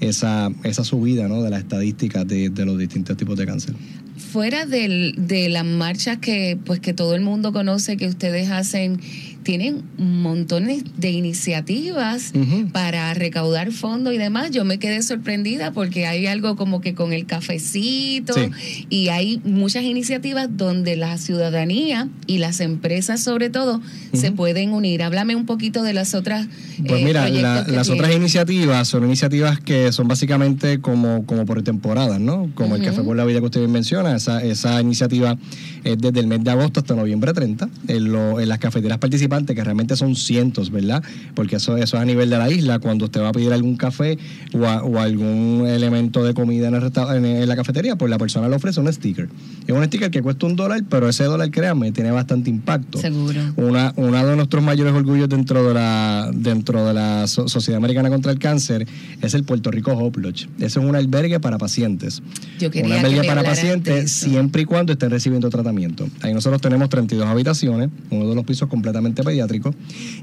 esa, 0.00 0.50
esa 0.64 0.84
subida 0.84 1.28
¿no? 1.28 1.42
de 1.42 1.50
las 1.50 1.60
estadísticas 1.60 2.26
de, 2.26 2.50
de 2.50 2.66
los 2.66 2.78
distintos 2.78 3.16
tipos 3.16 3.38
de 3.38 3.46
cáncer. 3.46 3.74
Fuera 4.16 4.64
del- 4.66 5.14
de 5.16 5.48
las 5.48 5.64
marchas 5.64 6.18
que 6.18 6.56
pues 6.64 6.80
que 6.80 6.92
todo 6.94 7.14
el 7.14 7.20
mundo 7.22 7.52
conoce 7.52 7.96
que 7.96 8.06
ustedes 8.06 8.50
hacen, 8.50 9.00
tienen 9.42 9.82
montones 9.98 10.84
de 10.96 11.10
iniciativas 11.10 12.32
para 12.72 13.12
recaudar 13.12 13.72
fondos 13.72 14.14
y 14.14 14.18
demás. 14.18 14.50
Yo 14.52 14.64
me 14.64 14.78
quedé 14.78 15.02
sorprendida 15.02 15.70
porque 15.72 16.06
hay 16.06 16.26
algo 16.26 16.56
como 16.56 16.80
que 16.80 16.94
con 16.94 17.12
el 17.12 17.26
cafecito 17.26 18.32
Sí. 18.32 18.86
y 18.88 19.08
hay 19.08 19.40
muchas 19.44 19.82
iniciativas 19.84 20.48
donde 20.50 20.96
la 20.96 21.18
ciudadanía 21.18 22.08
y 22.26 22.38
las 22.38 22.60
empresas 22.60 23.20
sobre 23.22 23.50
todo 23.50 23.82
se 24.14 24.32
pueden 24.32 24.72
unir. 24.72 25.02
Háblame 25.02 25.36
un 25.36 25.44
poquito 25.44 25.82
de 25.82 25.92
las 25.92 26.14
otras 26.14 26.46
Pues 26.86 27.02
eh, 27.02 27.04
mira, 27.04 27.28
la- 27.28 27.66
las 27.68 27.90
otras 27.90 28.14
iniciativas 28.14 28.88
son 28.88 29.04
iniciativas 29.04 29.60
que 29.60 29.92
son 29.92 30.08
básicamente 30.08 30.80
como, 30.80 31.26
como 31.26 31.44
por 31.44 31.62
temporadas, 31.62 32.18
¿no? 32.20 32.50
Como 32.54 32.76
el. 32.76 32.82
Café 32.84 33.02
por 33.02 33.16
la 33.16 33.24
Vida 33.24 33.40
que 33.40 33.46
usted 33.46 33.60
bien 33.60 33.72
esa, 34.12 34.42
esa 34.42 34.80
iniciativa 34.80 35.36
es 35.84 35.98
desde 35.98 36.20
el 36.20 36.26
mes 36.26 36.42
de 36.42 36.50
agosto 36.50 36.80
hasta 36.80 36.94
noviembre 36.94 37.32
30, 37.32 37.68
en, 37.88 38.12
lo- 38.12 38.40
en 38.40 38.48
las 38.48 38.58
cafeterías 38.58 38.98
participantes, 38.98 39.54
que 39.54 39.62
realmente 39.62 39.96
son 39.96 40.16
cientos, 40.16 40.70
¿verdad? 40.70 41.02
Porque 41.34 41.56
eso, 41.56 41.76
eso 41.76 41.96
es 41.96 42.02
a 42.02 42.04
nivel 42.04 42.30
de 42.30 42.38
la 42.38 42.50
isla, 42.50 42.78
cuando 42.78 43.04
usted 43.06 43.20
va 43.20 43.28
a 43.28 43.32
pedir 43.32 43.52
algún 43.52 43.76
café 43.76 44.18
o, 44.52 44.66
a- 44.66 44.82
o 44.82 44.98
algún 44.98 45.66
elemento 45.68 46.24
de 46.24 46.34
comida 46.34 46.68
en, 46.68 46.74
el 46.74 46.84
en, 46.84 47.24
en 47.24 47.48
la 47.48 47.56
cafetería, 47.56 47.96
pues 47.96 48.10
la 48.10 48.18
persona 48.18 48.48
le 48.48 48.56
ofrece 48.56 48.80
un 48.80 48.92
sticker. 48.92 49.28
Es 49.66 49.74
un 49.74 49.84
sticker 49.84 50.10
que 50.10 50.22
cuesta 50.22 50.46
un 50.46 50.56
dólar, 50.56 50.82
pero 50.88 51.08
ese 51.08 51.24
dólar, 51.24 51.50
créanme, 51.50 51.92
tiene 51.92 52.10
bastante 52.10 52.50
impacto. 52.50 52.98
Seguro. 52.98 53.40
Una, 53.56 53.92
uno 53.96 54.26
de 54.26 54.36
nuestros 54.36 54.62
mayores 54.64 54.92
orgullos 54.94 55.28
dentro 55.28 55.66
de 55.68 55.74
la, 55.74 56.30
dentro 56.34 56.86
de 56.86 56.94
la 56.94 57.26
So- 57.26 57.48
Sociedad 57.48 57.76
Americana 57.78 58.08
contra 58.08 58.32
el 58.32 58.38
Cáncer 58.38 58.86
es 59.20 59.34
el 59.34 59.44
Puerto 59.44 59.70
Rico 59.70 59.92
Hope 59.92 60.20
Lodge. 60.20 60.48
Ese 60.58 60.66
es 60.66 60.76
un 60.84 60.96
albergue 60.96 61.40
para 61.40 61.58
pacientes. 61.58 62.22
Yo 62.58 62.66
Un 62.68 62.72
que 62.72 62.82
albergue 62.82 63.24
para 63.24 63.42
pacientes 63.42 63.93
siempre 64.06 64.62
y 64.62 64.64
cuando 64.64 64.92
estén 64.92 65.10
recibiendo 65.10 65.50
tratamiento. 65.50 66.08
Ahí 66.22 66.34
nosotros 66.34 66.60
tenemos 66.60 66.88
32 66.88 67.26
habitaciones, 67.26 67.90
uno 68.10 68.28
de 68.28 68.34
los 68.34 68.44
pisos 68.44 68.68
completamente 68.68 69.22
pediátrico, 69.22 69.74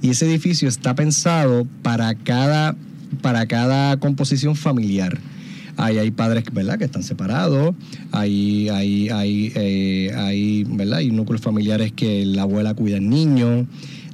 y 0.01 0.09
ese 0.09 0.25
edificio 0.25 0.67
está 0.67 0.95
pensado 0.95 1.65
para 1.81 2.15
cada, 2.15 2.75
para 3.21 3.45
cada 3.47 3.97
composición 3.97 4.55
familiar. 4.55 5.19
Ahí 5.77 5.97
hay 5.97 6.11
padres 6.11 6.43
¿verdad? 6.51 6.77
que 6.77 6.85
están 6.85 7.03
separados, 7.03 7.73
hay, 8.11 8.69
hay, 8.69 9.09
hay, 9.09 10.09
hay 10.13 11.11
núcleos 11.11 11.41
familiares 11.41 11.91
que 11.93 12.25
la 12.25 12.43
abuela 12.43 12.73
cuida 12.73 12.97
al 12.97 13.09
niño, 13.09 13.65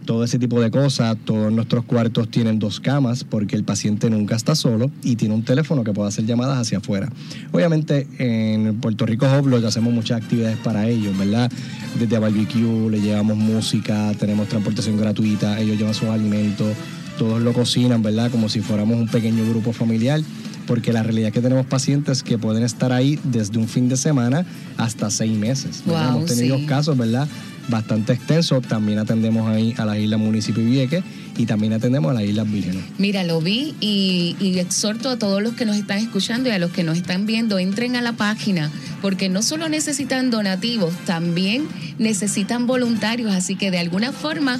todo 0.07 0.23
ese 0.23 0.39
tipo 0.39 0.59
de 0.59 0.71
cosas. 0.71 1.15
Todos 1.23 1.53
nuestros 1.53 1.85
cuartos 1.85 2.29
tienen 2.29 2.57
dos 2.57 2.79
camas 2.79 3.23
porque 3.23 3.55
el 3.55 3.63
paciente 3.63 4.09
nunca 4.09 4.35
está 4.35 4.55
solo 4.55 4.89
y 5.03 5.17
tiene 5.17 5.35
un 5.35 5.43
teléfono 5.43 5.83
que 5.83 5.93
puede 5.93 6.07
hacer 6.07 6.25
llamadas 6.25 6.57
hacia 6.57 6.79
afuera. 6.79 7.11
Obviamente 7.51 8.07
en 8.17 8.77
Puerto 8.77 9.05
Rico 9.05 9.27
Hub 9.27 9.47
Lodge 9.47 9.65
hacemos 9.65 9.93
muchas 9.93 10.23
actividades 10.23 10.57
para 10.57 10.87
ellos, 10.87 11.15
¿verdad? 11.15 11.51
Desde 11.99 12.17
barbecue, 12.17 12.89
le 12.89 12.99
llevamos 12.99 13.37
música, 13.37 14.11
tenemos 14.17 14.47
transportación 14.47 14.97
gratuita, 14.97 15.59
ellos 15.59 15.77
llevan 15.77 15.93
sus 15.93 16.09
alimentos, 16.09 16.73
todos 17.19 17.41
lo 17.41 17.53
cocinan, 17.53 18.01
¿verdad? 18.01 18.31
Como 18.31 18.49
si 18.49 18.61
fuéramos 18.61 18.97
un 18.97 19.07
pequeño 19.07 19.47
grupo 19.47 19.73
familiar 19.73 20.21
porque 20.65 20.91
la 20.91 21.01
realidad 21.01 21.29
es 21.29 21.33
que 21.33 21.41
tenemos 21.41 21.65
pacientes 21.65 22.23
que 22.23 22.37
pueden 22.37 22.63
estar 22.63 22.91
ahí 22.91 23.17
desde 23.23 23.57
un 23.57 23.69
fin 23.69 23.87
de 23.87 23.95
semana 23.95 24.45
hasta 24.75 25.09
seis 25.09 25.31
meses. 25.37 25.81
Wow, 25.85 25.95
Hemos 25.95 26.25
tenido 26.25 26.57
sí. 26.57 26.65
casos, 26.65 26.97
¿verdad? 26.97 27.27
Bastante 27.67 28.13
extenso. 28.13 28.61
También 28.61 28.99
atendemos 28.99 29.49
ahí 29.49 29.73
a 29.77 29.85
las 29.85 29.97
islas 29.97 30.19
Municipio 30.19 30.63
y 30.63 30.65
Vieques 30.67 31.03
y 31.37 31.45
también 31.45 31.73
atendemos 31.73 32.11
a 32.11 32.13
las 32.15 32.23
Islas 32.23 32.51
Vírgenes. 32.51 32.83
Mira, 32.97 33.23
lo 33.23 33.39
vi 33.41 33.75
y, 33.79 34.35
y 34.39 34.59
exhorto 34.59 35.09
a 35.09 35.17
todos 35.17 35.41
los 35.41 35.53
que 35.53 35.65
nos 35.65 35.77
están 35.77 35.99
escuchando 35.99 36.49
y 36.49 36.51
a 36.51 36.59
los 36.59 36.71
que 36.71 36.83
nos 36.83 36.97
están 36.97 37.25
viendo, 37.25 37.59
entren 37.59 37.95
a 37.95 38.01
la 38.01 38.13
página, 38.13 38.71
porque 39.01 39.29
no 39.29 39.41
solo 39.43 39.69
necesitan 39.69 40.31
donativos, 40.31 40.93
también 41.05 41.67
necesitan 41.99 42.65
voluntarios, 42.67 43.31
así 43.31 43.55
que 43.55 43.71
de 43.71 43.77
alguna 43.77 44.11
forma 44.11 44.59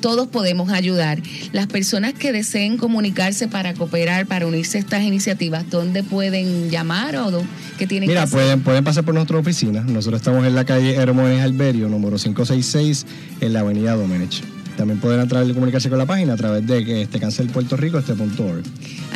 todos 0.00 0.28
podemos 0.28 0.70
ayudar. 0.70 1.20
Las 1.52 1.66
personas 1.66 2.14
que 2.14 2.32
deseen 2.32 2.76
comunicarse 2.76 3.48
para 3.48 3.74
cooperar, 3.74 4.26
para 4.26 4.46
unirse 4.46 4.78
a 4.78 4.80
estas 4.80 5.02
iniciativas, 5.02 5.68
¿dónde 5.70 6.02
pueden 6.02 6.70
llamar 6.70 7.16
o 7.16 7.42
qué 7.78 7.86
tienen 7.86 8.08
Mira, 8.08 8.20
que 8.20 8.24
hacer? 8.24 8.38
pueden, 8.38 8.60
pueden 8.62 8.84
pasar 8.84 9.04
por 9.04 9.14
nuestra 9.14 9.38
oficina. 9.38 9.82
Nosotros 9.82 10.20
estamos 10.20 10.46
en 10.46 10.54
la 10.54 10.64
calle 10.64 10.94
Hermones 10.94 11.42
Alberio, 11.42 11.88
número 11.88 12.16
566, 12.16 13.06
en 13.40 13.52
la 13.52 13.60
avenida 13.60 13.94
Domenech. 13.94 14.42
También 14.76 15.00
pueden 15.00 15.20
a 15.20 15.26
través 15.26 15.48
de 15.48 15.54
comunicarse 15.54 15.88
con 15.88 15.98
la 15.98 16.06
página 16.06 16.34
a 16.34 16.36
través 16.36 16.66
de 16.66 17.02
este 17.02 17.18
cancel 17.18 17.48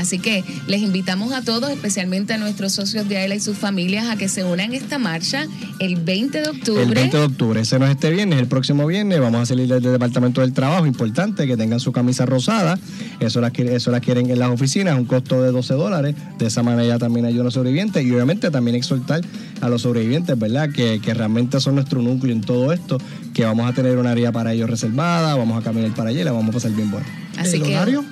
Así 0.00 0.18
que 0.18 0.42
les 0.66 0.80
invitamos 0.80 1.32
a 1.32 1.42
todos, 1.42 1.70
especialmente 1.70 2.32
a 2.32 2.38
nuestros 2.38 2.72
socios 2.72 3.08
de 3.08 3.18
AELA 3.18 3.34
y 3.34 3.40
sus 3.40 3.56
familias, 3.58 4.08
a 4.08 4.16
que 4.16 4.28
se 4.28 4.44
unan 4.44 4.72
a 4.72 4.76
esta 4.76 4.98
marcha 4.98 5.46
el 5.78 5.96
20 5.96 6.40
de 6.40 6.48
octubre. 6.48 6.82
El 6.82 6.94
20 6.94 7.16
de 7.18 7.22
octubre, 7.24 7.60
ese 7.60 7.78
no 7.78 7.84
es 7.84 7.92
este 7.92 8.10
viernes, 8.10 8.38
el 8.38 8.46
próximo 8.46 8.86
viernes 8.86 9.20
vamos 9.20 9.42
a 9.42 9.46
salir 9.46 9.68
desde 9.68 9.86
el 9.88 9.92
Departamento 9.92 10.40
del 10.40 10.52
Trabajo, 10.52 10.86
importante 10.86 11.46
que 11.46 11.56
tengan 11.56 11.80
su 11.80 11.92
camisa 11.92 12.24
rosada, 12.26 12.78
eso 13.20 13.40
las, 13.40 13.52
quiere- 13.52 13.74
eso 13.76 13.90
las 13.90 14.00
quieren 14.00 14.30
en 14.30 14.38
las 14.38 14.50
oficinas, 14.50 14.96
un 14.98 15.04
costo 15.04 15.42
de 15.42 15.52
12 15.52 15.74
dólares, 15.74 16.14
de 16.38 16.46
esa 16.46 16.62
manera 16.62 16.98
también 16.98 17.26
ayuda 17.26 17.42
a 17.42 17.44
los 17.44 17.54
sobrevivientes 17.54 18.04
y 18.04 18.10
obviamente 18.10 18.50
también 18.50 18.76
exhortar 18.76 19.20
a 19.60 19.68
los 19.68 19.82
sobrevivientes, 19.82 20.38
¿verdad? 20.38 20.70
Que, 20.70 21.00
que 21.00 21.12
realmente 21.12 21.60
son 21.60 21.74
nuestro 21.74 22.00
núcleo 22.00 22.34
en 22.34 22.40
todo 22.40 22.72
esto, 22.72 22.98
que 23.34 23.44
vamos 23.44 23.68
a 23.70 23.74
tener 23.74 23.98
un 23.98 24.06
área 24.06 24.32
para 24.32 24.52
ellos 24.54 24.70
reservada, 24.70 25.34
vamos 25.34 25.60
a 25.60 25.62
caminar 25.62 25.90
para 25.94 26.10
allá 26.10 26.20
y 26.22 26.24
la 26.24 26.32
vamos 26.32 26.50
a 26.50 26.52
pasar 26.52 26.72
bien 26.72 26.90
bueno. 26.90 27.06
Así 27.36 27.56
¿El 27.56 27.62
que 27.62 27.76
horario? 27.76 28.04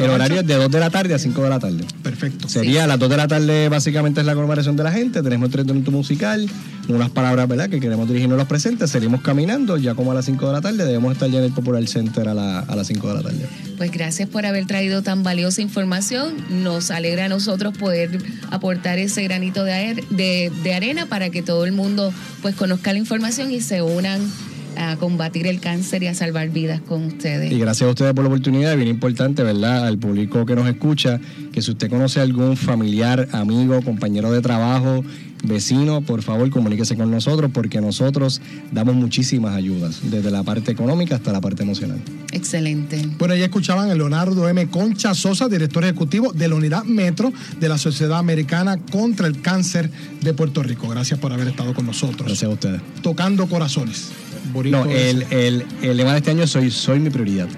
¿De 0.00 0.04
El 0.04 0.10
horario 0.10 0.40
es 0.40 0.46
de 0.46 0.54
2 0.54 0.70
de 0.70 0.80
la 0.80 0.90
tarde 0.90 1.14
a 1.14 1.18
5 1.18 1.42
de 1.42 1.48
la 1.50 1.58
tarde. 1.58 1.84
Perfecto. 2.02 2.48
Sería 2.48 2.84
a 2.84 2.86
las 2.86 2.98
2 2.98 3.08
de 3.10 3.16
la 3.16 3.28
tarde, 3.28 3.68
básicamente 3.68 4.20
es 4.20 4.26
la 4.26 4.34
conmemoración 4.34 4.76
de 4.76 4.82
la 4.84 4.92
gente. 4.92 5.22
Tenemos 5.22 5.46
el 5.46 5.52
tratamiento 5.52 5.90
musical, 5.90 6.48
unas 6.88 7.10
palabras, 7.10 7.48
¿verdad?, 7.48 7.68
que 7.70 7.80
queremos 7.80 8.06
dirigirnos 8.08 8.36
a 8.36 8.38
los 8.38 8.48
presentes. 8.48 8.90
Seguimos 8.90 9.20
caminando, 9.22 9.76
ya 9.76 9.94
como 9.94 10.12
a 10.12 10.14
las 10.14 10.24
5 10.26 10.46
de 10.46 10.52
la 10.52 10.60
tarde, 10.60 10.84
debemos 10.84 11.12
estar 11.12 11.30
ya 11.30 11.38
en 11.38 11.44
el 11.44 11.52
Popular 11.52 11.86
Center 11.86 12.28
a, 12.28 12.34
la- 12.34 12.60
a 12.60 12.76
las 12.76 12.86
5 12.86 13.08
de 13.08 13.14
la 13.14 13.22
tarde. 13.22 13.46
Pues 13.76 13.90
gracias 13.90 14.28
por 14.28 14.46
haber 14.46 14.66
traído 14.66 15.02
tan 15.02 15.22
valiosa 15.22 15.62
información. 15.62 16.34
Nos 16.62 16.90
alegra 16.90 17.26
a 17.26 17.28
nosotros 17.28 17.76
poder 17.76 18.18
aportar 18.50 18.98
ese 18.98 19.22
granito 19.24 19.64
de, 19.64 19.72
aer- 19.72 20.08
de, 20.08 20.50
de 20.62 20.74
arena 20.74 21.06
para 21.06 21.30
que 21.30 21.42
todo 21.42 21.64
el 21.64 21.72
mundo 21.72 22.12
pues 22.42 22.54
conozca 22.54 22.92
la 22.92 22.98
información 22.98 23.50
y 23.52 23.60
se 23.60 23.82
unan 23.82 24.20
a 24.76 24.96
combatir 24.96 25.46
el 25.46 25.60
cáncer 25.60 26.02
y 26.02 26.06
a 26.06 26.14
salvar 26.14 26.50
vidas 26.50 26.80
con 26.80 27.04
ustedes. 27.04 27.52
Y 27.52 27.58
gracias 27.58 27.88
a 27.88 27.90
ustedes 27.90 28.12
por 28.14 28.24
la 28.24 28.28
oportunidad, 28.28 28.76
bien 28.76 28.88
importante, 28.88 29.42
¿verdad?, 29.42 29.86
al 29.86 29.98
público 29.98 30.46
que 30.46 30.54
nos 30.54 30.68
escucha, 30.68 31.20
que 31.52 31.62
si 31.62 31.70
usted 31.70 31.90
conoce 31.90 32.20
a 32.20 32.22
algún 32.22 32.56
familiar, 32.56 33.28
amigo, 33.32 33.80
compañero 33.82 34.30
de 34.32 34.40
trabajo, 34.40 35.04
vecino, 35.44 36.00
por 36.00 36.22
favor 36.22 36.48
comuníquese 36.50 36.96
con 36.96 37.10
nosotros 37.10 37.50
porque 37.52 37.80
nosotros 37.80 38.40
damos 38.72 38.94
muchísimas 38.94 39.54
ayudas, 39.54 40.00
desde 40.02 40.30
la 40.30 40.42
parte 40.42 40.72
económica 40.72 41.16
hasta 41.16 41.32
la 41.32 41.40
parte 41.40 41.62
emocional. 41.62 42.00
Excelente. 42.32 43.06
Bueno, 43.18 43.36
ya 43.36 43.44
escuchaban 43.44 43.90
a 43.90 43.94
Leonardo 43.94 44.48
M. 44.48 44.66
Concha 44.68 45.14
Sosa, 45.14 45.48
director 45.48 45.84
ejecutivo 45.84 46.32
de 46.32 46.48
la 46.48 46.54
Unidad 46.54 46.84
Metro 46.84 47.32
de 47.60 47.68
la 47.68 47.78
Sociedad 47.78 48.18
Americana 48.18 48.78
contra 48.78 49.26
el 49.26 49.40
Cáncer 49.40 49.90
de 50.20 50.34
Puerto 50.34 50.62
Rico. 50.62 50.88
Gracias 50.88 51.20
por 51.20 51.32
haber 51.32 51.48
estado 51.48 51.74
con 51.74 51.86
nosotros. 51.86 52.26
Gracias 52.26 52.50
a 52.50 52.54
ustedes. 52.54 52.80
Tocando 53.02 53.46
corazones. 53.46 54.10
No, 54.52 54.84
el, 54.84 55.22
el, 55.30 55.64
el 55.82 55.96
lema 55.96 56.12
de 56.12 56.18
este 56.18 56.30
año 56.30 56.46
soy, 56.46 56.70
soy 56.70 57.00
mi 57.00 57.10
prioridad. 57.10 57.48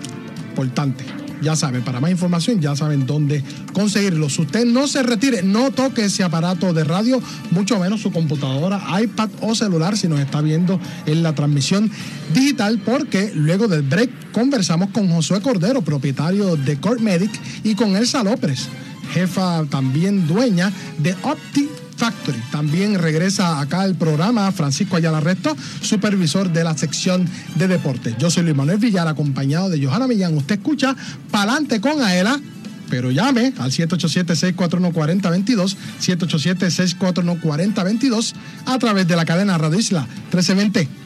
Importante. 0.51 1.05
Ya 1.43 1.55
saben, 1.55 1.82
para 1.82 2.01
más 2.01 2.11
información 2.11 2.62
ya 2.62 2.74
saben 2.74 3.05
dónde 3.05 3.45
conseguirlo. 3.74 4.30
Si 4.30 4.41
usted 4.41 4.64
no 4.64 4.89
se 4.89 5.03
retire, 5.03 5.43
no 5.43 5.70
toque 5.70 6.07
ese 6.07 6.24
aparato 6.24 6.72
de 6.72 6.82
radio, 6.82 7.20
mucho 7.51 7.78
menos 7.78 8.01
su 8.01 8.11
computadora, 8.11 8.82
iPad 9.03 9.28
o 9.43 9.55
celular 9.55 9.99
si 9.99 10.09
nos 10.09 10.18
está 10.20 10.41
viendo 10.41 10.80
en 11.05 11.22
la 11.22 11.34
transmisión 11.34 11.91
digital, 12.32 12.80
porque 12.82 13.32
luego 13.34 13.68
del 13.68 13.82
break 13.82 14.32
conversamos 14.32 14.89
con 14.91 15.11
Josué 15.11 15.43
Cordero, 15.43 15.82
propietario 15.82 16.57
de 16.57 16.80
Court 16.80 17.01
Medic, 17.01 17.32
y 17.64 17.74
con 17.74 17.97
Elsa 17.97 18.24
López, 18.24 18.68
jefa 19.12 19.64
también 19.66 20.26
dueña 20.26 20.72
de 20.99 21.14
Opti 21.22 21.68
Factory. 21.97 22.42
También 22.51 22.99
regresa 22.99 23.61
acá 23.61 23.82
al 23.82 23.94
programa 23.94 24.51
Francisco 24.53 24.97
Ayala 24.97 25.20
Resto, 25.20 25.55
supervisor 25.80 26.53
de 26.53 26.64
la 26.64 26.76
sección 26.76 27.26
de 27.55 27.68
deportes. 27.68 28.16
Yo 28.18 28.30
soy 28.30 28.42
Luis 28.44 28.57
Manuel 28.57 28.78
Villar, 28.78 29.09
acompañado 29.09 29.70
de 29.70 29.82
Johanna 29.84 30.07
Millán. 30.07 30.36
Usted 30.36 30.57
escucha 30.57 30.94
Palante 31.30 31.80
con 31.80 32.03
Aela. 32.03 32.38
Pero 32.88 33.11
llame 33.11 33.53
al 33.59 33.72
787-641-4022, 33.72 35.76
787-641-4022 36.01 38.32
a 38.64 38.78
través 38.78 39.09
de 39.09 39.16
la 39.16 39.24
cadena 39.24 39.59
Radio 39.59 39.80
Isla 39.80 40.07
1320. 40.32 41.05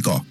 México. 0.01 0.30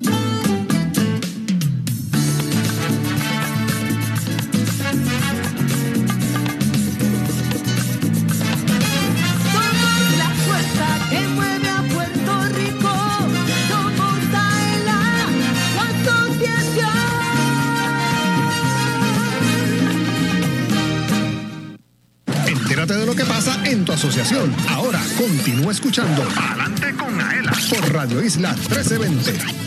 La 0.00 0.10
fuerza 10.46 10.86
que 11.10 11.20
mueve 11.28 11.68
a 11.68 11.82
Puerto 11.94 12.32
Rico, 12.54 12.92
no 13.70 13.82
con 13.96 14.32
Daela, 14.32 15.02
cuánto 15.74 16.12
tiempo. 16.38 16.90
Entérate 22.46 22.94
de 22.94 23.06
lo 23.06 23.14
que 23.14 23.24
pasa 23.24 23.64
en 23.64 23.84
tu 23.84 23.92
asociación. 23.92 24.54
Ahora 24.68 25.00
continúa 25.16 25.72
escuchando: 25.72 26.26
Adelante 26.36 26.94
con 26.96 27.20
Aela 27.20 27.52
por 27.70 27.92
Radio 27.92 28.22
Isla 28.22 28.52
1320. 28.54 29.63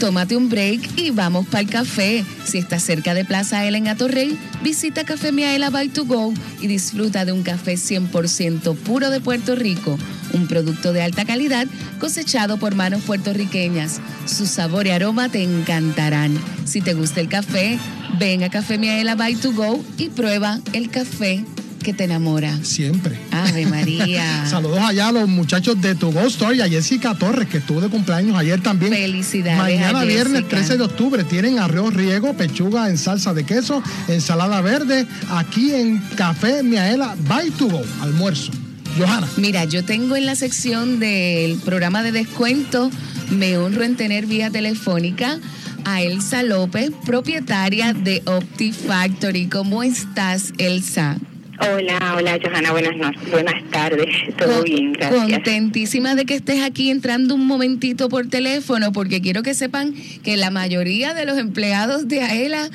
Tómate 0.00 0.36
un 0.36 0.50
break 0.50 0.98
y 0.98 1.10
vamos 1.10 1.46
para 1.46 1.60
el 1.60 1.70
café. 1.70 2.22
Si 2.44 2.58
estás 2.58 2.82
cerca 2.82 3.14
de 3.14 3.24
Plaza 3.24 3.60
Aela 3.60 3.78
en 3.78 3.88
Atorrey, 3.88 4.38
visita 4.62 5.04
Café 5.04 5.32
Miaela 5.32 5.70
by 5.70 5.88
to 5.88 6.04
go 6.04 6.34
y 6.60 6.66
disfruta 6.66 7.24
de 7.24 7.32
un 7.32 7.42
café 7.42 7.74
100% 7.76 8.76
puro 8.76 9.08
de 9.08 9.20
Puerto 9.20 9.56
Rico, 9.56 9.98
un 10.34 10.48
producto 10.48 10.92
de 10.92 11.00
alta 11.00 11.24
calidad 11.24 11.66
cosechado 11.98 12.58
por 12.58 12.74
manos 12.74 13.04
puertorriqueñas. 13.04 14.00
Su 14.26 14.46
sabor 14.46 14.86
y 14.86 14.90
aroma 14.90 15.30
te 15.30 15.42
encantarán. 15.42 16.38
Si 16.66 16.82
te 16.82 16.92
gusta 16.92 17.22
el 17.22 17.28
café, 17.28 17.78
ven 18.18 18.44
a 18.44 18.50
Café 18.50 18.76
Miaela 18.76 19.14
by 19.14 19.34
to 19.36 19.52
go 19.52 19.82
y 19.96 20.10
prueba 20.10 20.60
el 20.74 20.90
café 20.90 21.42
que 21.86 21.94
te 21.94 22.02
enamora. 22.02 22.52
Siempre. 22.64 23.16
Ave 23.30 23.64
María. 23.64 24.44
Saludos 24.50 24.80
allá 24.80 25.06
a 25.06 25.12
los 25.12 25.28
muchachos 25.28 25.80
de 25.80 25.94
Tu 25.94 26.10
Go 26.10 26.22
Story, 26.22 26.60
a 26.60 26.68
Jessica 26.68 27.14
Torres, 27.14 27.48
que 27.48 27.58
estuvo 27.58 27.80
de 27.80 27.88
cumpleaños 27.88 28.36
ayer 28.36 28.60
también. 28.60 28.92
Felicidades. 28.92 29.56
Mañana 29.56 30.00
a 30.00 30.04
viernes 30.04 30.42
Jessica. 30.42 30.56
13 30.56 30.78
de 30.78 30.82
octubre 30.82 31.22
tienen 31.22 31.60
arroz 31.60 31.94
riego, 31.94 32.34
pechuga 32.34 32.90
en 32.90 32.98
salsa 32.98 33.34
de 33.34 33.44
queso, 33.44 33.84
ensalada 34.08 34.60
verde, 34.62 35.06
aquí 35.30 35.70
en 35.70 35.98
Café 36.16 36.64
Miaela 36.64 37.14
by 37.28 37.50
To 37.52 37.68
Go, 37.68 37.84
almuerzo. 38.00 38.50
Johanna. 38.98 39.28
Mira, 39.36 39.64
yo 39.64 39.84
tengo 39.84 40.16
en 40.16 40.26
la 40.26 40.34
sección 40.34 40.98
del 40.98 41.56
programa 41.58 42.02
de 42.02 42.10
descuento, 42.10 42.90
me 43.30 43.58
honro 43.58 43.84
en 43.84 43.94
tener 43.94 44.26
vía 44.26 44.50
telefónica 44.50 45.38
a 45.84 46.02
Elsa 46.02 46.42
López, 46.42 46.90
propietaria 47.04 47.92
de 47.92 48.22
OptiFactory. 48.24 49.46
¿Cómo 49.46 49.84
estás, 49.84 50.52
Elsa? 50.58 51.16
Hola, 51.58 52.14
hola 52.16 52.38
Johanna, 52.42 52.70
buenas 52.70 52.96
noches, 52.96 53.30
buenas 53.30 53.64
tardes, 53.70 54.06
todo 54.36 54.62
bien, 54.62 54.92
gracias. 54.92 55.24
Contentísima 55.24 56.14
de 56.14 56.26
que 56.26 56.34
estés 56.34 56.62
aquí 56.62 56.90
entrando 56.90 57.34
un 57.34 57.46
momentito 57.46 58.10
por 58.10 58.26
teléfono, 58.28 58.92
porque 58.92 59.22
quiero 59.22 59.42
que 59.42 59.54
sepan 59.54 59.94
que 60.22 60.36
la 60.36 60.50
mayoría 60.50 61.14
de 61.14 61.24
los 61.24 61.38
empleados 61.38 62.08
de 62.08 62.20
AELA 62.20 62.68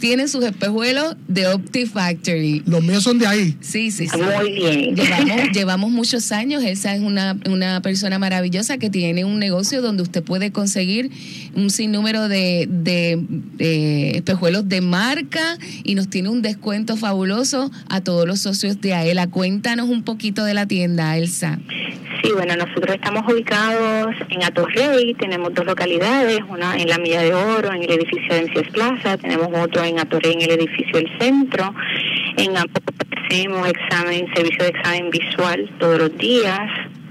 tienen 0.00 0.28
sus 0.28 0.44
espejuelos 0.44 1.16
de 1.28 1.46
OptiFactory. 1.46 2.62
Los 2.66 2.82
míos 2.82 3.02
son 3.02 3.18
de 3.18 3.26
ahí. 3.26 3.56
Sí, 3.60 3.90
sí, 3.90 4.08
sí. 4.08 4.18
Muy 4.18 4.52
bien. 4.52 4.96
Llevamos, 4.96 5.52
llevamos 5.52 5.90
muchos 5.90 6.32
años. 6.32 6.62
Elsa 6.62 6.94
es 6.94 7.02
una, 7.02 7.36
una 7.48 7.80
persona 7.82 8.18
maravillosa 8.18 8.78
que 8.78 8.90
tiene 8.90 9.24
un 9.24 9.38
negocio 9.38 9.82
donde 9.82 10.02
usted 10.02 10.22
puede 10.22 10.52
conseguir 10.52 11.10
un 11.54 11.70
sinnúmero 11.70 12.28
de, 12.28 12.66
de, 12.68 13.18
de 13.56 14.10
espejuelos 14.16 14.68
de 14.68 14.80
marca 14.80 15.58
y 15.82 15.94
nos 15.94 16.08
tiene 16.08 16.28
un 16.28 16.42
descuento 16.42 16.96
fabuloso 16.96 17.70
a 17.88 18.00
todos 18.00 18.26
los 18.26 18.40
socios 18.40 18.80
de 18.80 18.94
AELA. 18.94 19.28
Cuéntanos 19.28 19.88
un 19.88 20.02
poquito 20.02 20.44
de 20.44 20.54
la 20.54 20.66
tienda, 20.66 21.16
Elsa. 21.16 21.58
Sí, 22.24 22.30
bueno, 22.32 22.56
nosotros 22.56 22.94
estamos 22.94 23.22
ubicados 23.30 24.14
en 24.30 24.42
Atorrey, 24.42 25.12
tenemos 25.14 25.52
dos 25.52 25.66
localidades, 25.66 26.38
una 26.48 26.74
en 26.74 26.88
la 26.88 26.96
Milla 26.96 27.20
de 27.20 27.34
Oro, 27.34 27.70
en 27.70 27.82
el 27.82 27.90
edificio 27.90 28.34
de 28.34 28.44
MCS 28.44 28.70
Plaza, 28.70 29.18
tenemos 29.18 29.48
otro 29.52 29.73
en 29.82 29.98
Atorrey, 29.98 30.32
en 30.32 30.42
el 30.42 30.50
edificio 30.52 30.92
del 30.94 31.10
Centro. 31.18 31.74
En 32.36 32.56
ambos 32.56 32.82
hacemos 33.24 33.68
examen, 33.68 34.26
servicio 34.34 34.64
de 34.64 34.70
examen 34.70 35.10
visual 35.10 35.70
todos 35.78 35.98
los 35.98 36.16
días, 36.18 36.60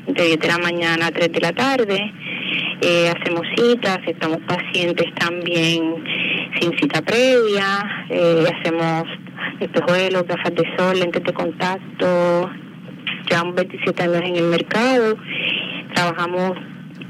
de 0.08 0.24
10 0.24 0.40
de 0.40 0.48
la 0.48 0.58
mañana 0.60 1.08
a 1.08 1.12
3 1.12 1.32
de 1.32 1.40
la 1.42 1.54
tarde. 1.54 2.14
Eh, 2.82 3.10
hacemos 3.10 3.46
citas, 3.56 4.00
aceptamos 4.02 4.40
pacientes 4.48 5.14
también 5.16 6.04
sin 6.60 6.78
cita 6.78 7.02
previa, 7.02 8.06
eh, 8.10 8.46
hacemos 8.60 9.06
espejuelos, 9.60 10.28
gafas 10.28 10.54
de 10.56 10.64
sol, 10.78 11.00
lentes 11.00 11.24
de 11.24 11.34
contacto, 11.34 12.50
llevamos 13.30 13.56
27 13.56 14.04
años 14.04 14.22
en 14.24 14.36
el 14.36 14.44
mercado, 14.44 15.18
trabajamos 15.94 16.52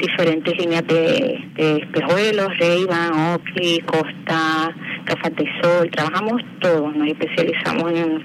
diferentes 0.03 0.57
líneas 0.57 0.85
de, 0.85 1.39
de 1.55 1.77
espejuelos, 1.77 2.49
Ray-Ban, 2.59 3.13
Oakley, 3.31 3.79
Costa, 3.85 4.75
gafas 5.05 5.35
de 5.37 5.49
sol, 5.61 5.89
trabajamos 5.91 6.41
todo, 6.59 6.91
nos 6.91 7.07
especializamos 7.07 7.91
en, 7.91 8.21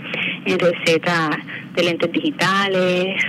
en 0.47 0.59
recetas 0.59 1.37
de 1.76 1.83
lentes 1.85 2.11
digitales 2.11 3.24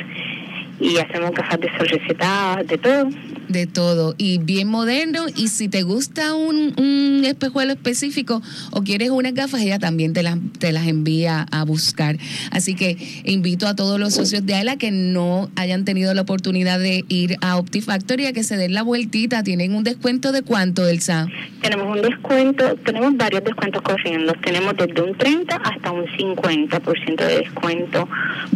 y 0.79 0.97
hacemos 0.97 1.31
gafas 1.31 1.59
de 1.59 1.77
sol 1.77 1.87
recetadas, 1.87 2.67
de 2.67 2.77
todo. 2.79 3.09
De 3.49 3.67
todo. 3.67 4.15
Y 4.17 4.37
bien 4.37 4.67
moderno. 4.67 5.25
Y 5.35 5.49
si 5.49 5.67
te 5.67 5.83
gusta 5.83 6.33
un, 6.35 6.73
un 6.77 7.25
espejuelo 7.25 7.73
específico 7.73 8.41
o 8.71 8.83
quieres 8.83 9.09
unas 9.09 9.33
gafas, 9.33 9.61
ella 9.61 9.79
también 9.79 10.13
te 10.13 10.23
las, 10.23 10.37
te 10.59 10.71
las 10.71 10.87
envía 10.87 11.45
a 11.51 11.63
buscar. 11.63 12.17
Así 12.51 12.75
que 12.75 12.97
invito 13.23 13.67
a 13.67 13.75
todos 13.75 13.99
los 13.99 14.13
socios 14.13 14.45
de 14.45 14.55
AELA 14.55 14.77
que 14.77 14.91
no 14.91 15.49
hayan 15.55 15.85
tenido 15.85 16.13
la 16.13 16.21
oportunidad 16.21 16.79
de 16.79 17.05
ir 17.09 17.37
a 17.41 17.57
OptiFactory 17.57 18.27
a 18.27 18.33
que 18.33 18.43
se 18.43 18.57
den 18.57 18.73
la 18.73 18.83
vueltita. 18.83 19.43
Tienen 19.43 19.73
un 19.73 19.83
descuento 19.83 20.31
de 20.31 20.41
cuánto, 20.41 20.87
Elsa? 20.87 21.27
Tenemos 21.61 21.95
un 21.95 22.01
descuento, 22.01 22.75
tenemos 22.85 23.17
varios 23.17 23.43
descuentos 23.43 23.81
corriendo. 23.81 24.33
Tenemos 24.43 24.75
desde 24.77 25.01
un 25.01 25.17
30 25.17 25.55
hasta 25.55 25.91
un 25.91 26.05
50% 26.05 27.15
de 27.15 27.37
descuento 27.39 28.07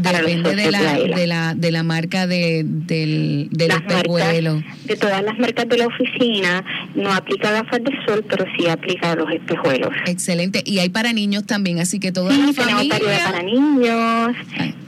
para 0.02 0.22
los 0.22 0.28
Depende 0.28 0.56
de 0.56 0.72
la, 0.72 0.94
de 0.94 1.28
la, 1.28 1.56
de 1.56 1.72
la 1.72 1.84
marca 1.84 2.28
de, 2.28 2.64
del, 2.66 3.50
del 3.52 3.72
espejuelo. 3.72 4.62
De 4.86 4.96
todas 4.98 5.24
las 5.24 5.40
marcas 5.40 5.68
de 5.70 5.78
la 5.78 5.88
oficina, 5.88 6.64
no 6.96 7.12
aplica 7.14 7.52
gafas 7.52 7.84
de 7.84 7.92
sol, 8.06 8.26
pero 8.30 8.46
sí 8.58 8.68
aplica 8.68 9.16
los 9.16 9.32
espejuelos. 9.32 9.92
Excelente. 10.08 10.62
Y 10.66 10.80
hay 10.80 10.90
para 10.90 11.14
niños 11.14 11.46
también, 11.46 11.80
así 11.80 12.00
que 12.00 12.12
toda 12.12 12.32
Sí, 12.34 12.42
la 12.42 12.52
tenemos 12.54 12.88
familia. 12.90 13.20
para 13.26 13.44
niños, 13.44 14.36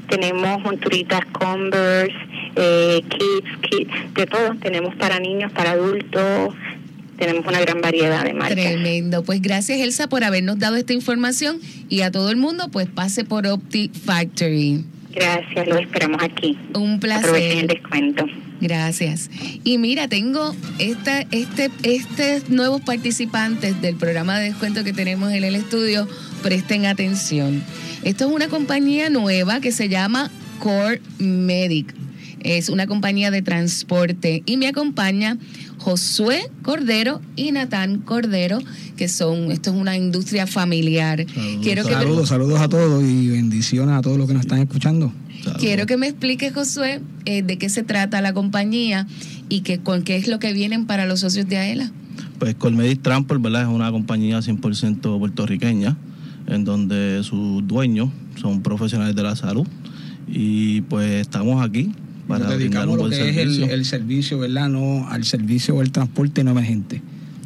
tenemos 0.10 0.62
monturitas 0.62 1.22
Converse, 1.32 2.14
eh, 2.58 3.02
kids, 3.10 3.58
kids, 3.70 4.14
de 4.16 4.26
todo. 4.26 4.56
Tenemos 4.62 4.94
para 4.96 5.20
niños, 5.20 5.52
para 5.54 5.72
adultos, 5.72 6.54
tenemos 7.18 7.46
una 7.48 7.62
gran 7.62 7.80
variedad 7.82 8.24
de 8.26 8.34
marcas. 8.34 8.56
Tremendo. 8.56 9.24
Pues 9.24 9.42
gracias, 9.42 9.80
Elsa, 9.80 10.08
por 10.10 10.24
habernos 10.26 10.60
dado 10.60 10.76
esta 10.76 10.92
información 10.94 11.60
y 11.88 12.02
a 12.02 12.12
todo 12.12 12.30
el 12.32 12.36
mundo, 12.38 12.68
pues 12.72 12.88
pase 12.88 13.24
por 13.24 13.48
Opti 13.48 13.90
Factory. 13.90 14.84
Gracias, 15.14 15.68
los 15.68 15.80
esperamos 15.80 16.22
aquí. 16.22 16.58
Un 16.74 16.96
Aprovechen 16.96 17.60
el 17.60 17.66
placer. 17.66 17.68
descuento. 17.68 18.26
Gracias. 18.62 19.30
Y 19.64 19.78
mira, 19.78 20.08
tengo 20.08 20.56
esta, 20.80 21.22
este, 21.32 21.70
estos 21.84 22.50
nuevos 22.50 22.82
participantes 22.82 23.82
del 23.82 23.96
programa 23.96 24.40
de 24.40 24.46
descuento 24.46 24.84
que 24.84 24.94
tenemos 24.94 25.32
en 25.34 25.44
el 25.44 25.56
estudio. 25.56 26.08
Presten 26.42 26.86
atención. 26.86 27.64
Esto 28.04 28.28
es 28.28 28.32
una 28.32 28.48
compañía 28.48 29.10
nueva 29.10 29.60
que 29.60 29.72
se 29.72 29.90
llama 29.90 30.32
Core 30.60 31.02
Medic. 31.20 31.94
Es 32.40 32.70
una 32.70 32.86
compañía 32.86 33.32
de 33.32 33.42
transporte 33.42 34.44
y 34.46 34.58
me 34.58 34.68
acompaña 34.68 35.38
Josué 35.80 36.50
Cordero 36.62 37.22
y 37.36 37.52
Natán 37.52 38.00
Cordero, 38.00 38.60
que 38.96 39.08
son, 39.10 39.52
esto 39.52 39.72
es 39.72 39.76
una 39.76 39.98
industria 39.98 40.46
familiar. 40.46 41.26
Quiero 41.62 41.84
que 41.84 41.94
saludos, 41.94 42.30
saludos 42.30 42.60
a 42.60 42.70
todos 42.70 43.04
y 43.04 43.30
bendiciones 43.30 43.96
a 43.96 44.02
todos 44.02 44.18
los 44.18 44.28
que 44.28 44.34
nos 44.34 44.42
están 44.42 44.60
escuchando. 44.60 45.12
Quiero 45.60 45.86
que 45.86 45.98
me 45.98 46.08
explique, 46.08 46.52
Josué, 46.52 47.02
eh, 47.26 47.42
de 47.42 47.58
qué 47.58 47.70
se 47.70 47.84
trata 47.84 48.22
la 48.22 48.34
compañía 48.34 49.08
y 49.50 49.62
que, 49.62 49.80
con 49.80 50.04
qué 50.04 50.16
es 50.16 50.28
lo 50.28 50.40
que 50.40 50.54
vienen 50.54 50.86
para 50.86 51.06
los 51.06 51.22
socios 51.22 51.48
de 51.48 51.58
AELA. 51.58 51.92
Pues 52.40 52.56
Colmedic 52.56 53.02
Transport, 53.02 53.42
¿verdad? 53.42 53.64
Es 53.64 53.68
una 53.68 53.92
compañía 53.92 54.40
100% 54.40 55.20
puertorriqueña, 55.20 55.98
en 56.48 56.66
donde 56.66 57.22
sus 57.24 57.66
dueños 57.66 58.10
son 58.36 58.62
profesionales 58.62 59.16
de 59.16 59.24
la 59.24 59.36
salud. 59.36 59.68
Y 60.28 60.82
pues 60.82 61.22
estamos 61.22 61.64
aquí 61.64 61.92
para 62.28 62.46
Nos 62.46 62.56
brindar 62.58 62.88
un 62.88 62.94
dedicamos 62.94 62.94
a 62.94 62.98
lo 62.98 62.98
buen 62.98 63.12
que 63.12 63.30
es 63.30 63.38
el, 63.38 63.54
servicio. 63.54 63.74
el 63.76 63.86
servicio, 63.86 64.40
¿verdad? 64.40 64.70
No 64.70 65.08
al 65.08 65.24
servicio 65.24 65.76
o 65.76 65.82
el 65.82 65.92
transporte 65.92 66.44
no 66.44 66.52
emergente. 66.52 67.02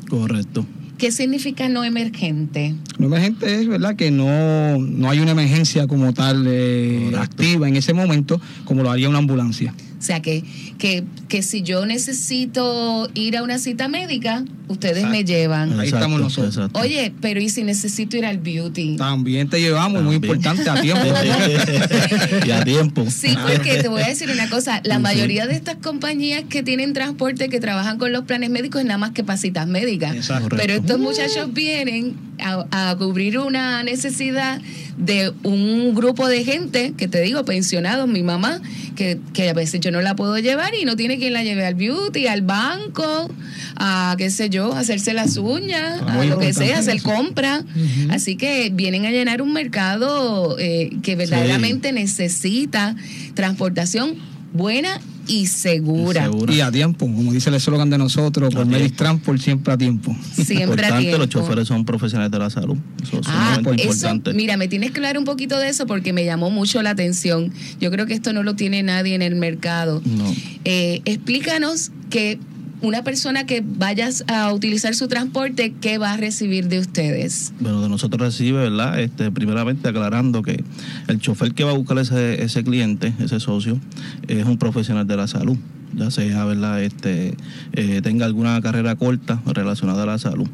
Correcto. 0.10 0.66
¿Qué 1.00 1.14
significa 1.14 1.70
no 1.70 1.86
emergente? 1.86 2.76
No 2.98 3.08
emergente 3.08 3.62
es, 3.62 3.68
¿verdad? 3.70 3.96
Que 3.96 4.12
no, 4.12 4.78
no 4.78 5.10
hay 5.10 5.20
una 5.20 5.32
emergencia 5.32 5.88
como 5.88 6.14
tal 6.14 6.46
eh, 6.46 7.14
activa 7.18 7.70
en 7.70 7.78
ese 7.78 7.94
momento, 7.94 8.42
como 8.66 8.84
lo 8.84 8.92
haría 8.92 9.08
una 9.08 9.20
ambulancia. 9.20 9.74
O 10.00 10.02
sea, 10.02 10.22
que, 10.22 10.46
que, 10.78 11.04
que 11.28 11.44
si 11.44 11.62
yo 11.62 11.86
necesito 11.86 13.10
ir 13.16 13.36
a 13.36 13.44
una 13.44 13.60
cita 13.60 13.90
médica, 13.90 14.46
ustedes 14.70 15.06
me 15.10 15.26
llevan. 15.26 15.78
Ahí 15.78 15.90
estamos 15.90 16.22
nosotros. 16.22 16.70
Oye, 16.72 17.12
pero 17.20 17.42
¿y 17.42 17.50
si 17.50 17.66
necesito 17.66 18.16
ir 18.16 18.26
al 18.26 18.38
beauty? 18.38 18.96
También 18.96 19.50
te 19.50 19.60
llevamos, 19.60 20.02
muy 20.02 20.16
importante, 20.16 20.70
a 20.70 20.80
tiempo. 20.80 21.04
y 22.46 22.52
a 22.52 22.64
tiempo. 22.64 23.06
Sí, 23.10 23.36
porque 23.42 23.82
te 23.82 23.90
voy 23.90 24.02
a 24.02 24.08
decir 24.08 24.30
una 24.32 24.50
cosa, 24.50 24.80
la 24.86 25.00
mayoría 25.00 25.48
de 25.48 25.56
estas 25.56 25.76
compañías 25.76 26.46
que 26.48 26.64
tienen 26.64 26.94
transporte, 26.94 27.50
que 27.50 27.60
trabajan 27.60 27.98
con 27.98 28.14
los 28.14 28.24
planes 28.24 28.50
médicos, 28.50 28.80
es 28.80 28.88
nada 28.88 29.00
más 29.00 29.12
que 29.12 29.26
para 29.26 29.38
citas 29.38 29.68
médicas. 29.68 30.16
Exacto. 30.16 30.56
Pero 30.56 30.76
estos 30.76 30.98
muchachos 30.98 31.52
vienen 31.54 32.16
a, 32.40 32.92
a 32.92 32.96
cubrir 32.96 33.38
una 33.38 33.84
necesidad 33.84 34.62
de 35.00 35.32
un 35.44 35.96
grupo 35.96 36.28
de 36.28 36.44
gente, 36.44 36.94
que 36.98 37.08
te 37.08 37.22
digo, 37.22 37.46
pensionados, 37.46 38.08
mi 38.08 38.22
mamá, 38.22 38.62
que, 38.98 39.18
que 39.34 39.50
a 39.50 39.54
veces 39.54 39.80
yo 39.80 39.92
no 39.92 40.02
la 40.02 40.16
puedo 40.16 40.38
llevar 40.38 40.76
y 40.76 40.84
no 40.84 40.98
tiene 40.98 41.18
quien 41.18 41.32
la 41.32 41.42
lleve 41.42 41.66
al 41.66 41.76
beauty, 41.76 42.28
al 42.28 42.42
banco, 42.42 43.30
a 43.78 44.16
qué 44.18 44.30
sé 44.30 44.50
yo, 44.50 44.74
a 44.74 44.80
hacerse 44.80 45.14
las 45.14 45.38
uñas, 45.38 46.02
Ah, 46.06 46.22
a 46.22 46.26
lo 46.26 46.38
que 46.38 46.54
sea, 46.54 46.80
hacer 46.80 47.02
compra. 47.02 47.64
Así 48.10 48.36
que 48.36 48.72
vienen 48.74 49.06
a 49.06 49.12
llenar 49.12 49.42
un 49.42 49.54
mercado 49.54 50.58
eh, 50.60 50.90
que 51.02 51.16
verdaderamente 51.16 51.94
necesita 51.94 52.96
transportación 53.36 54.16
buena 54.54 55.00
y 55.30 55.46
segura. 55.48 56.30
Y 56.50 56.60
a 56.60 56.72
tiempo, 56.72 57.06
como 57.06 57.32
dice 57.32 57.50
el 57.50 57.56
eslogan 57.56 57.90
de 57.90 57.98
nosotros, 57.98 58.54
por 58.54 58.66
Medis 58.66 58.96
Transport 58.96 59.40
siempre 59.40 59.72
a 59.74 59.78
tiempo. 59.78 60.14
Siempre 60.34 60.58
a 60.58 60.62
importante, 60.64 61.00
tiempo. 61.02 61.18
los 61.20 61.30
choferes 61.30 61.68
son 61.68 61.86
profesionales 61.86 62.32
de 62.32 62.40
la 62.40 62.50
salud. 62.50 62.76
Eso 63.02 63.20
es 63.20 63.28
Ah, 63.28 63.54
sumamente 63.56 63.84
eso, 63.84 63.92
importante. 63.94 64.34
mira, 64.34 64.58
me 64.58 64.68
tienes 64.68 64.92
que 64.92 64.98
hablar 64.98 65.18
un 65.18 65.26
poquito 65.26 65.58
de 65.58 65.70
eso 65.70 65.86
porque 65.88 66.12
me 66.14 66.26
llamó 66.26 66.50
mucho 66.50 66.82
la 66.82 66.90
atención. 66.90 67.54
Yo 67.80 67.92
creo 67.92 68.06
que 68.08 68.14
esto 68.16 68.34
no 68.34 68.44
lo 68.44 68.56
tiene 68.56 68.84
nadie 68.84 69.16
en 69.16 69.22
el 69.22 69.36
mercado. 69.36 70.02
No. 70.04 70.26
Eh, 70.66 71.02
explícanos 71.06 71.92
que 72.10 72.40
una 72.82 73.04
persona 73.04 73.46
que 73.46 73.64
vayas 73.66 74.24
a 74.28 74.54
utilizar 74.54 74.96
su 74.96 75.08
transporte, 75.08 75.74
¿qué 75.82 75.98
va 75.98 76.14
a 76.14 76.18
recibir 76.18 76.68
de 76.68 76.80
ustedes? 76.80 77.54
Bueno, 77.60 77.82
de 77.82 77.90
nosotros 77.90 78.22
recibe, 78.22 78.60
¿verdad? 78.60 79.00
Este, 79.00 79.32
primeramente 79.32 79.88
aclarando 79.90 80.42
que 80.42 80.64
el 81.08 81.20
chofer 81.20 81.54
que 81.54 81.64
va 81.64 81.72
a 81.72 81.76
buscar 81.76 81.98
ese, 81.98 82.44
ese 82.44 82.64
cliente, 82.64 83.14
ese 83.20 83.40
socio, 83.40 83.80
es 84.28 84.46
un 84.46 84.58
profesional 84.58 85.08
de 85.08 85.18
la 85.18 85.28
salud. 85.28 85.58
Ya 85.96 86.12
sea, 86.12 86.46
¿verdad? 86.46 86.84
Este, 86.84 87.34
eh, 87.74 88.02
tenga 88.04 88.26
alguna 88.26 88.62
carrera 88.62 88.96
corta 88.96 89.42
relacionada 89.46 90.04
a 90.04 90.06
la 90.06 90.18
salud. 90.20 90.48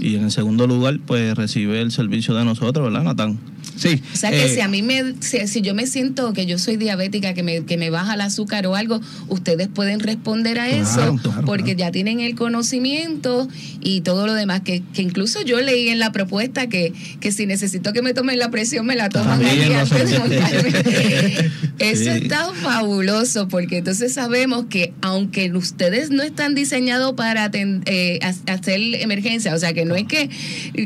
Y 0.00 0.16
en 0.16 0.24
el 0.24 0.30
segundo 0.30 0.66
lugar, 0.66 0.98
pues 1.06 1.34
recibe 1.34 1.80
el 1.80 1.90
servicio 1.92 2.34
de 2.34 2.44
nosotros, 2.44 2.84
¿verdad, 2.84 3.04
Natán? 3.04 3.38
Sí. 3.76 4.02
O 4.12 4.16
sea 4.16 4.30
que 4.30 4.48
si 4.48 4.60
a 4.60 4.68
mí 4.68 4.82
me, 4.82 5.14
si, 5.20 5.46
si 5.48 5.62
yo 5.62 5.74
me 5.74 5.86
siento 5.86 6.32
que 6.34 6.44
yo 6.46 6.58
soy 6.58 6.76
diabética, 6.76 7.32
que 7.32 7.42
me, 7.42 7.64
que 7.64 7.76
me 7.78 7.90
baja 7.90 8.14
el 8.14 8.20
azúcar 8.20 8.66
o 8.66 8.74
algo, 8.76 9.00
ustedes 9.28 9.68
pueden 9.68 10.00
responder 10.00 10.58
a 10.58 10.68
eso 10.68 10.94
Claro, 10.96 11.16
claro, 11.22 11.42
porque 11.46 11.74
ya 11.74 11.90
tienen 11.90 12.20
el 12.20 12.34
conocimiento 12.34 13.48
y 13.80 14.02
todo 14.02 14.26
lo 14.26 14.34
demás. 14.34 14.60
Que, 14.60 14.82
que 14.92 15.02
incluso 15.02 15.40
yo 15.42 15.60
leí 15.60 15.88
en 15.88 15.98
la 15.98 16.12
propuesta 16.12 16.68
que, 16.68 16.92
que 17.20 17.32
si 17.32 17.46
necesito 17.46 17.92
que 17.92 18.02
me 18.02 18.12
tomen 18.14 18.38
la 18.38 18.50
presión, 18.50 18.84
me 18.84 18.94
la 18.96 19.08
toman 19.08 19.40
lo 19.42 19.78
antes 19.78 20.10
de 20.10 20.18
montarme. 20.18 21.50
Eso 21.78 22.02
Sí. 22.02 22.08
está 22.08 22.52
fabuloso 22.54 23.48
porque 23.48 23.78
entonces 23.78 24.12
sabemos 24.12 24.66
que 24.68 24.81
aunque 25.02 25.52
ustedes 25.52 26.10
no 26.10 26.22
están 26.22 26.54
diseñados 26.54 27.12
para 27.14 27.50
eh, 27.54 28.18
ha- 28.22 28.52
hacer 28.52 28.80
emergencia, 28.96 29.54
o 29.54 29.58
sea 29.58 29.72
que 29.72 29.84
no 29.84 29.94
es 29.94 30.04
que, 30.06 30.28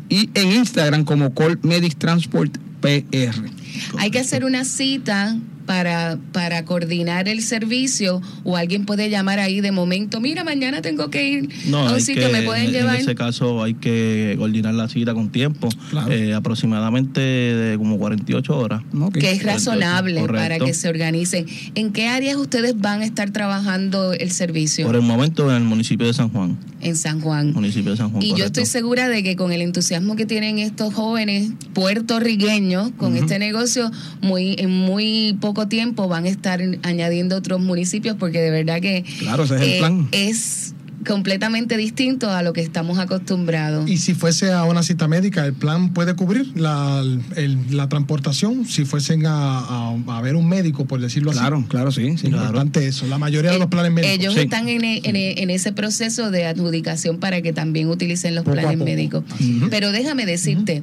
y 0.07 0.29
en 0.33 0.51
Instagram 0.51 1.03
como 1.03 1.33
Call 1.33 1.59
Medis 1.63 1.95
Transport 1.95 2.55
PR. 2.79 3.49
Hay 3.97 4.11
que 4.11 4.19
hacer 4.19 4.45
una 4.45 4.65
cita 4.65 5.35
para, 5.65 6.17
para 6.31 6.65
coordinar 6.65 7.27
el 7.27 7.41
servicio 7.41 8.21
o 8.43 8.57
alguien 8.57 8.85
puede 8.85 9.09
llamar 9.09 9.39
ahí 9.39 9.61
de 9.61 9.71
momento, 9.71 10.19
mira, 10.21 10.43
mañana 10.43 10.81
tengo 10.81 11.09
que 11.09 11.27
ir 11.27 11.49
No, 11.67 11.79
a 11.79 11.83
un 11.89 11.95
hay 11.95 12.01
sitio, 12.01 12.27
que- 12.27 12.33
me 12.33 12.41
pueden 12.43 12.65
en, 12.67 12.71
llevar. 12.71 12.95
En 12.95 13.01
ese 13.01 13.15
caso 13.15 13.63
hay 13.63 13.73
que 13.73 14.35
coordinar 14.37 14.73
la 14.73 14.87
cita 14.89 15.13
con 15.13 15.29
tiempo, 15.31 15.69
eh, 16.09 16.33
aproximadamente 16.33 17.19
de 17.21 17.77
como 17.77 17.97
48 17.97 18.57
horas. 18.57 18.81
que 19.13 19.31
es 19.31 19.43
razonable 19.43 20.23
para 20.27 20.59
que 20.59 20.73
se 20.73 20.89
organicen. 20.89 21.45
¿En 21.75 21.91
qué 21.91 22.07
áreas 22.07 22.37
ustedes 22.37 22.79
van 22.79 23.01
a 23.01 23.05
estar 23.05 23.31
trabajando 23.31 24.13
el 24.13 24.31
servicio? 24.31 24.85
Por 24.85 24.95
el 24.95 25.01
momento 25.01 25.49
en 25.49 25.57
el 25.57 25.63
municipio 25.63 26.05
de 26.07 26.13
San 26.13 26.29
Juan. 26.29 26.57
En 26.81 26.95
San 26.95 27.19
Juan. 27.21 27.53
Municipio 27.53 27.91
de 27.91 27.97
San 27.97 28.11
Juan. 28.11 28.21
Y 28.21 28.35
yo 28.35 28.45
estoy 28.45 28.65
segura 28.65 29.07
de 29.09 29.23
que 29.23 29.35
con 29.35 29.51
el 29.51 29.61
entusiasmo 29.61 30.15
que 30.15 30.25
tienen 30.25 30.59
estos 30.59 30.93
jóvenes 30.93 31.51
puertorriqueños 31.73 32.91
con 32.97 33.15
este 33.15 33.39
negocio, 33.39 33.91
muy 34.21 34.55
en 34.59 34.69
muy 34.71 35.37
poco 35.41 35.54
tiempo 35.67 36.07
van 36.07 36.25
a 36.25 36.29
estar 36.29 36.61
añadiendo 36.83 37.35
otros 37.37 37.59
municipios 37.61 38.15
porque 38.19 38.39
de 38.41 38.51
verdad 38.51 38.81
que 38.81 39.03
Claro, 39.19 39.43
ese 39.43 39.55
es 39.55 39.61
el 39.61 39.69
eh, 39.69 39.77
plan. 39.79 40.07
es 40.11 40.73
completamente 41.07 41.77
distinto 41.77 42.31
a 42.31 42.41
lo 42.41 42.51
que 42.51 42.61
estamos 42.61 42.97
acostumbrados. 42.97 43.87
Y 43.87 43.97
si 43.97 44.15
fuese 44.15 44.51
a 44.51 44.63
una 44.63 44.81
cita 44.81 45.07
médica, 45.07 45.45
¿el 45.45 45.53
plan 45.53 45.93
puede 45.93 46.15
cubrir 46.15 46.51
la, 46.59 47.03
el- 47.35 47.59
la 47.77 47.87
transportación? 47.89 48.65
Si 48.65 48.85
fuesen 48.85 49.23
a, 49.27 49.59
a- 49.59 49.95
a 50.07 50.21
ver 50.21 50.35
un 50.35 50.49
médico, 50.49 50.85
por 50.85 50.99
decirlo 50.99 51.29
así. 51.29 51.39
Claro, 51.41 51.63
claro, 51.67 51.91
sí. 51.91 52.17
sí. 52.17 52.27
Importante 52.27 52.87
eso. 52.87 53.05
La 53.05 53.19
mayoría 53.19 53.51
de 53.51 53.59
los 53.59 53.67
planes 53.67 53.91
médicos. 53.91 54.15
Ellos 54.17 54.33
Sí. 54.33 54.39
están 54.41 54.67
en, 54.67 54.83
en 54.83 55.15
en 55.15 55.49
ese 55.51 55.71
proceso 55.73 56.31
de 56.31 56.45
adjudicación 56.47 57.19
para 57.19 57.41
que 57.43 57.53
también 57.53 57.87
utilicen 57.87 58.33
los 58.33 58.43
Poco 58.43 58.55
planes 58.57 58.73
poco. 58.77 58.85
médicos. 58.85 59.23
Pero 59.69 59.91
déjame 59.91 60.25
decirte 60.25 60.81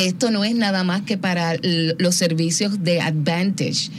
que 0.00 0.06
esto 0.08 0.30
no 0.30 0.44
es 0.44 0.54
nada 0.54 0.82
más 0.84 1.02
que 1.02 1.18
para 1.18 1.54
los 1.98 2.14
servicios 2.14 2.82
de 2.82 3.00
Advantage. 3.00 3.90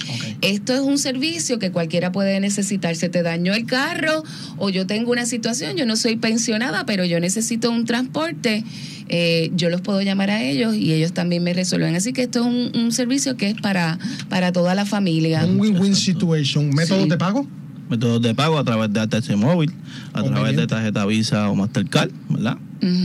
Esto 0.42 0.74
es 0.74 0.80
un 0.80 0.98
servicio 0.98 1.60
que 1.60 1.72
cualquiera 1.72 2.12
puede 2.12 2.40
necesitar. 2.40 2.96
Se 2.96 3.10
te 3.10 3.22
dañó 3.24 3.54
el 3.54 3.66
carro 3.66 4.24
o 4.58 4.70
yo 4.70 4.88
tengo 4.88 5.12
una 5.12 5.26
situación, 5.26 5.76
yo 5.78 5.86
no 5.86 5.96
soy 5.96 6.16
pensionada, 6.16 6.86
pero 6.86 7.06
yo 7.06 7.20
necesito 7.20 7.70
un 7.70 7.86
transporte. 7.86 8.64
eh, 9.14 9.52
yo 9.56 9.70
los 9.70 9.82
puedo 9.82 10.02
llamar 10.02 10.30
a 10.30 10.42
ellos 10.42 10.74
y 10.76 10.94
ellos 10.94 11.12
también 11.14 11.44
me 11.44 11.54
resuelven. 11.54 11.96
Así 11.96 12.14
que 12.14 12.24
esto 12.24 12.40
es 12.40 12.46
un, 12.46 12.82
un 12.82 12.92
servicio 12.94 13.36
que 13.36 13.50
es 13.50 13.56
para, 13.62 14.00
para 14.30 14.52
toda 14.54 14.74
la 14.74 14.86
familia. 14.86 15.46
Un 15.46 15.60
win-win 15.60 15.96
situation. 15.96 16.70
¿Métodos 16.70 17.04
Sí. 17.04 17.10
de 17.10 17.18
pago? 17.18 17.46
Métodos 17.90 18.22
de 18.22 18.34
pago 18.34 18.58
a 18.58 18.64
través 18.64 18.94
de 18.94 19.02
ATC 19.02 19.36
móvil, 19.36 19.70
a 20.14 20.24
través 20.24 20.56
de 20.56 20.66
tarjeta 20.66 21.06
Visa 21.06 21.50
o 21.50 21.56
Mastercard, 21.56 22.10
¿verdad? 22.30 22.58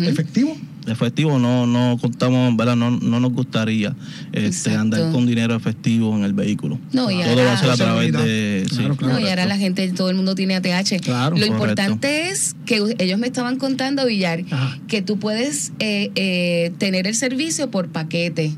¿Efectivo? 0.05 0.57
Efectivo, 0.87 1.39
no, 1.39 1.66
no 1.66 1.99
contamos, 2.01 2.57
¿verdad? 2.57 2.76
No, 2.76 2.91
no 2.91 3.18
nos 3.20 3.32
gustaría 3.32 3.95
este, 4.32 4.74
andar 4.74 5.11
con 5.12 5.26
dinero 5.26 5.55
efectivo 5.57 6.16
en 6.16 6.22
el 6.24 6.32
vehículo. 6.32 6.78
No, 6.93 7.11
y 7.11 7.16
Todo 7.22 7.30
ahora- 7.30 7.45
va 7.45 7.53
a 7.53 7.57
ser 7.59 7.70
a 7.70 7.76
través 7.76 8.12
de. 8.12 8.66
sí, 8.70 8.82
No, 9.01 9.18
y 9.20 9.28
ahora 9.28 9.47
la 9.47 9.57
gente, 9.57 9.89
todo 9.93 10.11
el 10.11 10.16
mundo 10.16 10.34
tiene 10.34 10.55
ATH. 10.55 11.01
Claro, 11.01 11.37
Lo 11.37 11.47
correcto. 11.47 11.47
importante 11.55 12.28
es 12.30 12.55
que 12.66 12.82
ellos 12.99 13.18
me 13.18 13.26
estaban 13.26 13.57
contando, 13.57 14.07
Villar, 14.07 14.45
que 14.89 15.03
tú 15.03 15.18
puedes 15.18 15.72
eh, 15.80 16.11
eh, 16.14 16.72
tener 16.78 17.07
el 17.07 17.14
servicio 17.14 17.70
por 17.70 17.89
paquete. 17.89 18.53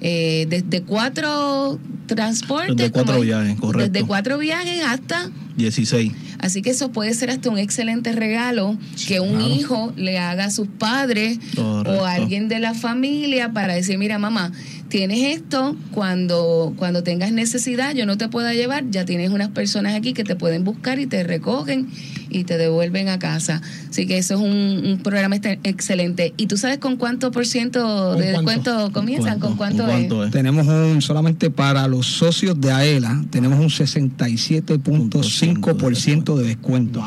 Eh, 0.00 0.46
desde 0.50 0.82
cuatro 0.82 1.78
transportes. 2.06 2.76
Desde 2.76 2.90
cuatro 2.90 3.14
como- 3.14 3.24
viajes, 3.24 3.58
correcto. 3.58 3.90
Desde 3.92 4.06
cuatro 4.06 4.38
viajes 4.38 4.82
hasta 4.84 5.30
16. 5.56 6.12
Así 6.44 6.60
que 6.60 6.68
eso 6.68 6.92
puede 6.92 7.14
ser 7.14 7.30
hasta 7.30 7.48
un 7.48 7.56
excelente 7.56 8.12
regalo 8.12 8.76
que 9.08 9.18
un 9.18 9.36
claro. 9.36 9.48
hijo 9.48 9.92
le 9.96 10.18
haga 10.18 10.44
a 10.44 10.50
sus 10.50 10.68
padres 10.68 11.38
Correcto. 11.56 12.02
o 12.02 12.04
a 12.04 12.12
alguien 12.12 12.50
de 12.50 12.58
la 12.58 12.74
familia 12.74 13.54
para 13.54 13.72
decir, 13.72 13.96
mira 13.96 14.18
mamá, 14.18 14.52
tienes 14.90 15.38
esto, 15.38 15.74
cuando, 15.90 16.74
cuando 16.76 17.02
tengas 17.02 17.32
necesidad 17.32 17.94
yo 17.94 18.04
no 18.04 18.18
te 18.18 18.28
pueda 18.28 18.52
llevar, 18.52 18.84
ya 18.90 19.06
tienes 19.06 19.30
unas 19.30 19.48
personas 19.48 19.94
aquí 19.94 20.12
que 20.12 20.22
te 20.22 20.36
pueden 20.36 20.64
buscar 20.64 20.98
y 20.98 21.06
te 21.06 21.24
recogen 21.24 21.88
y 22.34 22.44
te 22.44 22.58
devuelven 22.58 23.08
a 23.08 23.18
casa. 23.18 23.62
Así 23.88 24.06
que 24.06 24.18
eso 24.18 24.34
es 24.34 24.40
un, 24.40 24.82
un 24.86 24.98
programa 25.02 25.36
este- 25.36 25.58
excelente. 25.64 26.34
¿Y 26.36 26.46
tú 26.46 26.56
sabes 26.56 26.78
con 26.78 26.96
cuánto 26.96 27.30
por 27.30 27.46
ciento 27.46 28.14
de 28.16 28.32
descuento 28.32 28.90
comienzan? 28.92 29.38
¿Con 29.40 29.56
cuánto, 29.56 29.86
es? 29.88 30.30
Tenemos 30.30 30.66
un, 30.66 31.00
solamente 31.00 31.50
para 31.50 31.86
los 31.88 32.06
socios 32.06 32.60
de 32.60 32.72
AELA, 32.72 33.24
tenemos 33.30 33.58
un 33.60 33.68
67.5% 33.68 36.36
de 36.36 36.44
descuento. 36.46 37.02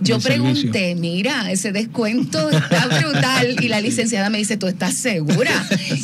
Yo 0.00 0.14
del 0.16 0.22
servicio. 0.22 0.70
pregunté, 0.72 0.94
mira, 0.96 1.50
ese 1.50 1.72
descuento 1.72 2.50
está 2.50 2.88
brutal. 3.00 3.56
Y 3.62 3.68
la 3.68 3.80
licenciada 3.80 4.30
me 4.30 4.38
dice, 4.38 4.56
¿tú 4.56 4.66
estás 4.66 4.94
segura? 4.94 5.50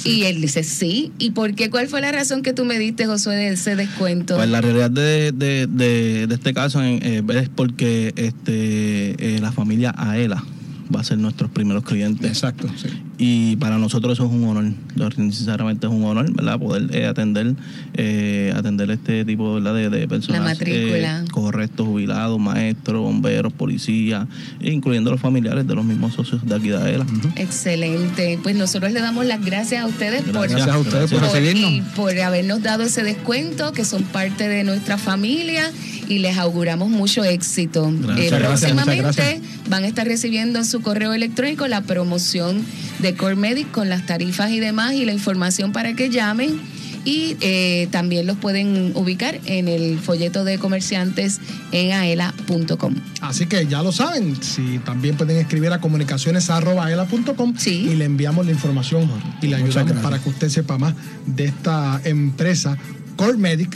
Y 0.05 0.25
él 0.25 0.41
dice, 0.41 0.63
sí. 0.63 1.13
¿Y 1.19 1.31
por 1.33 1.55
qué? 1.55 1.71
¿Cuál 1.71 1.89
fue 1.89 2.01
la 2.01 2.13
razón 2.13 2.43
que 2.43 2.53
tú 2.53 2.65
me 2.65 2.79
diste, 2.79 3.07
Josué, 3.07 3.37
de 3.37 3.49
ese 3.49 3.77
descuento? 3.77 4.37
Pues 4.37 4.49
la 4.49 4.61
realidad 4.61 4.91
de, 4.91 5.33
de, 5.33 5.67
de, 5.67 6.27
de 6.27 6.35
este 6.35 6.55
caso 6.55 6.83
eh, 6.83 7.23
es 7.35 7.49
porque 7.49 8.13
este 8.17 8.68
eh, 9.19 9.39
la 9.41 9.53
familia 9.53 9.95
Aela 9.97 10.43
va 10.95 11.01
a 11.01 11.05
ser 11.05 11.19
nuestros 11.19 11.51
primeros 11.51 11.85
clientes. 11.85 12.27
Exacto, 12.27 12.67
sí. 12.77 12.89
Y 13.19 13.57
para 13.57 13.77
nosotros 13.79 14.15
eso 14.15 14.25
es 14.27 14.33
un 14.33 14.45
honor, 14.45 15.15
sinceramente 15.15 15.87
es 15.87 15.93
un 15.93 16.03
honor, 16.05 16.33
¿verdad? 16.33 16.59
Poder 16.59 16.89
eh, 16.97 17.05
atender 17.05 17.57
eh, 17.95 18.55
atender 18.57 18.91
este 18.91 19.25
tipo 19.27 19.55
¿verdad? 19.55 19.75
De, 19.75 19.91
de 19.91 20.09
personas. 20.09 20.41
matrícula. 20.41 21.21
eh, 21.21 21.31
correcto, 21.31 21.85
jubilados, 21.85 22.39
maestros, 22.41 23.03
bomberos, 23.03 23.53
policías, 23.53 24.27
incluyendo 24.63 25.11
los 25.11 25.21
familiares 25.21 25.67
de 25.67 25.75
los 25.75 25.85
mismos 25.85 26.15
socios 26.15 26.47
de 26.47 26.55
aquí 26.55 26.69
de 26.69 26.77
AELA. 26.79 27.07
Excelente. 27.37 28.39
Pues 28.43 28.57
nosotros 28.57 28.93
le 28.93 29.01
damos 29.01 29.27
las 29.27 29.45
gracias 29.45 29.83
a 29.83 29.87
ustedes 29.87 30.23
por, 30.23 30.49
Gracias 30.49 30.69
a 30.69 30.79
ustedes 30.79 31.11
por 31.11 31.21
recibirnos. 31.21 31.71
y 31.71 31.83
por 31.97 32.19
habernos 32.19 32.63
dado 32.63 32.85
ese 32.85 33.03
descuento, 33.03 33.73
que 33.73 33.85
son 33.85 34.05
parte 34.05 34.49
de 34.49 34.65
nuestra 34.65 34.97
familia 34.97 35.71
y 36.09 36.19
les 36.19 36.39
auguramos 36.39 36.89
mucho 36.89 37.23
éxito. 37.25 37.91
Gracias. 37.91 38.19
Eh, 38.19 38.31
gracias, 38.31 38.73
próximamente 38.73 39.41
van 39.69 39.85
a 39.85 39.87
estar 39.87 40.07
recibiendo 40.07 40.59
en 40.59 40.65
su 40.65 40.81
correo 40.81 41.13
electrónico 41.13 41.69
la 41.69 41.83
promoción 41.83 42.65
de 43.01 43.15
Core 43.15 43.37
Medic 43.37 43.71
con 43.71 43.89
las 43.89 44.07
tarifas 44.07 44.51
y 44.51 44.61
demás 44.61 44.95
y 44.95 45.05
la 45.05 45.13
información 45.13 45.73
para 45.73 45.95
que 45.95 46.11
llamen. 46.11 46.61
Y 47.05 47.37
eh, 47.41 47.89
también 47.91 48.27
los 48.27 48.37
pueden 48.37 48.93
ubicar 48.95 49.41
en 49.47 49.69
el 49.69 49.99
folleto 49.99 50.45
de 50.45 50.59
comerciantes 50.59 51.41
en 51.73 51.93
aela.com. 51.93 52.95
Así 53.23 53.47
que 53.47 53.67
ya 53.67 53.83
lo 53.83 53.93
saben, 53.93 54.37
si 54.43 54.79
también 54.81 55.17
pueden 55.17 55.39
escribir 55.39 55.73
a 55.73 55.81
comunicaciones.aela.com 55.81 57.55
y 57.65 57.95
le 57.95 58.05
enviamos 58.05 58.45
la 58.45 58.53
información 58.53 59.09
y 59.41 59.47
le 59.47 59.57
Muchas 59.57 59.77
ayudamos 59.77 59.93
gracias. 59.93 60.03
para 60.03 60.19
que 60.19 60.29
usted 60.29 60.49
sepa 60.51 60.77
más 60.77 60.95
de 61.25 61.47
esta 61.47 61.99
empresa 62.05 62.77
Core 63.17 63.39
Medic, 63.39 63.71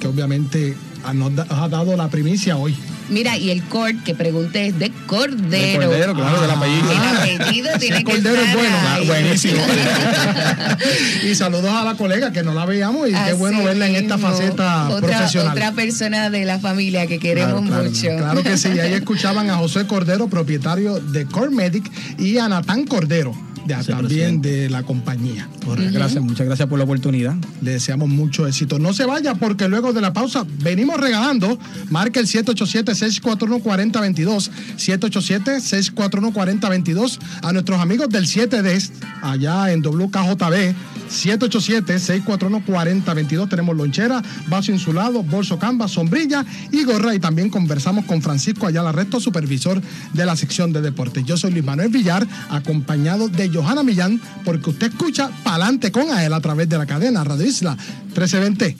que 0.00 0.08
obviamente 0.08 0.74
nos 1.14 1.34
da- 1.34 1.46
ha 1.50 1.68
dado 1.68 1.96
la 1.96 2.08
primicia 2.08 2.56
hoy. 2.56 2.76
Mira, 3.10 3.38
y 3.38 3.50
el 3.50 3.62
cord 3.64 3.96
que 4.04 4.14
pregunté 4.14 4.66
es 4.66 4.78
de 4.78 4.90
Cordero. 5.06 5.48
De 5.48 5.86
Cordero, 5.86 6.14
claro, 6.14 6.42
del 6.42 6.50
apellido. 6.50 6.92
El 6.92 6.98
apellido 7.38 7.68
tiene 7.78 7.98
que 7.98 8.04
Cordero 8.04 8.36
es 8.42 8.52
bueno, 8.54 8.76
ahí. 8.90 9.06
buenísimo. 9.06 9.62
y 11.24 11.34
saludos 11.34 11.70
a 11.70 11.84
la 11.84 11.94
colega 11.94 12.32
que 12.32 12.42
no 12.42 12.52
la 12.54 12.66
veíamos 12.66 13.08
y 13.08 13.12
qué 13.12 13.16
Así 13.18 13.32
bueno 13.34 13.64
verla 13.64 13.86
en 13.88 13.96
esta 13.96 14.18
faceta 14.18 14.88
otra, 14.90 15.08
profesional. 15.08 15.52
Otra 15.52 15.72
persona 15.72 16.28
de 16.30 16.44
la 16.44 16.58
familia 16.58 17.06
que 17.06 17.18
queremos 17.18 17.62
Claro, 17.62 17.66
claro, 17.66 17.84
mucho. 17.90 18.08
Claro 18.16 18.42
que 18.42 18.58
sí, 18.58 18.68
ahí 18.78 18.92
escuchaban 18.94 19.48
a 19.50 19.56
José 19.56 19.86
Cordero, 19.86 20.28
propietario 20.28 21.00
de 21.00 21.24
Core 21.26 21.50
Medic, 21.50 21.90
y 22.18 22.38
a 22.38 22.48
Natán 22.48 22.84
Cordero, 22.84 23.32
de, 23.68 23.84
también 23.84 24.40
de 24.40 24.70
la 24.70 24.82
compañía. 24.82 25.46
Gracias, 25.92 26.22
muchas 26.22 26.46
gracias 26.46 26.66
por 26.68 26.78
la 26.78 26.84
oportunidad. 26.84 27.34
Le 27.62 27.72
deseamos 27.72 28.08
mucho 28.08 28.46
éxito. 28.46 28.78
No 28.78 28.94
se 28.94 29.04
vaya 29.04 29.34
porque 29.34 29.68
luego 29.68 29.92
de 29.92 30.00
la 30.00 30.12
pausa 30.12 30.46
venimos 30.62 30.98
regalando. 30.98 31.58
Marca 31.90 32.20
el 32.20 32.26
787-641-4022. 32.26 34.50
787-641-4022 34.76 37.18
a 37.42 37.52
nuestros 37.52 37.80
amigos 37.80 38.08
del 38.08 38.24
7D 38.24 38.90
allá 39.22 39.72
en 39.72 39.82
WKJB. 39.82 40.74
787-641-4022. 41.08 43.48
Tenemos 43.48 43.76
lonchera, 43.76 44.22
vaso 44.46 44.72
insulado, 44.72 45.22
bolso 45.22 45.58
canvas, 45.58 45.92
sombrilla 45.92 46.44
y 46.70 46.84
gorra. 46.84 47.14
Y 47.14 47.18
también 47.18 47.50
conversamos 47.50 48.04
con 48.04 48.22
Francisco 48.22 48.66
Ayala 48.66 48.92
Resto, 48.92 49.20
supervisor 49.20 49.80
de 50.12 50.26
la 50.26 50.36
sección 50.36 50.72
de 50.72 50.80
deportes. 50.80 51.24
Yo 51.24 51.36
soy 51.36 51.52
Luis 51.52 51.64
Manuel 51.64 51.88
Villar, 51.88 52.26
acompañado 52.50 53.28
de 53.28 53.48
Johanna 53.48 53.82
Millán, 53.82 54.20
porque 54.44 54.70
usted 54.70 54.88
escucha 54.88 55.30
Palante 55.42 55.92
con 55.92 56.10
a 56.10 56.24
él 56.24 56.32
a 56.32 56.40
través 56.40 56.68
de 56.68 56.78
la 56.78 56.86
cadena 56.86 57.24
Radio 57.24 57.46
Isla 57.46 57.76
1320. 58.08 58.76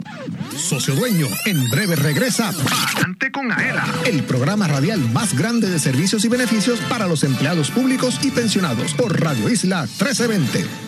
Socio 0.56 0.94
Dueño, 0.94 1.26
en 1.46 1.68
breve 1.70 1.96
regresa 1.96 2.52
Palante 2.52 3.30
con 3.30 3.52
Aela, 3.52 3.84
el 4.06 4.22
programa 4.24 4.66
radial 4.66 5.00
más 5.12 5.36
grande 5.36 5.70
de 5.70 5.78
servicios 5.78 6.24
y 6.24 6.28
beneficios 6.28 6.80
para 6.88 7.06
los 7.06 7.24
empleados 7.24 7.70
públicos 7.70 8.18
y 8.22 8.30
pensionados 8.30 8.94
por 8.94 9.20
Radio 9.20 9.48
Isla 9.48 9.82
1320. 9.82 10.87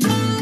Thank 0.00 0.28
you. 0.28 0.33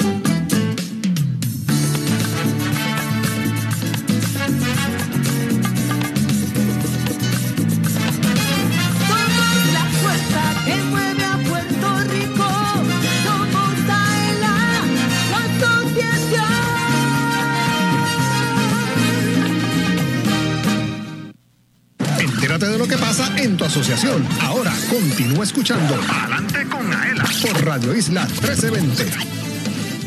Asociación. 23.66 24.26
Ahora 24.40 24.72
continúa 24.90 25.44
escuchando 25.44 25.94
Adelante 26.08 26.66
con 26.68 26.92
Aela 26.92 27.24
por 27.42 27.64
Radio 27.64 27.96
Isla 27.96 28.24
1320. 28.26 29.04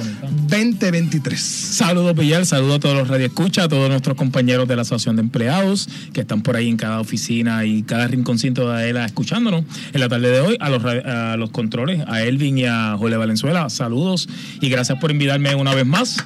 2023. 0.48 1.40
Saludos, 1.40 2.16
Villar. 2.16 2.46
Saludos 2.46 2.78
a 2.78 2.80
todos 2.80 2.96
los 2.96 3.08
radioescuchas, 3.08 3.66
a 3.66 3.68
todos 3.68 3.90
nuestros 3.90 4.16
compañeros 4.16 4.68
de 4.68 4.76
la 4.76 4.84
Asociación 4.84 5.18
de 5.18 5.24
Empleados 5.24 5.90
que 6.14 6.22
están 6.22 6.42
por 6.42 6.56
ahí 6.56 6.70
en 6.70 6.78
cada 6.78 7.00
oficina 7.02 7.66
y 7.66 7.84
cada 7.84 8.08
rinconcito 8.08 8.70
de 8.70 8.78
AELA 8.78 9.06
escuchándonos 9.06 9.66
en 9.94 10.00
la 10.00 10.08
tarde 10.08 10.30
de 10.30 10.40
hoy. 10.40 10.58
A 10.60 10.70
los, 10.70 10.84
a 10.86 11.36
los 11.38 11.50
controles, 11.50 12.04
a 12.08 12.22
Elvin 12.24 12.58
y 12.58 12.66
a 12.66 12.96
Jole 12.98 13.18
Valenzuela, 13.18 13.70
saludos 13.70 14.30
y 14.62 14.70
gracias 14.70 15.00
por 15.00 15.12
invitarme 15.12 15.56
una 15.56 15.76
vez 15.76 15.86
más 15.86 16.18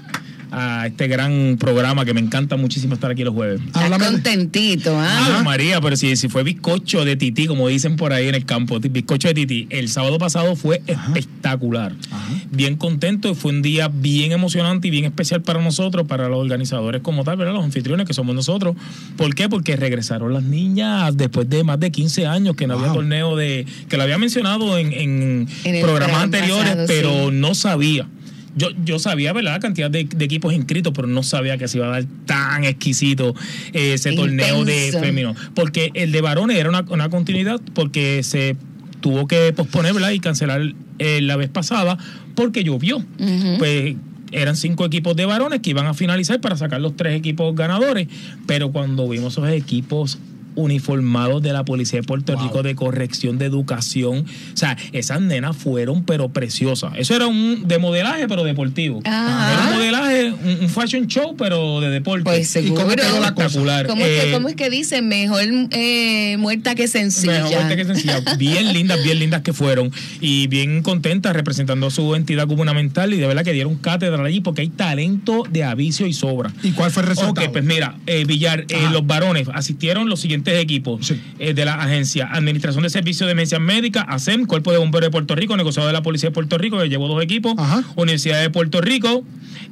a 0.56 0.86
este 0.86 1.08
gran 1.08 1.58
programa 1.60 2.06
que 2.06 2.14
me 2.14 2.22
encanta 2.22 2.58
muchísimo 2.58 2.94
estar 2.94 3.10
aquí 3.10 3.24
los 3.24 3.34
jueves. 3.34 3.60
Estás 3.66 3.90
contentito, 3.98 4.96
¿ah? 4.96 5.26
Ave 5.26 5.44
María, 5.44 5.82
pero 5.82 5.96
si, 5.96 6.16
si 6.16 6.30
fue 6.30 6.44
bizcocho 6.44 7.04
de 7.06 7.16
tití, 7.16 7.48
como 7.48 7.68
dicen 7.68 7.96
por 7.96 8.14
ahí 8.14 8.28
en 8.28 8.36
el 8.36 8.46
campo, 8.46 8.80
bizcocho 8.80 9.30
de 9.30 9.34
tití, 9.34 9.68
el 9.72 9.90
sábado 9.90 10.20
pasado 10.20 10.56
fue 10.56 10.82
espectacular. 10.86 11.94
Bien 12.52 12.76
contento, 12.76 13.34
fue 13.34 13.52
un 13.52 13.64
día 13.64 13.88
bien 13.92 14.32
emocionante 14.32 14.88
y 14.90 14.92
bien 14.92 15.06
especial 15.06 15.42
para 15.42 15.60
nosotros, 15.60 16.08
para 16.08 16.30
los 16.30 16.40
organizadores 16.40 17.02
como 17.02 17.24
tal, 17.24 17.38
¿verdad? 17.38 17.54
los 17.54 17.64
anfitriones 17.64 18.06
que 18.06 18.14
somos 18.14 18.36
nosotros. 18.36 18.76
¿Por 19.18 19.34
qué? 19.34 19.50
Porque 19.50 19.76
regresaron 19.76 20.34
las 20.34 20.44
niñas 20.44 21.18
después 21.18 21.50
de 21.50 21.64
más 21.64 21.80
de 21.80 21.92
15 21.92 22.28
años 22.28 22.56
que 22.56 22.68
no 22.68 22.76
había 22.76 22.84
Wow. 22.84 22.96
torneo 22.96 23.36
de, 23.38 23.66
que 23.90 23.98
lo 23.98 24.04
había 24.04 24.18
mencionado 24.18 24.78
en, 24.78 24.92
en 24.94 25.48
programas 25.48 25.82
programa 25.84 26.22
anteriores, 26.22 26.70
pasado, 26.70 26.88
pero 26.88 27.30
sí. 27.30 27.36
no 27.36 27.56
sabía. 27.56 28.08
Yo, 28.56 28.70
yo 28.86 29.00
sabía, 29.00 29.34
¿verdad?, 29.34 29.54
la 29.54 29.60
cantidad 29.60 29.90
de, 29.90 30.04
de 30.04 30.26
equipos 30.26 30.54
inscritos, 30.54 30.94
pero 30.96 31.08
no 31.08 31.24
sabía 31.24 31.58
que 31.58 31.68
se 31.68 31.78
iba 31.78 31.88
a 31.88 31.90
dar 31.90 32.06
tan 32.26 32.64
exquisito 32.64 33.34
eh, 33.74 33.94
ese 33.94 34.14
torneo 34.14 34.64
de 34.64 34.92
femenino. 34.92 35.36
Porque 35.56 35.92
el 35.94 36.12
de 36.12 36.22
varones 36.22 36.58
era 36.58 36.70
una, 36.70 36.86
una 36.90 37.10
continuidad, 37.10 37.60
porque 37.74 38.22
se 38.24 38.56
tuvo 39.02 39.28
que 39.28 39.54
posponer, 39.54 39.94
¿verdad?, 39.94 40.12
y 40.12 40.20
cancelar 40.20 40.74
eh, 41.00 41.22
la 41.22 41.36
vez 41.36 41.50
pasada, 41.50 41.98
porque 42.36 42.64
llovió. 42.64 43.04
Pues 43.58 43.96
eran 44.32 44.56
cinco 44.56 44.86
equipos 44.86 45.16
de 45.16 45.26
varones 45.26 45.62
que 45.62 45.70
iban 45.70 45.86
a 45.86 45.94
finalizar 45.94 46.42
para 46.42 46.58
sacar 46.58 46.82
los 46.82 46.96
tres 46.98 47.18
equipos 47.18 47.56
ganadores, 47.56 48.08
pero 48.48 48.72
cuando 48.72 49.08
vimos 49.08 49.34
esos 49.34 49.48
equipos 49.50 50.20
uniformados 50.56 51.42
de 51.42 51.54
la 51.54 51.66
Policía 51.66 52.00
de 52.02 52.08
Puerto 52.08 52.36
Rico 52.36 52.64
de 52.64 52.76
corrección 52.76 53.38
de 53.38 53.46
educación, 53.46 54.26
o 54.54 54.58
sea, 54.58 54.78
esas 54.92 55.22
nenas 55.22 55.56
fueron 55.56 56.04
pero 56.04 56.30
preciosas. 56.30 56.94
Eso 56.98 57.16
era 57.16 57.28
un 57.28 57.68
de 57.68 57.78
modelaje 57.78 58.28
pero 58.28 58.44
deportivo. 58.44 59.02
Ajá. 59.06 59.54
Era 59.54 59.64
un 59.64 59.76
modelaje, 59.76 60.34
un, 60.34 60.64
un 60.64 60.70
fashion 60.70 61.08
show 61.08 61.36
pero 61.38 61.80
de 61.82 61.90
deporte. 61.90 62.24
Pues 62.24 62.50
seguro. 62.50 62.92
Espectacular. 62.92 63.88
¿Cómo, 63.88 64.04
es 64.04 64.22
que, 64.22 64.30
Eh, 64.30 64.34
cómo 64.34 64.50
es 64.50 64.56
que 64.56 64.70
dice? 64.70 65.02
Mejor 65.02 65.44
eh, 65.72 66.38
muerta 66.38 66.76
que 66.76 66.88
sencilla. 66.88 67.44
Mejor 67.44 67.52
muerte 67.52 67.76
que 67.76 67.86
sencilla. 67.86 68.22
Bien 68.38 68.74
lindas, 68.74 69.04
bien 69.04 69.20
lindas 69.20 69.42
que 69.42 69.54
fueron. 69.54 69.92
Y 70.20 70.48
bien 70.48 70.84
contentas 70.84 71.34
representando 71.36 71.88
a 71.88 71.92
su 71.92 72.16
entidad 72.16 72.48
gubernamental. 72.48 73.14
Y 73.14 73.18
de 73.18 73.28
verdad 73.28 73.44
que 73.44 73.54
dieron 73.54 73.76
cátedra 73.76 74.24
allí 74.24 74.42
porque 74.42 74.62
hay 74.62 74.70
talento 74.70 75.44
de 75.50 75.64
avicio 75.64 76.08
y 76.08 76.14
sobra. 76.14 76.52
¿Y 76.64 76.72
cuál 76.72 76.92
fue 76.92 77.04
el 77.04 77.10
resultado? 77.10 77.48
Ok, 77.48 77.54
pues 77.54 77.64
mira, 77.64 77.98
eh, 78.08 78.26
Villar, 78.26 78.66
eh, 78.70 78.88
los 78.92 79.06
varones 79.06 79.48
asistieron 79.54 80.10
los 80.10 80.20
siguientes 80.20 80.43
equipos 80.46 81.14
eh, 81.40 81.54
de 81.54 81.66
la 81.66 81.76
agencia: 81.76 82.28
Administración 82.32 82.84
de 82.84 82.90
Servicios 82.90 83.28
de 83.28 83.32
Emergencias 83.32 83.62
Médicas, 83.62 84.06
ASEM, 84.08 84.46
Cuerpo 84.46 84.72
de 84.72 84.78
Bomberos 84.78 85.08
de 85.08 85.12
Puerto 85.12 85.36
Rico, 85.36 85.56
negociado 85.58 85.88
de 85.88 85.94
la 85.94 86.02
Policía 86.04 86.30
de 86.30 86.34
Puerto 86.34 86.58
Rico, 86.58 86.80
que 86.80 86.90
llevó 86.90 87.08
dos 87.08 87.24
equipos, 87.24 87.54
Universidad 87.96 88.42
de 88.42 88.50
Puerto 88.50 88.82
Rico, 88.82 89.24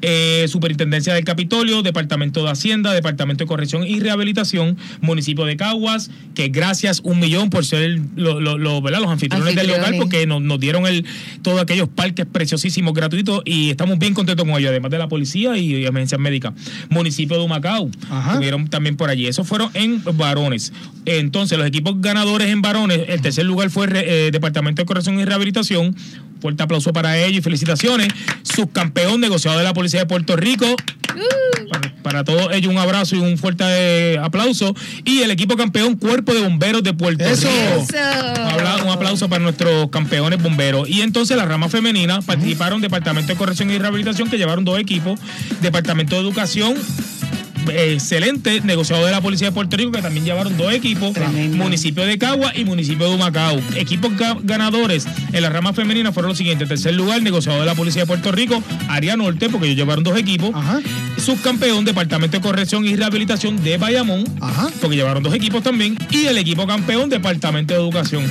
eh, 0.01 0.45
Superintendencia 0.47 1.13
del 1.13 1.23
Capitolio, 1.25 1.81
Departamento 1.81 2.43
de 2.43 2.51
Hacienda, 2.51 2.93
Departamento 2.93 3.43
de 3.43 3.47
Corrección 3.47 3.85
y 3.85 3.99
Rehabilitación, 3.99 4.77
Municipio 5.01 5.45
de 5.45 5.57
Caguas, 5.57 6.09
que 6.35 6.47
gracias 6.49 7.01
un 7.03 7.19
millón 7.19 7.49
por 7.49 7.65
ser 7.65 7.99
lo- 8.15 8.39
lo- 8.39 8.57
lo- 8.57 8.81
¿verdad? 8.81 8.99
los 9.01 9.09
anfitriones, 9.11 9.55
del 9.55 9.67
local, 9.67 9.91
porque 9.99 10.25
nos, 10.27 10.41
nos 10.41 10.59
dieron 10.59 10.85
el 10.87 11.05
todos 11.41 11.61
aquellos 11.61 11.87
parques 11.89 12.25
preciosísimos 12.25 12.93
gratuitos 12.93 13.41
y 13.45 13.69
estamos 13.69 13.97
bien 13.99 14.13
contentos 14.13 14.45
con 14.45 14.55
ellos, 14.59 14.69
además 14.69 14.91
de 14.91 14.97
la 14.97 15.07
policía 15.07 15.57
y, 15.57 15.75
y 15.75 15.85
emergencias 15.85 16.19
médicas. 16.19 16.53
Municipio 16.89 17.37
de 17.37 17.43
Humacao, 17.43 17.89
estuvieron 18.29 18.67
también 18.69 18.95
por 18.97 19.09
allí. 19.09 19.27
Esos 19.27 19.47
fueron 19.47 19.69
en 19.73 20.01
varones. 20.15 20.60
Entonces, 21.05 21.57
los 21.57 21.67
equipos 21.67 21.95
ganadores 21.99 22.49
en 22.49 22.61
varones, 22.61 23.01
el 23.07 23.21
tercer 23.21 23.45
lugar 23.45 23.69
fue 23.69 23.87
eh, 23.91 24.29
Departamento 24.31 24.81
de 24.81 24.85
Corrección 24.85 25.19
y 25.19 25.25
Rehabilitación. 25.25 25.95
Fuerte 26.41 26.63
aplauso 26.63 26.91
para 26.93 27.17
ellos 27.17 27.39
y 27.39 27.41
felicitaciones. 27.41 28.07
Subcampeón 28.43 29.21
negociado 29.21 29.57
de 29.57 29.63
la 29.63 29.73
Policía 29.73 30.01
de 30.01 30.05
Puerto 30.07 30.35
Rico. 30.35 30.65
Para, 31.69 31.93
para 32.03 32.23
todos 32.23 32.53
ellos 32.53 32.71
un 32.71 32.79
abrazo 32.79 33.15
y 33.15 33.19
un 33.19 33.37
fuerte 33.37 33.63
eh, 33.67 34.17
aplauso. 34.17 34.75
Y 35.05 35.21
el 35.21 35.31
equipo 35.31 35.55
campeón 35.55 35.95
Cuerpo 35.97 36.33
de 36.33 36.41
Bomberos 36.41 36.83
de 36.83 36.93
Puerto 36.93 37.23
Eso. 37.23 37.47
Rico. 37.47 37.85
Eso. 37.93 38.85
Un 38.85 38.89
aplauso 38.89 39.29
para 39.29 39.43
nuestros 39.43 39.89
campeones 39.89 40.41
bomberos. 40.41 40.89
Y 40.89 41.01
entonces 41.01 41.37
la 41.37 41.45
rama 41.45 41.69
femenina 41.69 42.21
participaron 42.21 42.81
Departamento 42.81 43.31
de 43.31 43.37
Corrección 43.37 43.69
y 43.69 43.77
Rehabilitación, 43.77 44.29
que 44.29 44.37
llevaron 44.37 44.65
dos 44.65 44.79
equipos, 44.79 45.19
Departamento 45.61 46.15
de 46.15 46.21
Educación. 46.21 46.75
Excelente, 47.69 48.61
negociado 48.61 49.05
de 49.05 49.11
la 49.11 49.21
Policía 49.21 49.47
de 49.47 49.53
Puerto 49.53 49.77
Rico, 49.77 49.91
que 49.91 50.01
también 50.01 50.25
llevaron 50.25 50.57
dos 50.57 50.73
equipos, 50.73 51.13
municipio 51.57 52.05
de 52.05 52.17
Cagua 52.17 52.51
y 52.55 52.63
municipio 52.65 53.07
de 53.09 53.15
Humacao. 53.15 53.59
Equipos 53.75 54.11
ga- 54.13 54.37
ganadores 54.43 55.07
en 55.31 55.41
la 55.41 55.49
rama 55.49 55.73
femenina 55.73 56.11
fueron 56.11 56.29
los 56.29 56.37
siguientes: 56.37 56.67
tercer 56.67 56.93
lugar, 56.95 57.21
negociado 57.21 57.59
de 57.59 57.65
la 57.65 57.75
Policía 57.75 58.03
de 58.03 58.07
Puerto 58.07 58.31
Rico, 58.31 58.61
Área 58.89 59.15
Norte, 59.15 59.49
porque 59.49 59.67
ellos 59.67 59.77
llevaron 59.77 60.03
dos 60.03 60.17
equipos. 60.17 60.51
Subcampeón, 61.21 61.85
Departamento 61.85 62.37
de 62.37 62.41
Corrección 62.41 62.85
y 62.85 62.95
Rehabilitación 62.95 63.63
de 63.63 63.77
Bayamón, 63.77 64.23
porque 64.81 64.95
llevaron 64.95 65.21
dos 65.23 65.33
equipos 65.33 65.61
también. 65.63 65.97
Y 66.09 66.25
el 66.25 66.37
equipo 66.37 66.65
campeón, 66.67 67.09
Departamento 67.09 67.73
de 67.73 67.79
Educación. 67.79 68.25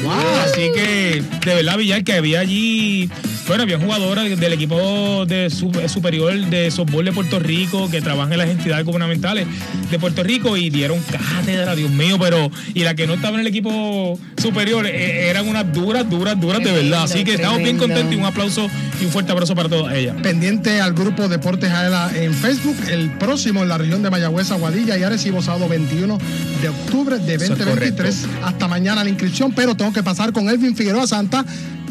Así 0.45 0.63
que, 0.75 1.23
de 1.47 1.55
verdad, 1.55 1.77
Villar, 1.79 2.03
que 2.05 2.15
había 2.15 2.41
allí, 2.41 3.09
bueno, 3.47 3.63
había 3.63 3.79
jugadoras 3.79 4.29
del 4.39 4.53
equipo 4.53 5.25
de 5.27 5.51
su- 5.51 5.71
superior 5.89 6.35
de 6.51 6.71
softball 6.71 7.05
de 7.05 7.13
Puerto 7.13 7.39
Rico 7.39 7.89
que 7.91 8.01
trabajan 8.01 8.33
en 8.33 8.39
las 8.39 8.49
entidades 8.49 8.85
gubernamentales 8.85 9.47
de 9.91 9.99
Puerto 9.99 10.23
Rico 10.23 10.57
y 10.57 10.71
dieron 10.71 11.01
cátedra, 11.11 11.75
Dios 11.77 11.91
mío, 11.91 12.17
pero 12.21 12.51
y 12.75 12.81
la 12.85 12.95
que 12.95 13.07
no 13.07 13.15
estaba 13.15 13.35
en 13.35 13.41
el 13.41 13.47
equipo 13.47 14.19
superior 14.41 14.87
eh, 14.87 15.29
eran 15.29 15.49
unas 15.49 15.73
duras, 15.73 16.09
duras, 16.09 16.39
duras 16.41 16.63
de 16.63 16.73
verdad. 16.73 17.05
Así 17.05 17.25
que 17.25 17.35
estamos 17.35 17.59
bien 17.63 17.77
contentos 17.79 18.13
y 18.15 18.17
un 18.17 18.25
aplauso 18.25 18.69
y 19.01 19.05
un 19.05 19.11
fuerte 19.11 19.33
abrazo 19.33 19.55
para 19.55 19.69
todas 19.69 19.95
ellas. 19.95 20.17
Pendiente 20.23 20.81
al 20.81 20.93
grupo 20.93 21.29
Deportes 21.29 21.71
Aela 21.71 22.11
en 22.15 22.33
Facebook, 22.35 22.77
el 22.89 23.11
próximo 23.19 23.63
en 23.63 23.69
la 23.69 23.79
región 23.79 24.03
de 24.03 24.11
Mayagüez, 24.11 24.51
Aguadilla 24.51 24.97
y 24.99 25.03
Arecibo, 25.03 25.43
sábado 25.43 25.69
21 25.69 26.19
de 26.63 26.69
octubre 26.69 27.19
de 27.19 27.35
Eso 27.35 27.53
es 27.53 27.59
2023. 27.59 28.27
Hasta 28.45 28.69
mañana 28.69 29.03
la 29.05 29.11
inscripción, 29.11 29.53
pero 29.53 29.75
tengo 29.75 29.93
que 29.93 30.03
pasar 30.03 30.33
con 30.33 30.49
Elvin 30.49 30.75
Figueroa 30.77 31.07
Santa. 31.07 31.45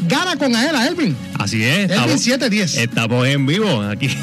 Gana 0.07 0.37
con 0.37 0.55
Aela, 0.55 0.87
Elvin. 0.87 1.15
Así 1.37 1.61
es. 1.63 1.77
Elvin 1.79 1.91
Estamos, 1.91 2.21
710. 2.21 2.77
estamos 2.77 3.27
en 3.27 3.45
vivo 3.45 3.81
aquí. 3.83 4.07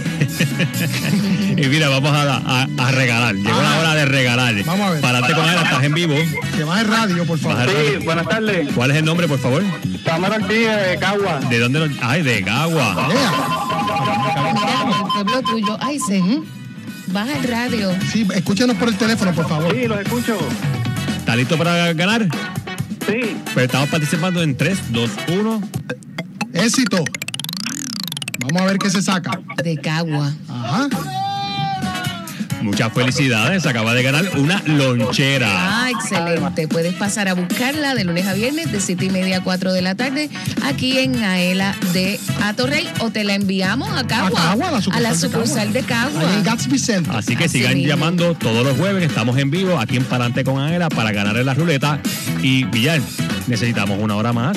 y 1.57 1.67
mira, 1.69 1.89
vamos 1.91 2.12
a, 2.12 2.37
a- 2.39 2.67
a 2.79 2.91
regalar. 2.93 3.35
Llegó 3.35 3.61
la 3.61 3.79
hora 3.79 3.95
de 3.95 4.07
regalar. 4.07 4.55
Vamos 4.64 4.87
a 4.87 4.91
ver. 4.93 5.01
Parate 5.03 5.35
con 5.35 5.45
él, 5.45 5.55
estás 5.62 5.85
en 5.85 5.93
vivo. 5.95 6.14
Que 6.57 6.64
baje 6.64 6.85
radio, 6.85 7.27
por 7.27 7.39
favor. 7.39 7.61
El 7.61 7.67
radio. 8.07 8.25
tardes. 8.25 8.69
¿Cuál 8.75 8.91
es 8.91 8.97
el 8.97 9.05
nombre, 9.05 9.29
por 9.29 9.39
favor? 9.39 9.62
Cámara 10.05 10.37
Ortiz 10.37 10.49
de 10.67 10.97
Cagua. 10.99 11.41
¿De 11.51 11.59
dónde 11.59 11.79
lo.? 11.81 11.89
Ay, 12.01 12.23
de 12.23 12.41
Gagua. 12.41 13.09
Pueblo 15.25 15.41
tuyo. 15.41 15.79
Ay, 15.81 15.99
se. 15.99 16.23
Baja 17.07 17.39
el 17.39 17.45
radio. 17.45 17.91
Sí, 18.12 18.29
escúchenos 18.35 18.77
por 18.77 18.89
el 18.89 18.97
teléfono, 18.97 19.33
por 19.33 19.49
favor. 19.49 19.75
Sí, 19.75 19.87
los 19.87 19.99
escucho. 20.01 20.37
¿Estás 21.17 21.37
listo 21.37 21.57
para 21.57 21.95
ganar? 21.95 22.29
Sí. 23.07 23.35
Pues 23.55 23.64
estamos 23.64 23.89
participando 23.89 24.43
en 24.43 24.55
3, 24.55 24.93
2, 24.93 25.11
1. 25.29 25.62
Éxito. 26.53 27.03
Vamos 28.41 28.61
a 28.61 28.64
ver 28.67 28.79
qué 28.79 28.91
se 28.91 29.01
saca. 29.01 29.41
De 29.64 29.79
Cagua. 29.79 30.35
Ajá. 30.51 30.89
Muchas 32.63 32.93
felicidades, 32.93 33.67
acaba 33.67 33.95
de 33.95 34.03
ganar 34.03 34.25
una 34.39 34.63
lonchera. 34.67 35.49
Ah, 35.51 35.91
excelente. 35.91 36.69
Puedes 36.69 36.95
pasar 36.95 37.29
a 37.29 37.35
buscarla 37.35 37.95
de 37.95 38.05
lunes 38.05 38.27
a 38.27 38.35
viernes 38.35 38.73
de 38.73 38.81
7 38.81 39.05
y 39.05 39.11
media 39.11 39.39
a 39.39 39.43
4 39.43 39.73
de 39.73 39.83
la 39.83 39.95
tarde 39.95 40.31
aquí 40.65 40.99
en 40.99 41.23
Aela 41.23 41.77
de 41.93 42.19
Atorrey 42.43 42.89
o 43.01 43.11
te 43.11 43.25
la 43.25 43.35
enviamos 43.35 43.89
a 43.91 44.07
Cagua. 44.07 44.41
A 44.41 44.57
Cagua, 44.57 44.69
a 44.69 44.71
la 44.73 44.81
sucursal 44.81 45.03
de 45.03 45.17
sucursal 45.17 45.73
de 45.73 45.83
Cagua. 45.83 46.23
En. 46.89 47.11
Así 47.11 47.37
que 47.37 47.45
Así 47.45 47.59
sigan 47.59 47.75
mismo. 47.75 47.89
llamando 47.89 48.35
todos 48.35 48.65
los 48.65 48.77
jueves, 48.77 49.05
estamos 49.05 49.39
en 49.39 49.51
vivo 49.51 49.79
aquí 49.79 49.97
en 49.97 50.05
Palante 50.05 50.45
con 50.45 50.59
Ángela 50.59 50.89
para 50.89 51.13
ganar 51.13 51.37
en 51.37 51.47
la 51.47 51.55
ruleta. 51.55 52.01
Y 52.43 52.65
Villar, 52.65 53.01
necesitamos 53.47 53.99
una 54.01 54.17
hora 54.17 54.33
más. 54.33 54.57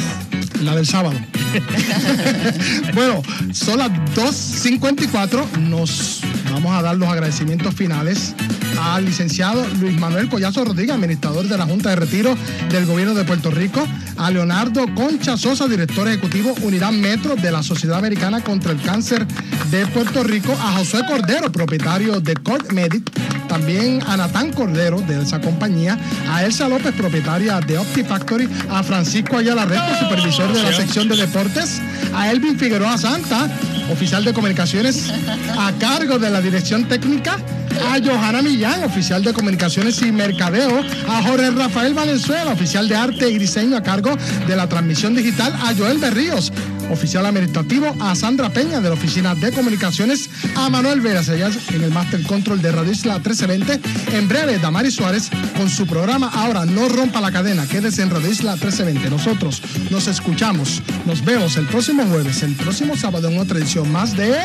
La 0.64 0.76
del 0.76 0.86
sábado. 0.86 1.18
bueno, 2.94 3.22
son 3.54 3.80
las 3.80 3.92
2.54. 4.16 5.58
Nos 5.58 6.22
vamos 6.62 6.78
a 6.78 6.82
dar 6.82 6.98
los 6.98 7.08
agradecimientos 7.08 7.74
finales 7.74 8.36
al 8.80 9.06
licenciado 9.06 9.66
Luis 9.80 9.98
Manuel 10.00 10.30
Collazo 10.30 10.64
Rodríguez, 10.64 10.96
administrador 10.96 11.48
de 11.48 11.58
la 11.58 11.66
Junta 11.66 11.90
de 11.90 11.98
Retiro 11.98 12.36
del 12.70 12.86
Gobierno 12.86 13.14
de 13.14 13.26
Puerto 13.26 13.52
Rico, 13.52 13.86
a 14.18 14.32
Leonardo 14.32 14.86
Concha 14.96 15.38
Sosa, 15.38 15.68
director 15.68 16.08
ejecutivo 16.08 16.54
Unidad 16.62 16.92
Metro 16.92 17.36
de 17.36 17.52
la 17.52 17.64
Sociedad 17.64 17.98
Americana 17.98 18.42
contra 18.42 18.72
el 18.72 18.82
Cáncer 18.82 19.26
de 19.72 19.86
Puerto 19.88 20.24
Rico, 20.24 20.54
a 20.54 20.78
José 20.78 21.02
Cordero, 21.08 21.52
propietario 21.52 22.20
de 22.20 22.36
Court 22.36 22.72
Medic, 22.72 23.10
también 23.48 24.02
a 24.08 24.16
Natán 24.16 24.54
Cordero 24.54 25.02
de 25.02 25.22
esa 25.22 25.42
compañía, 25.42 25.98
a 26.30 26.46
Elsa 26.46 26.70
López, 26.70 26.94
propietaria 26.94 27.60
de 27.60 27.78
OptiFactory, 27.78 28.48
a 28.70 28.84
Francisco 28.84 29.38
Ayala 29.38 29.66
Resto, 29.66 30.06
supervisor 30.06 30.54
de 30.54 30.64
la 30.64 30.74
sección 30.74 31.08
de 31.08 31.18
deportes, 31.18 31.82
a 32.16 32.32
Elvin 32.32 32.58
Figueroa 32.58 32.98
Santa, 32.98 33.50
oficial 33.92 34.24
de 34.24 34.34
comunicaciones 34.34 35.10
a 35.58 35.72
cargo 35.80 36.20
de 36.20 36.30
la 36.30 36.42
dirección 36.42 36.88
técnica, 36.88 37.38
a 37.80 38.00
Johanna 38.04 38.42
Millán, 38.42 38.84
oficial 38.84 39.24
de 39.24 39.34
comunicaciones 39.34 40.02
y 40.02 40.12
mercadeo, 40.12 40.82
a 41.08 41.24
Jorge 41.24 41.52
Rafael 41.52 41.94
Valenzuela, 41.94 42.52
oficial 42.52 42.88
de 42.88 42.96
arte 42.96 43.30
y 43.30 43.38
diseño 43.38 43.78
a 43.78 43.84
cargo 43.84 44.12
de 44.48 44.56
la 44.56 44.68
transmisión 44.68 45.16
digital, 45.16 45.54
a 45.54 45.74
Joel 45.76 45.98
Berríos, 45.98 46.52
oficial 46.90 47.26
administrativo, 47.26 47.96
a 48.00 48.16
Sandra 48.16 48.50
Peña 48.50 48.82
de 48.82 48.90
la 48.90 48.96
Oficina 48.96 49.36
de 49.36 49.52
Comunicaciones, 49.52 50.30
a 50.56 50.70
Manuel 50.70 51.02
Veras, 51.02 51.30
allá 51.30 51.50
en 51.74 51.84
el 51.84 51.92
Master 51.92 52.22
Control 52.24 52.62
de 52.62 52.72
Radio 52.72 52.92
Isla 52.92 53.16
1320. 53.16 54.18
En 54.18 54.28
breve, 54.28 54.60
Damari 54.60 54.92
Suárez 54.92 55.30
con 55.58 55.70
su 55.70 55.86
programa 55.88 56.30
Ahora 56.34 56.66
No 56.66 56.90
Rompa 56.90 57.22
la 57.22 57.32
Cadena. 57.32 57.68
Quédese 57.68 58.02
en 58.02 58.10
Radio 58.10 58.30
Isla 58.30 58.54
1320. 58.54 59.10
Nosotros 59.10 59.62
nos 59.90 60.08
escuchamos, 60.08 60.82
nos 61.06 61.24
vemos 61.24 61.58
el 61.58 61.66
próximo 61.68 62.06
jueves, 62.06 62.44
el 62.44 62.56
próximo 62.56 62.96
sábado 62.96 63.30
en 63.30 63.40
otra 63.40 63.60
edición 63.60 63.92
más 63.92 64.16
de 64.16 64.36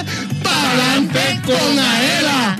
Palante 0.43 1.41
con 1.47 1.79
Aela. 1.79 2.57